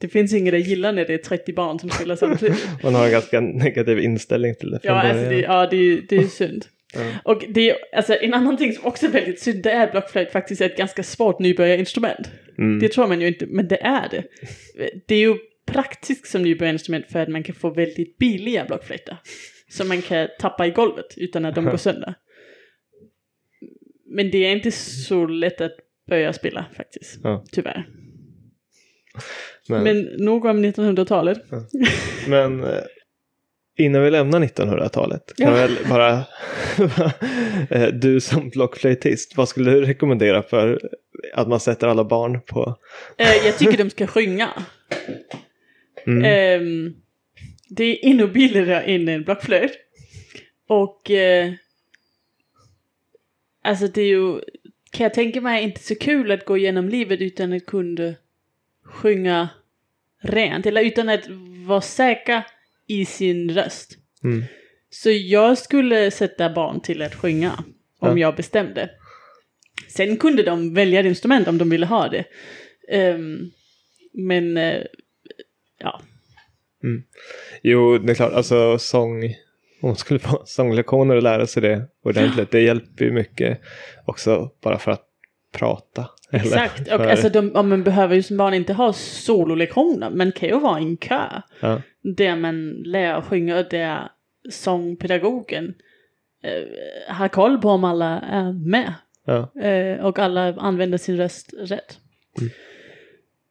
det 0.00 0.08
finns 0.08 0.32
inget 0.34 0.54
att 0.54 0.66
gilla 0.66 0.92
när 0.92 1.04
det 1.04 1.14
är 1.14 1.18
30 1.18 1.52
barn 1.52 1.78
som 1.78 1.90
spelar 1.90 2.16
samtidigt. 2.16 2.66
Man 2.82 2.94
har 2.94 3.04
en 3.06 3.10
ganska 3.12 3.40
negativ 3.40 3.98
inställning 3.98 4.54
till 4.54 4.70
det 4.70 4.80
Ja, 4.82 4.92
alltså 4.92 5.24
det, 5.28 5.40
ja 5.40 5.66
det, 5.66 6.00
det 6.00 6.16
är 6.16 6.26
synd. 6.26 6.64
Ja. 6.94 7.12
Och 7.24 7.44
det 7.48 7.70
är, 7.70 7.76
alltså 7.96 8.14
en 8.14 8.34
annan 8.34 8.56
ting 8.56 8.72
som 8.72 8.86
också 8.86 9.06
är 9.06 9.10
väldigt 9.10 9.40
synd, 9.40 9.62
det 9.62 9.70
är 9.70 9.90
blockflöjt 9.90 10.32
faktiskt 10.32 10.60
är 10.60 10.66
ett 10.66 10.76
ganska 10.76 11.02
svårt 11.02 11.38
nybörjarinstrument. 11.38 12.30
Mm. 12.58 12.78
Det 12.78 12.88
tror 12.88 13.06
man 13.06 13.20
ju 13.20 13.26
inte, 13.26 13.46
men 13.46 13.68
det 13.68 13.82
är 13.82 14.08
det. 14.08 14.24
Det 15.06 15.14
är 15.14 15.18
ju 15.20 15.36
praktiskt 15.66 16.26
som 16.26 16.42
nybörjarinstrument 16.42 17.06
för 17.12 17.18
att 17.18 17.28
man 17.28 17.42
kan 17.42 17.54
få 17.54 17.70
väldigt 17.70 18.18
billiga 18.18 18.64
blockflöjter. 18.64 19.16
Som 19.68 19.88
man 19.88 20.02
kan 20.02 20.28
tappa 20.38 20.66
i 20.66 20.70
golvet 20.70 21.06
utan 21.16 21.44
att 21.44 21.54
de 21.54 21.64
går 21.64 21.76
sönder. 21.76 22.14
Men 24.06 24.30
det 24.30 24.38
är 24.46 24.52
inte 24.52 24.70
så 24.70 25.26
lätt 25.26 25.60
att 25.60 25.76
börja 26.08 26.32
spela 26.32 26.66
faktiskt, 26.76 27.20
Ja. 27.22 27.44
tyvärr. 27.52 27.86
Men, 29.68 29.82
Men 29.84 30.02
nog 30.02 30.44
om 30.44 30.64
1900-talet. 30.64 31.38
men 32.28 32.64
eh, 32.64 32.80
innan 33.78 34.02
vi 34.02 34.10
lämnar 34.10 34.40
1900-talet, 34.40 35.32
kan 35.36 35.46
Ja. 35.46 35.54
väl 35.54 35.76
bara 35.88 36.12
eh, 37.70 37.88
du 37.88 38.20
som 38.20 38.48
blockflöjtist, 38.48 39.36
vad 39.36 39.48
skulle 39.48 39.70
du 39.70 39.80
rekommendera 39.84 40.42
för 40.42 40.80
att 41.34 41.48
man 41.48 41.60
sätter 41.60 41.88
alla 41.88 42.04
barn 42.04 42.40
på? 42.46 42.76
Eh, 43.18 43.46
jag 43.46 43.58
tycker 43.58 43.78
de 43.78 43.90
ska 43.90 44.06
sjunga. 44.06 44.48
Mm. 46.06 46.24
Ehm, 46.24 46.94
det 47.68 47.84
är 47.84 48.10
ännu 48.10 48.26
billigare 48.26 48.94
än 48.94 49.08
en 49.08 49.22
blockflöjt. 49.22 49.72
Och 50.68 51.10
eh, 51.10 51.52
alltså 53.64 53.86
det 53.86 54.02
är 54.02 54.06
ju, 54.08 54.40
kan 54.90 55.04
jag 55.04 55.14
tänka 55.14 55.40
mig, 55.40 55.62
inte 55.62 55.80
så 55.80 55.94
kul 55.94 56.30
att 56.30 56.44
gå 56.44 56.56
igenom 56.56 56.88
livet 56.88 57.20
utan 57.20 57.52
att 57.52 57.66
kunna 57.66 58.14
sjunga 58.84 59.48
rent. 60.22 60.66
Eller 60.66 60.84
utan 60.84 61.08
att 61.08 61.28
vara 61.66 61.80
säker 61.80 62.42
i 62.90 63.04
sin 63.04 63.50
röst. 63.54 63.98
Mm. 64.24 64.44
Så 64.90 65.10
jag 65.10 65.58
skulle 65.58 66.10
sätta 66.10 66.50
barn 66.50 66.80
till 66.80 67.02
att 67.02 67.14
sjunga 67.14 67.64
om 67.98 68.18
Ja. 68.18 68.26
jag 68.26 68.36
bestämde. 68.36 68.90
Sen 69.88 70.16
kunde 70.16 70.42
de 70.42 70.74
välja 70.74 71.00
ett 71.00 71.06
instrument 71.06 71.48
om 71.48 71.58
de 71.58 71.70
ville 71.70 71.86
ha 71.86 72.08
det. 72.08 72.24
Ehm, 72.88 73.50
men 74.12 74.56
eh, 74.56 74.82
ja, 75.78 76.00
Jo, 77.62 77.98
det 77.98 78.12
är 78.12 78.14
klart, 78.14 78.32
alltså 78.32 78.78
sång, 78.78 79.24
om 79.82 79.88
man 79.88 79.96
skulle 79.96 80.20
få 80.20 80.42
sånglektioner 80.46 81.16
och 81.16 81.22
lära 81.22 81.46
sig 81.46 81.62
det 81.62 81.82
ordentligt, 82.04 82.50
det 82.50 82.60
hjälper 82.60 83.04
ju 83.04 83.12
mycket 83.12 83.60
också 84.06 84.50
bara 84.62 84.78
för 84.78 84.90
att 84.90 85.06
prata. 85.52 86.06
eller 86.32 86.44
Exakt, 86.44 86.80
och 86.80 86.86
för- 86.86 87.06
alltså 87.06 87.28
de, 87.28 87.50
ja, 87.54 87.62
man 87.62 87.84
behöver 87.84 88.14
ju 88.14 88.22
som 88.22 88.36
barn 88.36 88.54
inte 88.54 88.72
ha 88.72 88.92
sololektioner, 88.92 90.10
men 90.10 90.32
kan 90.32 90.48
ju 90.48 90.60
vara 90.60 90.80
i 90.80 90.82
en 90.82 90.96
kör. 90.98 91.42
ja. 91.60 91.82
Där 92.16 92.36
man 92.36 92.70
lär 92.70 93.14
att 93.14 93.24
sjunga 93.24 93.58
och 93.58 93.64
där 93.70 94.08
sångpedagogen 94.50 95.74
eh, 96.44 97.14
har 97.14 97.28
koll 97.28 97.58
på 97.58 97.68
om 97.70 97.84
alla 97.84 98.20
är 98.20 98.52
med. 98.52 98.94
Ja. 99.26 99.62
Eh, 99.62 100.04
och 100.04 100.18
alla 100.18 100.54
använder 100.54 100.98
sin 100.98 101.16
röst 101.16 101.54
rätt. 101.58 101.98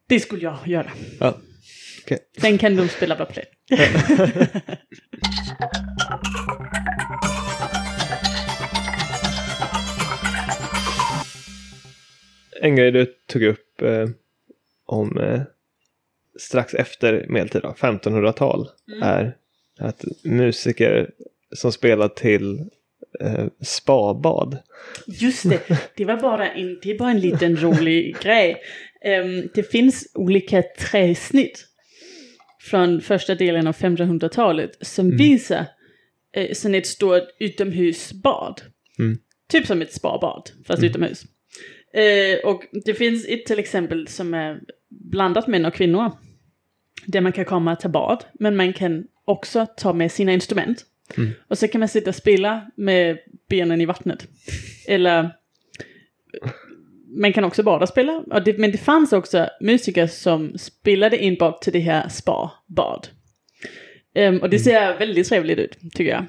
Det 0.07 0.19
skulle 0.19 0.43
jag 0.43 0.57
göra. 0.65 0.91
Ja. 1.19 1.37
Okej. 2.03 2.19
Sen 2.41 2.57
kan 2.57 2.75
de 2.75 2.87
spela 2.87 3.15
blockflöjt. 3.15 3.49
En 12.61 12.75
grej 12.75 12.91
du 12.91 13.05
tog 13.05 13.43
upp 13.43 13.81
eh, 13.81 14.09
om 14.85 15.17
eh, 15.17 15.41
strax 16.39 16.73
efter 16.73 17.25
medeltid, 17.29 17.61
då, 17.61 17.69
1500-tal, 17.69 18.67
är 19.01 19.35
att 19.79 20.05
musiker 20.23 21.09
som 21.55 21.71
spelar 21.71 22.07
till 22.07 22.59
eh, 23.19 23.45
spabad. 23.61 24.57
Just 25.07 25.49
det, 25.49 25.91
det 25.95 26.05
var 26.05 26.17
bara 26.17 26.49
en, 26.49 26.79
det 26.81 26.91
är 26.91 26.97
bara 26.97 27.11
en 27.11 27.19
liten 27.19 27.57
rolig 27.57 28.15
grej. 28.21 28.57
Ehm, 29.01 29.49
det 29.53 29.63
finns 29.63 30.11
olika 30.13 30.63
träsnitt 30.79 31.65
från 32.61 33.01
första 33.01 33.35
delen 33.35 33.67
av 33.67 33.75
1500-talet 33.75 34.71
som 34.81 35.17
visar 35.17 35.65
eh, 36.35 36.53
sen 36.53 36.75
ett 36.75 36.87
stort 36.87 37.23
utomhusbad. 37.39 38.61
Mm. 38.99 39.17
Typ 39.49 39.67
som 39.67 39.81
ett 39.81 39.93
spabad, 39.93 40.49
fast 40.67 40.83
utomhus. 40.83 41.23
Eh, 41.93 42.49
och 42.49 42.63
det 42.85 42.93
finns 42.93 43.25
ett 43.27 43.45
till 43.45 43.59
exempel 43.59 44.07
som 44.07 44.33
är 44.33 44.59
blandat 44.89 45.47
män 45.47 45.65
och 45.65 45.73
kvinnor. 45.73 46.11
Där 47.05 47.21
man 47.21 47.31
kan 47.31 47.45
komma 47.45 47.71
och 47.73 47.79
ta 47.79 47.89
bad, 47.89 48.23
men 48.33 48.55
man 48.55 48.73
kan 48.73 49.03
också 49.25 49.65
ta 49.77 49.93
med 49.93 50.11
sina 50.11 50.33
instrument. 50.33 50.85
Och 51.47 51.57
så 51.57 51.67
kan 51.67 51.79
man 51.79 51.87
sitta 51.89 52.09
och 52.09 52.15
spela 52.15 52.71
med 52.75 53.17
benen 53.49 53.81
i 53.81 53.85
vattnet. 53.85 54.27
Eller 54.87 55.29
man 57.17 57.33
kan 57.33 57.43
också 57.43 57.63
bara 57.63 57.87
spela. 57.87 58.23
Och 58.31 58.43
det, 58.43 58.57
men 58.57 58.71
det 58.71 58.77
fanns 58.77 59.13
också 59.13 59.49
musiker 59.61 60.07
som 60.07 60.57
spelade 60.57 61.17
enbart 61.17 61.61
till 61.61 61.73
det 61.73 61.79
här 61.79 62.09
spa-bad. 62.09 63.07
Ehm, 64.15 64.37
och 64.37 64.49
det 64.49 64.59
ser 64.59 64.97
väldigt 64.99 65.29
trevligt 65.29 65.59
ut, 65.59 65.77
tycker 65.93 66.11
jag. 66.11 66.25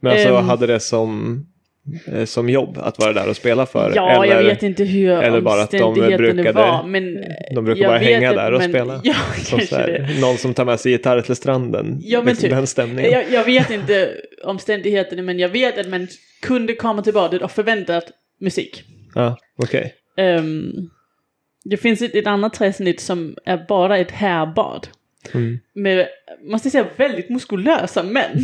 Men 0.00 0.12
alltså 0.12 0.28
Ehm. 0.28 0.44
hade 0.44 0.66
det 0.66 0.80
som, 0.80 1.46
som 2.24 2.48
jobb 2.48 2.78
att 2.78 2.98
vara 2.98 3.12
där 3.12 3.28
och 3.28 3.36
spela 3.36 3.66
för? 3.66 3.92
Ja, 3.96 4.24
eller, 4.24 4.36
jag 4.36 4.42
vet 4.44 4.62
inte 4.62 4.84
hur 4.84 5.10
eller 5.10 5.40
bara 5.40 5.62
att 5.62 5.70
de 5.70 5.94
brukade- 5.94 6.52
var. 6.52 6.86
Men 6.86 7.24
De 7.54 7.64
brukar 7.64 7.88
bara 7.88 7.98
hänga 7.98 8.30
att 8.30 8.36
där 8.36 8.52
och 8.52 8.60
man- 8.60 8.68
spela. 8.68 9.00
Ja, 9.04 9.14
som 9.44 9.58
här. 9.70 10.20
Någon 10.20 10.36
som 10.36 10.54
tar 10.54 10.64
med 10.64 10.80
sig 10.80 10.92
gitarr 10.92 11.20
till 11.20 11.36
stranden. 11.36 12.00
Ja, 12.02 12.18
men 12.18 12.26
liksom 12.28 12.42
typ. 12.48 12.56
Den 12.56 12.66
stämningen. 12.66 13.12
Jag, 13.12 13.24
jag 13.30 13.44
vet 13.44 13.70
inte 13.70 14.10
omständigheterna, 14.44 15.22
men 15.22 15.38
jag 15.38 15.48
vet 15.48 15.78
att 15.78 15.88
man 15.88 16.08
kunde 16.42 16.74
komma 16.74 17.02
till 17.02 17.14
badet 17.14 17.42
och 17.42 17.50
förväntat 17.50 18.04
musik. 18.40 18.82
Ja, 19.14 19.36
okej. 19.62 19.94
Ehm, 20.16 20.72
det 21.64 21.76
finns 21.76 22.02
ett, 22.02 22.14
ett 22.14 22.26
annat 22.26 22.54
träsnitt 22.54 23.00
som 23.00 23.36
är 23.44 23.64
bara 23.68 23.98
ett 23.98 24.10
härbad. 24.10 24.88
Mm. 25.34 25.58
Med, 25.72 26.08
måste 26.42 26.66
jag 26.66 26.72
säga, 26.72 26.86
väldigt 26.96 27.28
muskulösa 27.28 28.02
män. 28.02 28.38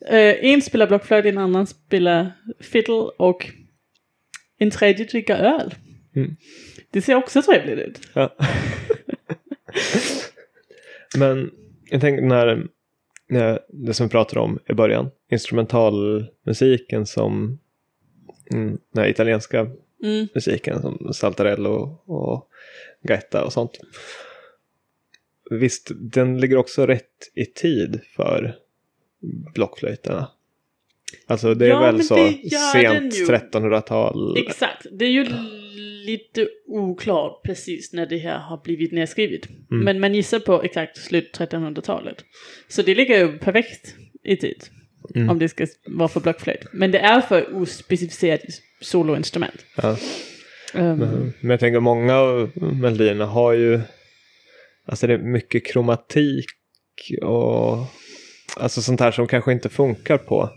Eh, 0.00 0.44
en 0.44 0.62
spelar 0.62 0.86
blockflöjt, 0.86 1.26
en 1.26 1.38
annan 1.38 1.66
spelar 1.66 2.32
fiddle 2.60 3.10
och 3.18 3.46
en 4.58 4.70
tredje 4.70 5.04
dricker 5.04 5.36
öl. 5.36 5.74
Mm. 6.16 6.36
Det 6.90 7.02
ser 7.02 7.14
också 7.14 7.42
trevligt 7.42 7.78
ut. 7.78 8.00
Ja. 8.12 8.36
Men 11.16 11.50
jag 11.90 12.00
tänker 12.00 12.22
när, 12.22 12.66
när 13.28 13.60
det 13.68 13.94
som 13.94 14.06
vi 14.06 14.10
pratade 14.10 14.40
om 14.40 14.58
i 14.68 14.72
början, 14.72 15.10
instrumentalmusiken 15.30 17.06
som 17.06 17.58
mm, 18.52 18.78
den 18.92 19.02
här 19.02 19.10
italienska 19.10 19.70
Mm. 20.02 20.28
musiken 20.34 20.82
som 20.82 21.12
Saltarello 21.12 21.98
och 22.06 22.48
Gaetta 23.02 23.44
och 23.44 23.52
sånt. 23.52 23.80
Visst, 25.50 25.90
den 25.94 26.40
ligger 26.40 26.56
också 26.56 26.86
rätt 26.86 27.30
i 27.34 27.44
tid 27.46 28.00
för 28.16 28.54
blockflöjterna. 29.54 30.30
Alltså 31.26 31.54
det 31.54 31.66
är 31.66 31.70
Ja, 31.70 31.80
väl 31.80 32.02
så 32.02 32.16
det 32.16 32.50
sent 32.72 33.14
ju. 33.14 33.24
1300-tal. 33.26 34.38
Exakt, 34.38 34.86
det 34.92 35.04
är 35.04 35.10
ju 35.10 35.26
lite 36.06 36.48
oklart 36.66 37.42
precis 37.44 37.92
när 37.92 38.06
det 38.06 38.18
här 38.18 38.38
har 38.38 38.60
blivit 38.64 38.92
nedskrivet. 38.92 39.48
Mm. 39.70 39.84
Men 39.84 40.00
man 40.00 40.14
gissar 40.14 40.38
på 40.38 40.62
exakt 40.62 40.96
slut 40.98 41.38
1300-talet. 41.38 42.24
Så 42.68 42.82
det 42.82 42.94
ligger 42.94 43.18
ju 43.18 43.38
perfekt 43.38 43.94
i 44.24 44.36
tid. 44.36 44.64
Mm. 45.14 45.30
Om 45.30 45.38
det 45.38 45.48
ska 45.48 45.66
vara 45.86 46.08
för 46.08 46.20
blockflöjt. 46.20 46.66
Men 46.72 46.90
det 46.90 46.98
är 46.98 47.20
för 47.20 47.56
ospecificerat 47.56 48.40
soloinstrument. 48.80 49.64
Ja. 49.76 49.90
Um, 50.74 50.98
Men 50.98 51.32
men 51.40 51.50
jag 51.50 51.60
tänker 51.60 51.80
många 51.80 52.16
av 52.16 52.50
melodierna 52.54 53.26
har 53.26 53.52
ju, 53.52 53.80
alltså 54.86 55.06
det 55.06 55.14
är 55.14 55.18
mycket 55.18 55.66
kromatik 55.66 56.46
och 57.22 57.76
alltså 58.56 58.82
sånt 58.82 59.00
här 59.00 59.10
som 59.10 59.26
kanske 59.26 59.52
inte 59.52 59.68
funkar 59.68 60.18
på 60.18 60.50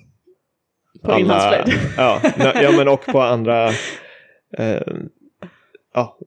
På 1.01 1.19
inlandsflöjt. 1.19 1.79
Ja, 1.97 2.21
ja, 2.61 2.71
men 2.77 2.87
och 2.87 3.05
på 3.05 3.21
andra, 3.21 3.67
eh, 4.57 4.81
ja, 5.93 6.17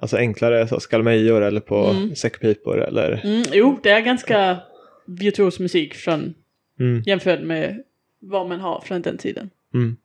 alltså 0.00 0.16
enklare 0.16 0.68
så 0.68 0.80
skalmejor 0.80 1.42
eller 1.42 1.60
på 1.60 1.76
Mm. 1.86 2.16
säckpipor 2.16 2.80
eller, 2.82 3.20
Mm, 3.24 3.42
jo, 3.52 3.80
det 3.82 3.90
är 3.90 4.00
ganska 4.00 4.58
virtuos 5.06 5.58
musik 5.60 5.94
från, 5.94 6.34
mm, 6.80 7.02
jämfört 7.06 7.40
med 7.42 7.82
vad 8.18 8.48
man 8.48 8.60
har 8.60 8.80
från 8.80 9.02
den 9.02 9.18
tiden. 9.18 9.50
mm. 9.74 9.96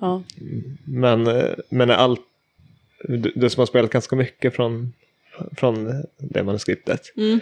Ja. 0.00 0.22
men, 0.86 1.26
eh, 1.26 1.54
men 1.68 1.90
är 1.90 1.94
allt, 1.94 2.20
du, 3.08 3.32
du 3.34 3.50
som 3.50 3.60
har 3.60 3.66
spelat 3.66 3.90
ganska 3.90 4.16
mycket 4.16 4.54
från, 4.56 4.92
från 5.56 6.04
det 6.18 6.44
manuskriptet, 6.44 7.00
Mm. 7.16 7.40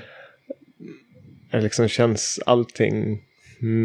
är 1.50 1.60
liksom 1.60 1.88
känns 1.88 2.40
allting 2.46 3.22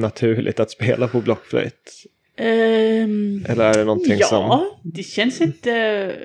naturligt 0.01 0.59
att 0.59 0.71
spela 0.71 1.07
på 1.07 1.21
blockflöjt? 1.21 2.05
Ehm, 2.35 3.45
Eller 3.49 3.65
är 3.65 3.73
det 3.73 3.83
någonting 3.85 4.17
ja, 4.19 4.27
som... 4.27 4.71
det 4.83 5.03
känns 5.03 5.41
inte, 5.41 6.15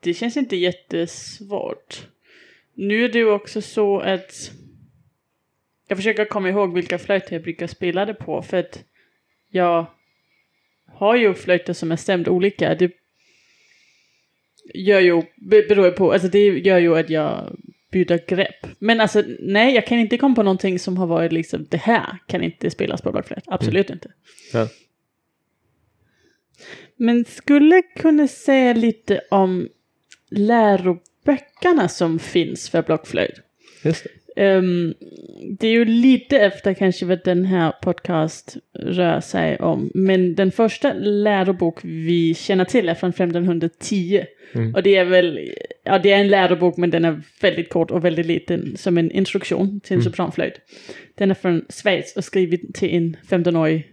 det 0.00 0.14
känns 0.14 0.36
inte 0.36 0.56
jättesvårt. 0.56 2.06
Nu 2.74 3.04
är 3.04 3.08
det 3.08 3.18
ju 3.18 3.30
också 3.30 3.62
så 3.62 4.00
att 4.00 4.50
jag 5.88 5.98
försöker 5.98 6.24
komma 6.24 6.48
ihåg 6.48 6.74
vilka 6.74 6.98
flöjter 6.98 7.32
jag 7.32 7.42
brukar 7.42 7.66
spela 7.66 8.04
det 8.04 8.14
på 8.14 8.42
för 8.42 8.56
att 8.56 8.84
jag 9.50 9.86
har 10.92 11.16
ju 11.16 11.34
flöjter 11.34 11.72
som 11.72 11.92
är 11.92 11.96
stämd 11.96 12.28
olika. 12.28 12.74
Det 12.74 12.92
gör 14.74 15.00
ju, 15.00 15.22
be- 15.36 15.62
beror 15.68 15.90
på, 15.90 16.12
alltså 16.12 16.28
det 16.28 16.44
gör 16.46 16.78
ju 16.78 16.98
att 16.98 17.10
jag 17.10 17.56
byter 17.92 18.26
grepp. 18.28 18.66
Men 18.78 19.00
alltså 19.00 19.22
nej, 19.40 19.74
jag 19.74 19.86
kan 19.86 19.98
inte 19.98 20.18
komma 20.18 20.34
på 20.34 20.42
någonting 20.42 20.78
som 20.78 20.96
har 20.96 21.06
varit 21.06 21.32
liksom 21.32 21.66
det 21.70 21.76
här 21.76 22.18
kan 22.26 22.42
inte 22.42 22.70
spelas 22.70 23.02
på 23.02 23.12
blockflöjt. 23.12 23.44
Absolut 23.46 23.90
inte. 23.90 24.10
Ja. 24.52 24.68
Men 26.96 27.24
skulle 27.24 27.82
kunna 27.82 28.28
säga 28.28 28.72
lite 28.72 29.20
om 29.30 29.68
läroböckerna 30.30 31.88
som 31.88 32.18
finns 32.18 32.70
för 32.70 32.82
blockflöjt. 32.82 33.40
Just 33.84 34.04
det. 34.04 34.10
Ehm, 34.36 34.94
det 35.58 35.66
är 35.66 35.72
ju 35.72 35.84
lite 35.84 36.38
efter 36.38 36.74
kanske 36.74 37.06
vad 37.06 37.24
den 37.24 37.44
här 37.44 37.72
podcast 37.82 38.56
rör 38.78 39.20
sig 39.20 39.58
om. 39.58 39.90
Men 39.94 40.34
den 40.34 40.52
första 40.52 40.92
lärobok 40.92 41.78
vi 41.82 42.34
känner 42.34 42.64
till 42.64 42.88
är 42.88 42.94
från 42.94 43.10
1510. 43.10 44.24
Mm. 44.54 44.74
Och 44.74 44.82
det 44.82 44.96
är 44.96 45.04
väl, 45.04 45.52
ja 45.84 45.98
det 45.98 46.12
är 46.12 46.20
en 46.20 46.28
lärobok 46.28 46.76
men 46.76 46.90
den 46.90 47.04
är 47.04 47.22
väldigt 47.40 47.68
kort 47.68 47.90
och 47.90 48.04
väldigt 48.04 48.26
liten 48.26 48.76
som 48.76 48.98
en 48.98 49.10
instruktion 49.10 49.80
till 49.80 49.96
en 49.96 50.02
sopranflöjt. 50.02 50.60
Den 51.14 51.30
är 51.30 51.34
från 51.34 51.64
Schweiz 51.68 52.16
och 52.16 52.24
skriven 52.24 52.72
till 52.74 52.94
en 52.94 53.16
15-årig 53.28 53.86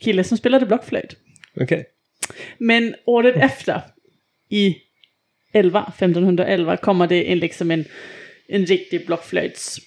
kille 0.00 0.24
som 0.24 0.38
spelade 0.38 0.66
blockflöjt. 0.66 1.16
Okej. 1.60 1.84
Men 2.58 2.94
året 3.04 3.36
efter, 3.36 3.82
i 4.50 4.76
11, 5.52 5.84
1511, 5.88 6.76
kommer 6.76 7.06
det 7.06 7.32
en, 7.32 7.38
liksom 7.38 7.70
en, 7.70 7.84
en 8.50 8.66
riktig 8.66 9.06
blockflöjts 9.06 9.78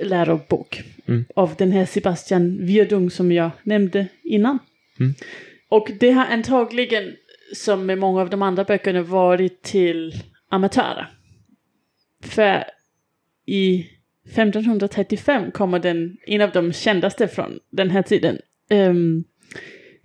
eh, 0.00 0.06
lärobok. 0.06 0.82
Mm. 1.06 1.24
Av 1.34 1.54
den 1.58 1.72
här 1.72 1.86
Sebastian 1.86 2.66
Virdung 2.66 3.10
som 3.10 3.32
jag 3.32 3.50
nämnde 3.62 4.06
innan. 4.22 4.58
Mm. 5.00 5.14
Och 5.68 5.90
det 6.00 6.10
har 6.10 6.26
antagligen, 6.26 7.16
som 7.54 7.86
med 7.86 7.98
många 7.98 8.20
av 8.20 8.30
de 8.30 8.42
andra 8.42 8.64
böckerna, 8.64 9.02
varit 9.02 9.62
till 9.62 10.14
amatörer. 10.48 11.12
För 12.22 12.64
i 13.46 13.86
1535 14.24 15.50
kommer 15.50 15.78
den, 15.78 16.16
en 16.26 16.40
av 16.40 16.50
de 16.50 16.72
kändaste 16.72 17.28
från 17.28 17.58
den 17.70 17.90
här 17.90 18.02
tiden. 18.02 18.38
Um, 18.70 19.24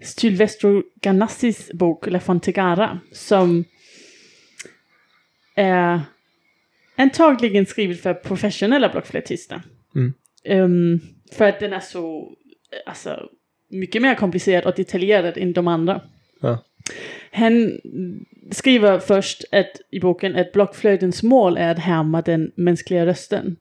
Sylvestro 0.01 0.83
Ganassis 1.01 1.71
bok 1.73 2.07
La 2.07 2.19
Fontegara 2.19 2.99
som 3.11 3.65
är 5.55 6.01
antagligen 6.95 7.65
skriven 7.65 7.97
för 7.97 8.13
professionella 8.13 8.89
blockflöjtister. 8.89 9.61
Mm. 9.95 10.13
Ehm, 10.45 10.99
för 11.31 11.45
att 11.49 11.59
den 11.59 11.73
är 11.73 11.79
så, 11.79 12.33
alltså, 12.85 13.29
mycket 13.69 14.01
mer 14.01 14.15
komplicerad 14.15 14.65
och 14.65 14.73
detaljerad 14.75 15.37
än 15.37 15.53
de 15.53 15.67
andra. 15.67 16.01
Ja. 16.41 16.63
Han 17.31 17.71
skriver 18.51 18.99
först 18.99 19.43
att, 19.51 19.71
i 19.91 19.99
boken 19.99 20.35
att 20.35 20.51
blockflöjtens 20.51 21.23
mål 21.23 21.57
är 21.57 21.71
att 21.71 21.79
härma 21.79 22.21
den 22.21 22.51
mänskliga 22.55 23.05
rösten. 23.05 23.55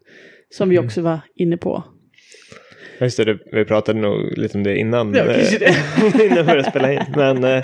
Som 0.50 0.68
vi 0.68 0.76
Mm. 0.76 0.86
också 0.86 1.00
var 1.00 1.20
inne 1.34 1.56
på. 1.56 1.84
Just 3.00 3.16
det, 3.16 3.24
det, 3.24 3.38
vi 3.52 3.64
pratade 3.64 4.00
nog 4.00 4.38
lite 4.38 4.58
om 4.58 4.64
det 4.64 4.76
innan. 4.76 5.14
Ja, 5.14 5.24
kanske 5.24 5.64
eh, 5.64 5.74
innan 6.26 6.36
vi 6.36 6.42
började 6.44 6.70
spela 6.70 6.92
in. 6.92 7.00
Men, 7.16 7.44
eh, 7.44 7.62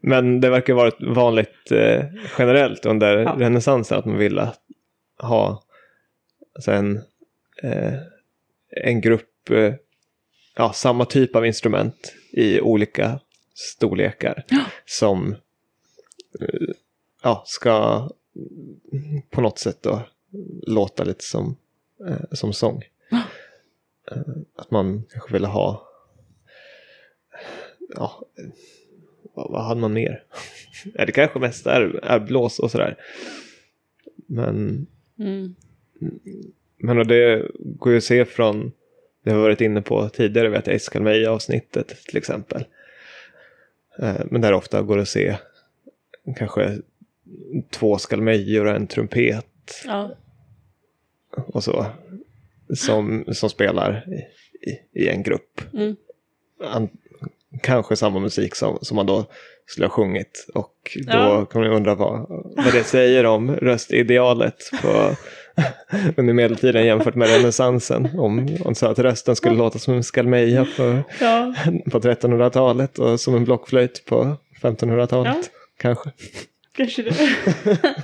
men 0.00 0.40
det 0.40 0.50
verkar 0.50 0.74
vara 0.74 0.92
vanligt 1.00 1.70
eh, 1.72 2.04
generellt 2.38 2.86
under 2.86 3.16
Ja. 3.18 3.34
renässansen 3.38 3.98
att 3.98 4.04
man 4.04 4.18
ville 4.18 4.52
ha 5.18 5.62
alltså 6.54 6.72
en, 6.72 6.96
eh, 7.62 7.94
en 8.70 9.00
grupp, 9.00 9.50
eh, 9.50 9.74
ja, 10.56 10.72
samma 10.72 11.04
typ 11.04 11.36
av 11.36 11.46
instrument 11.46 12.14
i 12.32 12.60
olika 12.60 13.20
storlekar 13.54 14.44
som 14.86 15.32
eh, 16.40 16.74
ja, 17.22 17.42
ska 17.46 18.08
på 19.30 19.40
något 19.40 19.58
sätt 19.58 19.82
då 19.82 20.02
låta 20.66 21.04
lite 21.04 21.24
som, 21.24 21.56
eh, 22.08 22.16
som 22.32 22.52
sång. 22.52 22.82
Eh, 24.10 24.22
att 24.56 24.70
man 24.70 25.04
kanske 25.10 25.32
ville 25.32 25.46
ha 25.46 25.88
ja, 27.94 28.22
vad, 29.34 29.50
vad 29.50 29.64
hade 29.64 29.80
man 29.80 29.92
mer? 29.92 30.22
ja, 30.94 31.06
det 31.06 31.12
kanske 31.12 31.38
mest 31.38 31.66
är, 31.66 32.00
är 32.04 32.20
blås 32.20 32.58
och 32.58 32.70
sådär. 32.70 32.96
Men, 34.26 34.86
Mm. 35.18 35.54
men 36.78 37.08
det 37.08 37.48
går 37.58 37.92
ju 37.92 37.98
att 37.98 38.04
se 38.04 38.24
från 38.24 38.72
det 39.24 39.30
har 39.30 39.38
varit 39.40 39.60
inne 39.60 39.82
på 39.82 40.08
tidigare, 40.08 40.48
vet 40.48 40.66
jag, 40.66 40.76
i 40.76 40.78
Skalmeja-avsnittet 40.78 41.88
till 42.06 42.16
exempel. 42.16 42.64
Eh, 43.98 44.20
Men 44.30 44.40
där 44.40 44.52
ofta 44.52 44.82
går 44.82 44.96
det 44.96 45.02
att 45.02 45.08
se 45.08 45.36
kanske 46.36 46.78
två 47.70 47.98
skalmejor 47.98 48.66
och 48.66 48.74
en 48.76 48.86
trumpet 48.86 49.46
Ja. 49.86 50.16
och 51.32 51.64
så. 51.64 51.86
Som, 52.74 53.24
som 53.32 53.50
spelar 53.50 54.04
i, 54.08 54.14
i, 54.70 55.02
i 55.04 55.08
en 55.08 55.22
grupp. 55.22 55.60
Mm. 55.74 55.96
An, 56.60 56.88
kanske 57.62 57.96
samma 57.96 58.18
musik 58.20 58.54
som, 58.54 58.78
som 58.82 58.96
man 58.96 59.06
då 59.06 59.24
skulle 59.66 59.86
ha 59.86 59.90
sjungit. 59.92 60.46
Och 60.54 60.74
då 61.06 61.12
Ja. 61.12 61.44
kan 61.46 61.60
man 61.62 61.70
undra 61.70 61.94
vad, 61.94 62.26
vad 62.56 62.72
det 62.72 62.84
säger 62.84 63.26
om 63.26 63.56
röstidealet 63.56 64.70
på, 64.82 65.16
under 66.16 66.34
medeltiden 66.34 66.86
jämfört 66.86 67.14
med 67.14 67.28
renässansen. 67.28 68.08
Om 68.18 68.56
man 68.64 68.74
sa 68.74 68.90
att 68.90 68.98
rösten 68.98 69.36
skulle 69.36 69.54
låta 69.54 69.78
som 69.78 69.94
en 69.94 70.02
skalmeja 70.02 70.66
på, 70.76 70.98
Ja. 71.20 71.54
på 71.90 71.98
1300-talet 72.00 72.98
och 72.98 73.20
som 73.20 73.34
en 73.34 73.44
blockflöjt 73.44 74.04
på 74.04 74.36
1500-talet. 74.62 75.36
Ja. 75.36 75.42
Kanske. 75.78 76.10
Kanske 76.76 77.02
det. 77.02 77.14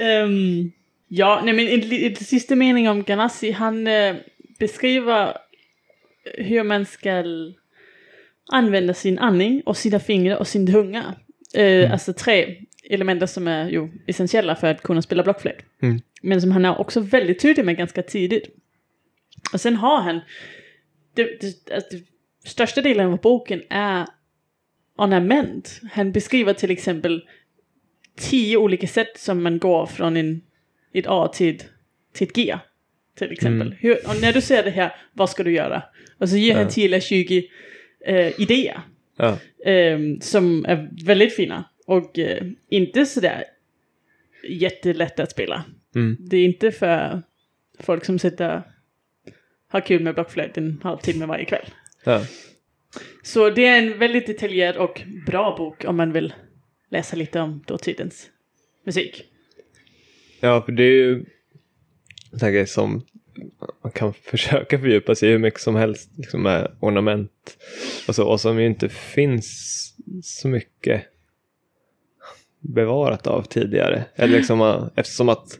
Ehm, 0.00 0.70
ja, 1.08 1.40
nej 1.44 1.54
men 1.54 1.68
en 1.68 2.16
sista 2.16 2.54
mening 2.54 2.88
om 2.88 3.02
Ganassi. 3.02 3.50
Han 3.50 3.86
eh, 3.86 4.14
beskriver 4.58 5.36
hur 6.34 6.62
man 6.62 6.86
ska 6.86 7.10
använda 8.52 8.94
sin 8.94 9.18
andning 9.18 9.62
och 9.66 9.76
sina 9.76 10.00
fingrar 10.00 10.36
och 10.36 10.48
sin 10.48 10.66
tunga. 10.72 11.14
Eh, 11.54 11.92
Alltså 11.92 12.12
tre 12.12 12.56
element 12.90 13.30
som 13.30 13.48
är 13.48 13.68
ju 13.70 13.88
essentiella 14.06 14.56
för 14.56 14.66
att 14.66 14.82
kunna 14.82 15.02
spela 15.02 15.22
blockflöjt. 15.22 15.58
Mm. 15.82 16.00
Men 16.22 16.40
som 16.40 16.50
han 16.52 16.64
är 16.64 16.80
också 16.80 17.00
väldigt 17.00 17.40
tydlig 17.42 17.64
med 17.64 17.76
ganska 17.76 18.02
tidigt. 18.02 18.54
Och 19.52 19.60
sen 19.60 19.76
har 19.76 20.00
han, 20.00 20.20
det, 21.14 21.22
det, 21.40 21.74
alltså, 21.74 21.96
det 22.42 22.48
största 22.48 22.80
delen 22.80 23.12
av 23.12 23.20
boken 23.20 23.62
är 23.70 24.06
ornament. 24.96 25.80
Han 25.92 26.12
beskriver 26.12 26.52
till 26.52 26.70
exempel 26.70 27.24
tio 28.16 28.56
olika 28.56 28.86
sätt 28.86 29.18
som 29.18 29.42
man 29.42 29.58
går 29.58 29.86
från 29.86 30.16
en, 30.16 30.40
ett 30.92 31.06
A 31.08 31.28
till, 31.34 31.54
ett- 31.56 31.66
till 32.12 32.26
ett 32.28 32.34
G. 32.36 32.56
Till 33.18 33.32
exempel. 33.32 33.66
Mm. 33.66 33.78
Hur, 33.80 33.94
och 34.08 34.20
när 34.20 34.32
du 34.32 34.40
ser 34.40 34.62
det 34.62 34.70
här, 34.70 34.94
vad 35.12 35.30
ska 35.30 35.42
du 35.42 35.52
göra? 35.52 35.82
Och 36.18 36.28
så 36.28 36.36
ger 36.36 36.52
Ja. 36.52 36.58
han 36.58 36.68
10 36.68 36.84
eller 36.86 37.00
20 37.00 37.48
eh, 38.04 38.40
idéer. 38.40 38.80
Ja. 39.16 39.38
Ehm, 39.64 40.20
som 40.20 40.64
är 40.64 41.04
väldigt 41.04 41.34
fina. 41.34 41.64
Och 41.86 42.18
eh, 42.18 42.46
inte 42.68 43.06
sådär 43.06 43.44
jättelätta 44.48 45.22
att 45.22 45.30
spela. 45.30 45.64
Mm. 45.94 46.16
Det 46.20 46.36
är 46.36 46.44
inte 46.44 46.72
för 46.72 47.22
folk 47.80 48.04
som 48.04 48.18
sitter 48.18 48.62
har 49.68 49.80
kul 49.80 50.02
med 50.02 50.14
blockflöjt 50.14 50.58
en 50.58 50.80
halvtimme 50.82 51.26
varje 51.26 51.44
kväll. 51.44 51.66
Ja. 52.04 52.26
Så 53.22 53.50
det 53.50 53.66
är 53.66 53.78
en 53.78 53.98
väldigt 53.98 54.26
detaljerad 54.26 54.76
och 54.76 55.02
bra 55.26 55.56
bok 55.58 55.84
om 55.84 55.96
man 55.96 56.12
vill 56.12 56.34
läsa 56.90 57.16
lite 57.16 57.40
om 57.40 57.64
dåtidens 57.66 58.30
musik. 58.86 59.24
Ja, 60.40 60.62
för 60.62 60.72
det 60.72 60.82
är 60.82 60.90
ju 60.90 61.24
grej 62.40 62.66
som 62.66 63.06
man 63.82 63.92
kan 63.92 64.12
försöka 64.22 64.78
fördjupa 64.78 65.14
sig 65.14 65.30
hur 65.30 65.38
mycket 65.38 65.60
som 65.60 65.74
helst 65.74 66.10
liksom 66.16 66.42
med 66.42 66.70
ornament 66.80 67.56
och 68.08 68.14
så, 68.14 68.28
och 68.28 68.40
som 68.40 68.60
ju 68.60 68.66
inte 68.66 68.88
finns 68.88 69.70
så 70.22 70.48
mycket 70.48 71.02
bevarat 72.60 73.26
av 73.26 73.42
tidigare. 73.42 74.04
Eller 74.14 74.36
liksom, 74.38 74.60
eh, 74.60 74.86
eftersom 74.96 75.28
att 75.28 75.58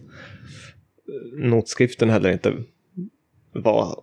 notskriften 1.33 2.11
heller 2.11 2.33
inte 2.33 2.55
var 3.53 4.03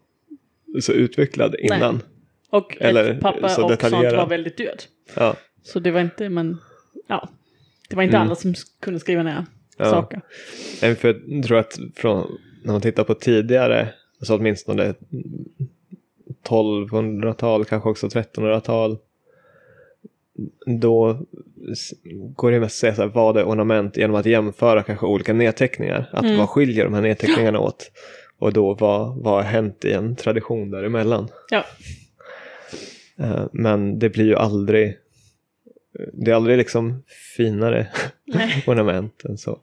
så 0.81 0.91
utvecklad 0.93 1.55
innan. 1.59 2.01
Och 2.49 2.77
Eller 2.79 3.09
ett 3.11 3.19
papper 3.21 3.47
så 3.47 3.63
och 3.73 3.81
sånt 3.81 3.93
var 3.93 4.27
väldigt 4.27 4.57
dyrt. 4.57 4.87
Ja, 5.15 5.35
Så 5.63 5.79
det 5.79 5.91
var 5.91 6.01
inte, 6.01 6.29
men 6.29 6.57
ja. 7.07 7.29
Det 7.89 7.95
var 7.95 8.03
inte 8.03 8.15
Mm. 8.17 8.27
alla 8.27 8.35
som 8.35 8.53
kunde 8.79 8.99
skriva 8.99 9.23
ner 9.23 9.45
Ja. 9.77 9.85
saker. 9.89 10.21
Nej, 10.81 10.95
jag 11.01 11.43
tror 11.43 11.57
att 11.57 11.79
från, 11.95 12.37
när 12.61 12.71
man 12.71 12.81
tittar 12.81 13.03
på 13.03 13.13
tidigare, 13.13 13.93
alltså 14.19 14.35
åtminstone 14.35 14.93
1200-tal, 16.47 17.65
kanske 17.65 17.89
också 17.89 18.07
1300-tal, 18.07 18.97
då 20.65 21.25
går 22.35 22.51
det 22.51 22.59
mest 22.59 22.75
att 22.75 22.79
säga 22.79 22.95
så 22.95 23.01
här, 23.01 23.09
vad 23.09 23.37
är 23.37 23.43
ornament 23.43 23.97
genom 23.97 24.15
att 24.15 24.25
jämföra 24.25 24.83
kanske 24.83 25.05
olika 25.05 25.33
nedteckningar. 25.33 26.09
Att 26.13 26.23
Mm. 26.23 26.37
vad 26.37 26.49
skiljer 26.49 26.83
de 26.83 26.93
här 26.93 27.01
nedteckningarna 27.01 27.59
åt? 27.59 27.91
Och 28.39 28.53
då 28.53 28.73
vad, 28.73 29.15
vad 29.17 29.33
har 29.33 29.41
hänt 29.41 29.85
i 29.85 29.91
en 29.93 30.15
tradition 30.15 30.71
däremellan? 30.71 31.27
Ja. 31.49 31.65
Eh, 33.19 33.45
Men 33.51 33.99
det 33.99 34.09
blir 34.09 34.25
ju 34.25 34.35
aldrig, 34.35 34.97
det 36.13 36.31
är 36.31 36.35
aldrig 36.35 36.57
liksom 36.57 37.03
finare 37.37 37.87
ornament 38.67 39.25
än 39.25 39.37
så. 39.37 39.59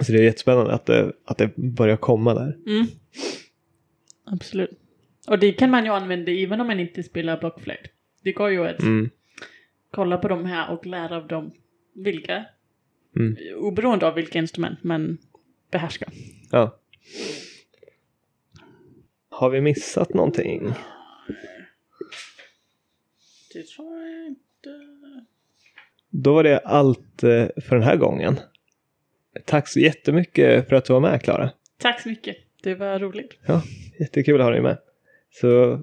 Så 0.00 0.12
det 0.12 0.18
är 0.18 0.22
jättespännande 0.22 0.72
att 0.74 0.86
det, 0.86 1.12
att 1.24 1.38
det 1.38 1.56
börjar 1.56 1.96
komma 1.96 2.34
där. 2.34 2.58
Mm. 2.66 2.86
Absolut. 4.24 4.78
Och 5.28 5.38
det 5.38 5.52
kan 5.52 5.70
man 5.70 5.84
ju 5.84 5.90
använda 5.90 6.32
även 6.32 6.60
om 6.60 6.66
man 6.66 6.80
inte 6.80 7.02
spelar 7.02 7.38
blockflöjt. 7.40 7.80
Det 8.22 8.32
går 8.32 8.50
ju 8.50 8.66
att 8.66 8.80
Mm. 8.80 9.10
kolla 9.90 10.18
på 10.18 10.28
de 10.28 10.44
här 10.44 10.72
och 10.72 10.86
lära 10.86 11.16
av 11.16 11.26
dem 11.28 11.52
vilka, 11.94 12.44
Mm. 13.16 13.36
oberoende 13.56 14.06
av 14.06 14.14
vilka 14.14 14.38
instrument 14.38 14.82
man 14.84 15.18
behärskar. 15.70 16.08
Ja. 16.50 16.78
Har 19.28 19.50
vi 19.50 19.60
missat 19.60 20.14
någonting? 20.14 20.72
Det 23.52 23.62
tror 23.66 24.00
jag 24.00 24.26
inte. 24.26 24.70
Då 26.10 26.34
var 26.34 26.42
det 26.42 26.58
allt 26.58 27.22
eh, 27.22 27.46
för 27.68 27.70
den 27.76 27.82
här 27.82 27.96
gången. 27.96 28.36
Tack 29.44 29.68
så 29.68 29.80
jättemycket 29.80 30.68
för 30.68 30.76
att 30.76 30.84
du 30.84 30.92
var 30.92 31.00
med 31.00 31.22
Klara. 31.22 31.50
Tack 31.78 32.00
så 32.00 32.08
mycket. 32.08 32.36
Det 32.62 32.74
var 32.74 32.98
roligt. 32.98 33.38
Ja, 33.46 33.62
jättekul 34.00 34.40
att 34.40 34.44
ha 34.44 34.50
dig 34.50 34.60
med. 34.60 34.78
Så 35.30 35.80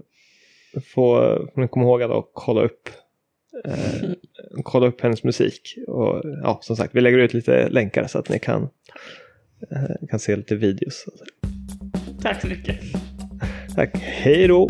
får, 0.74 1.52
får 1.54 1.62
ni 1.62 1.68
komma 1.68 1.86
ihåg 1.86 2.04
att 2.04 2.30
kolla 2.34 2.62
upp, 2.62 2.90
eh, 3.66 4.10
kolla 4.64 4.88
upp 4.88 5.02
hennes 5.02 5.24
musik. 5.24 5.76
Och 5.88 6.22
ja, 6.44 6.60
som 6.62 6.76
sagt, 6.76 6.96
vi 6.96 7.02
lägger 7.02 7.18
ut 7.18 7.34
lite 7.34 7.70
länkar 7.70 8.08
så 8.08 8.20
att 8.20 8.30
ni 8.30 8.40
kan, 8.40 8.70
eh, 9.72 10.08
kan 10.10 10.20
se 10.20 10.36
lite 10.36 10.56
videos. 10.56 11.06
Tack 12.22 12.42
så 12.42 12.48
mycket. 12.48 12.80
Tack, 13.76 13.98
hej 13.98 14.48
då! 14.48 14.70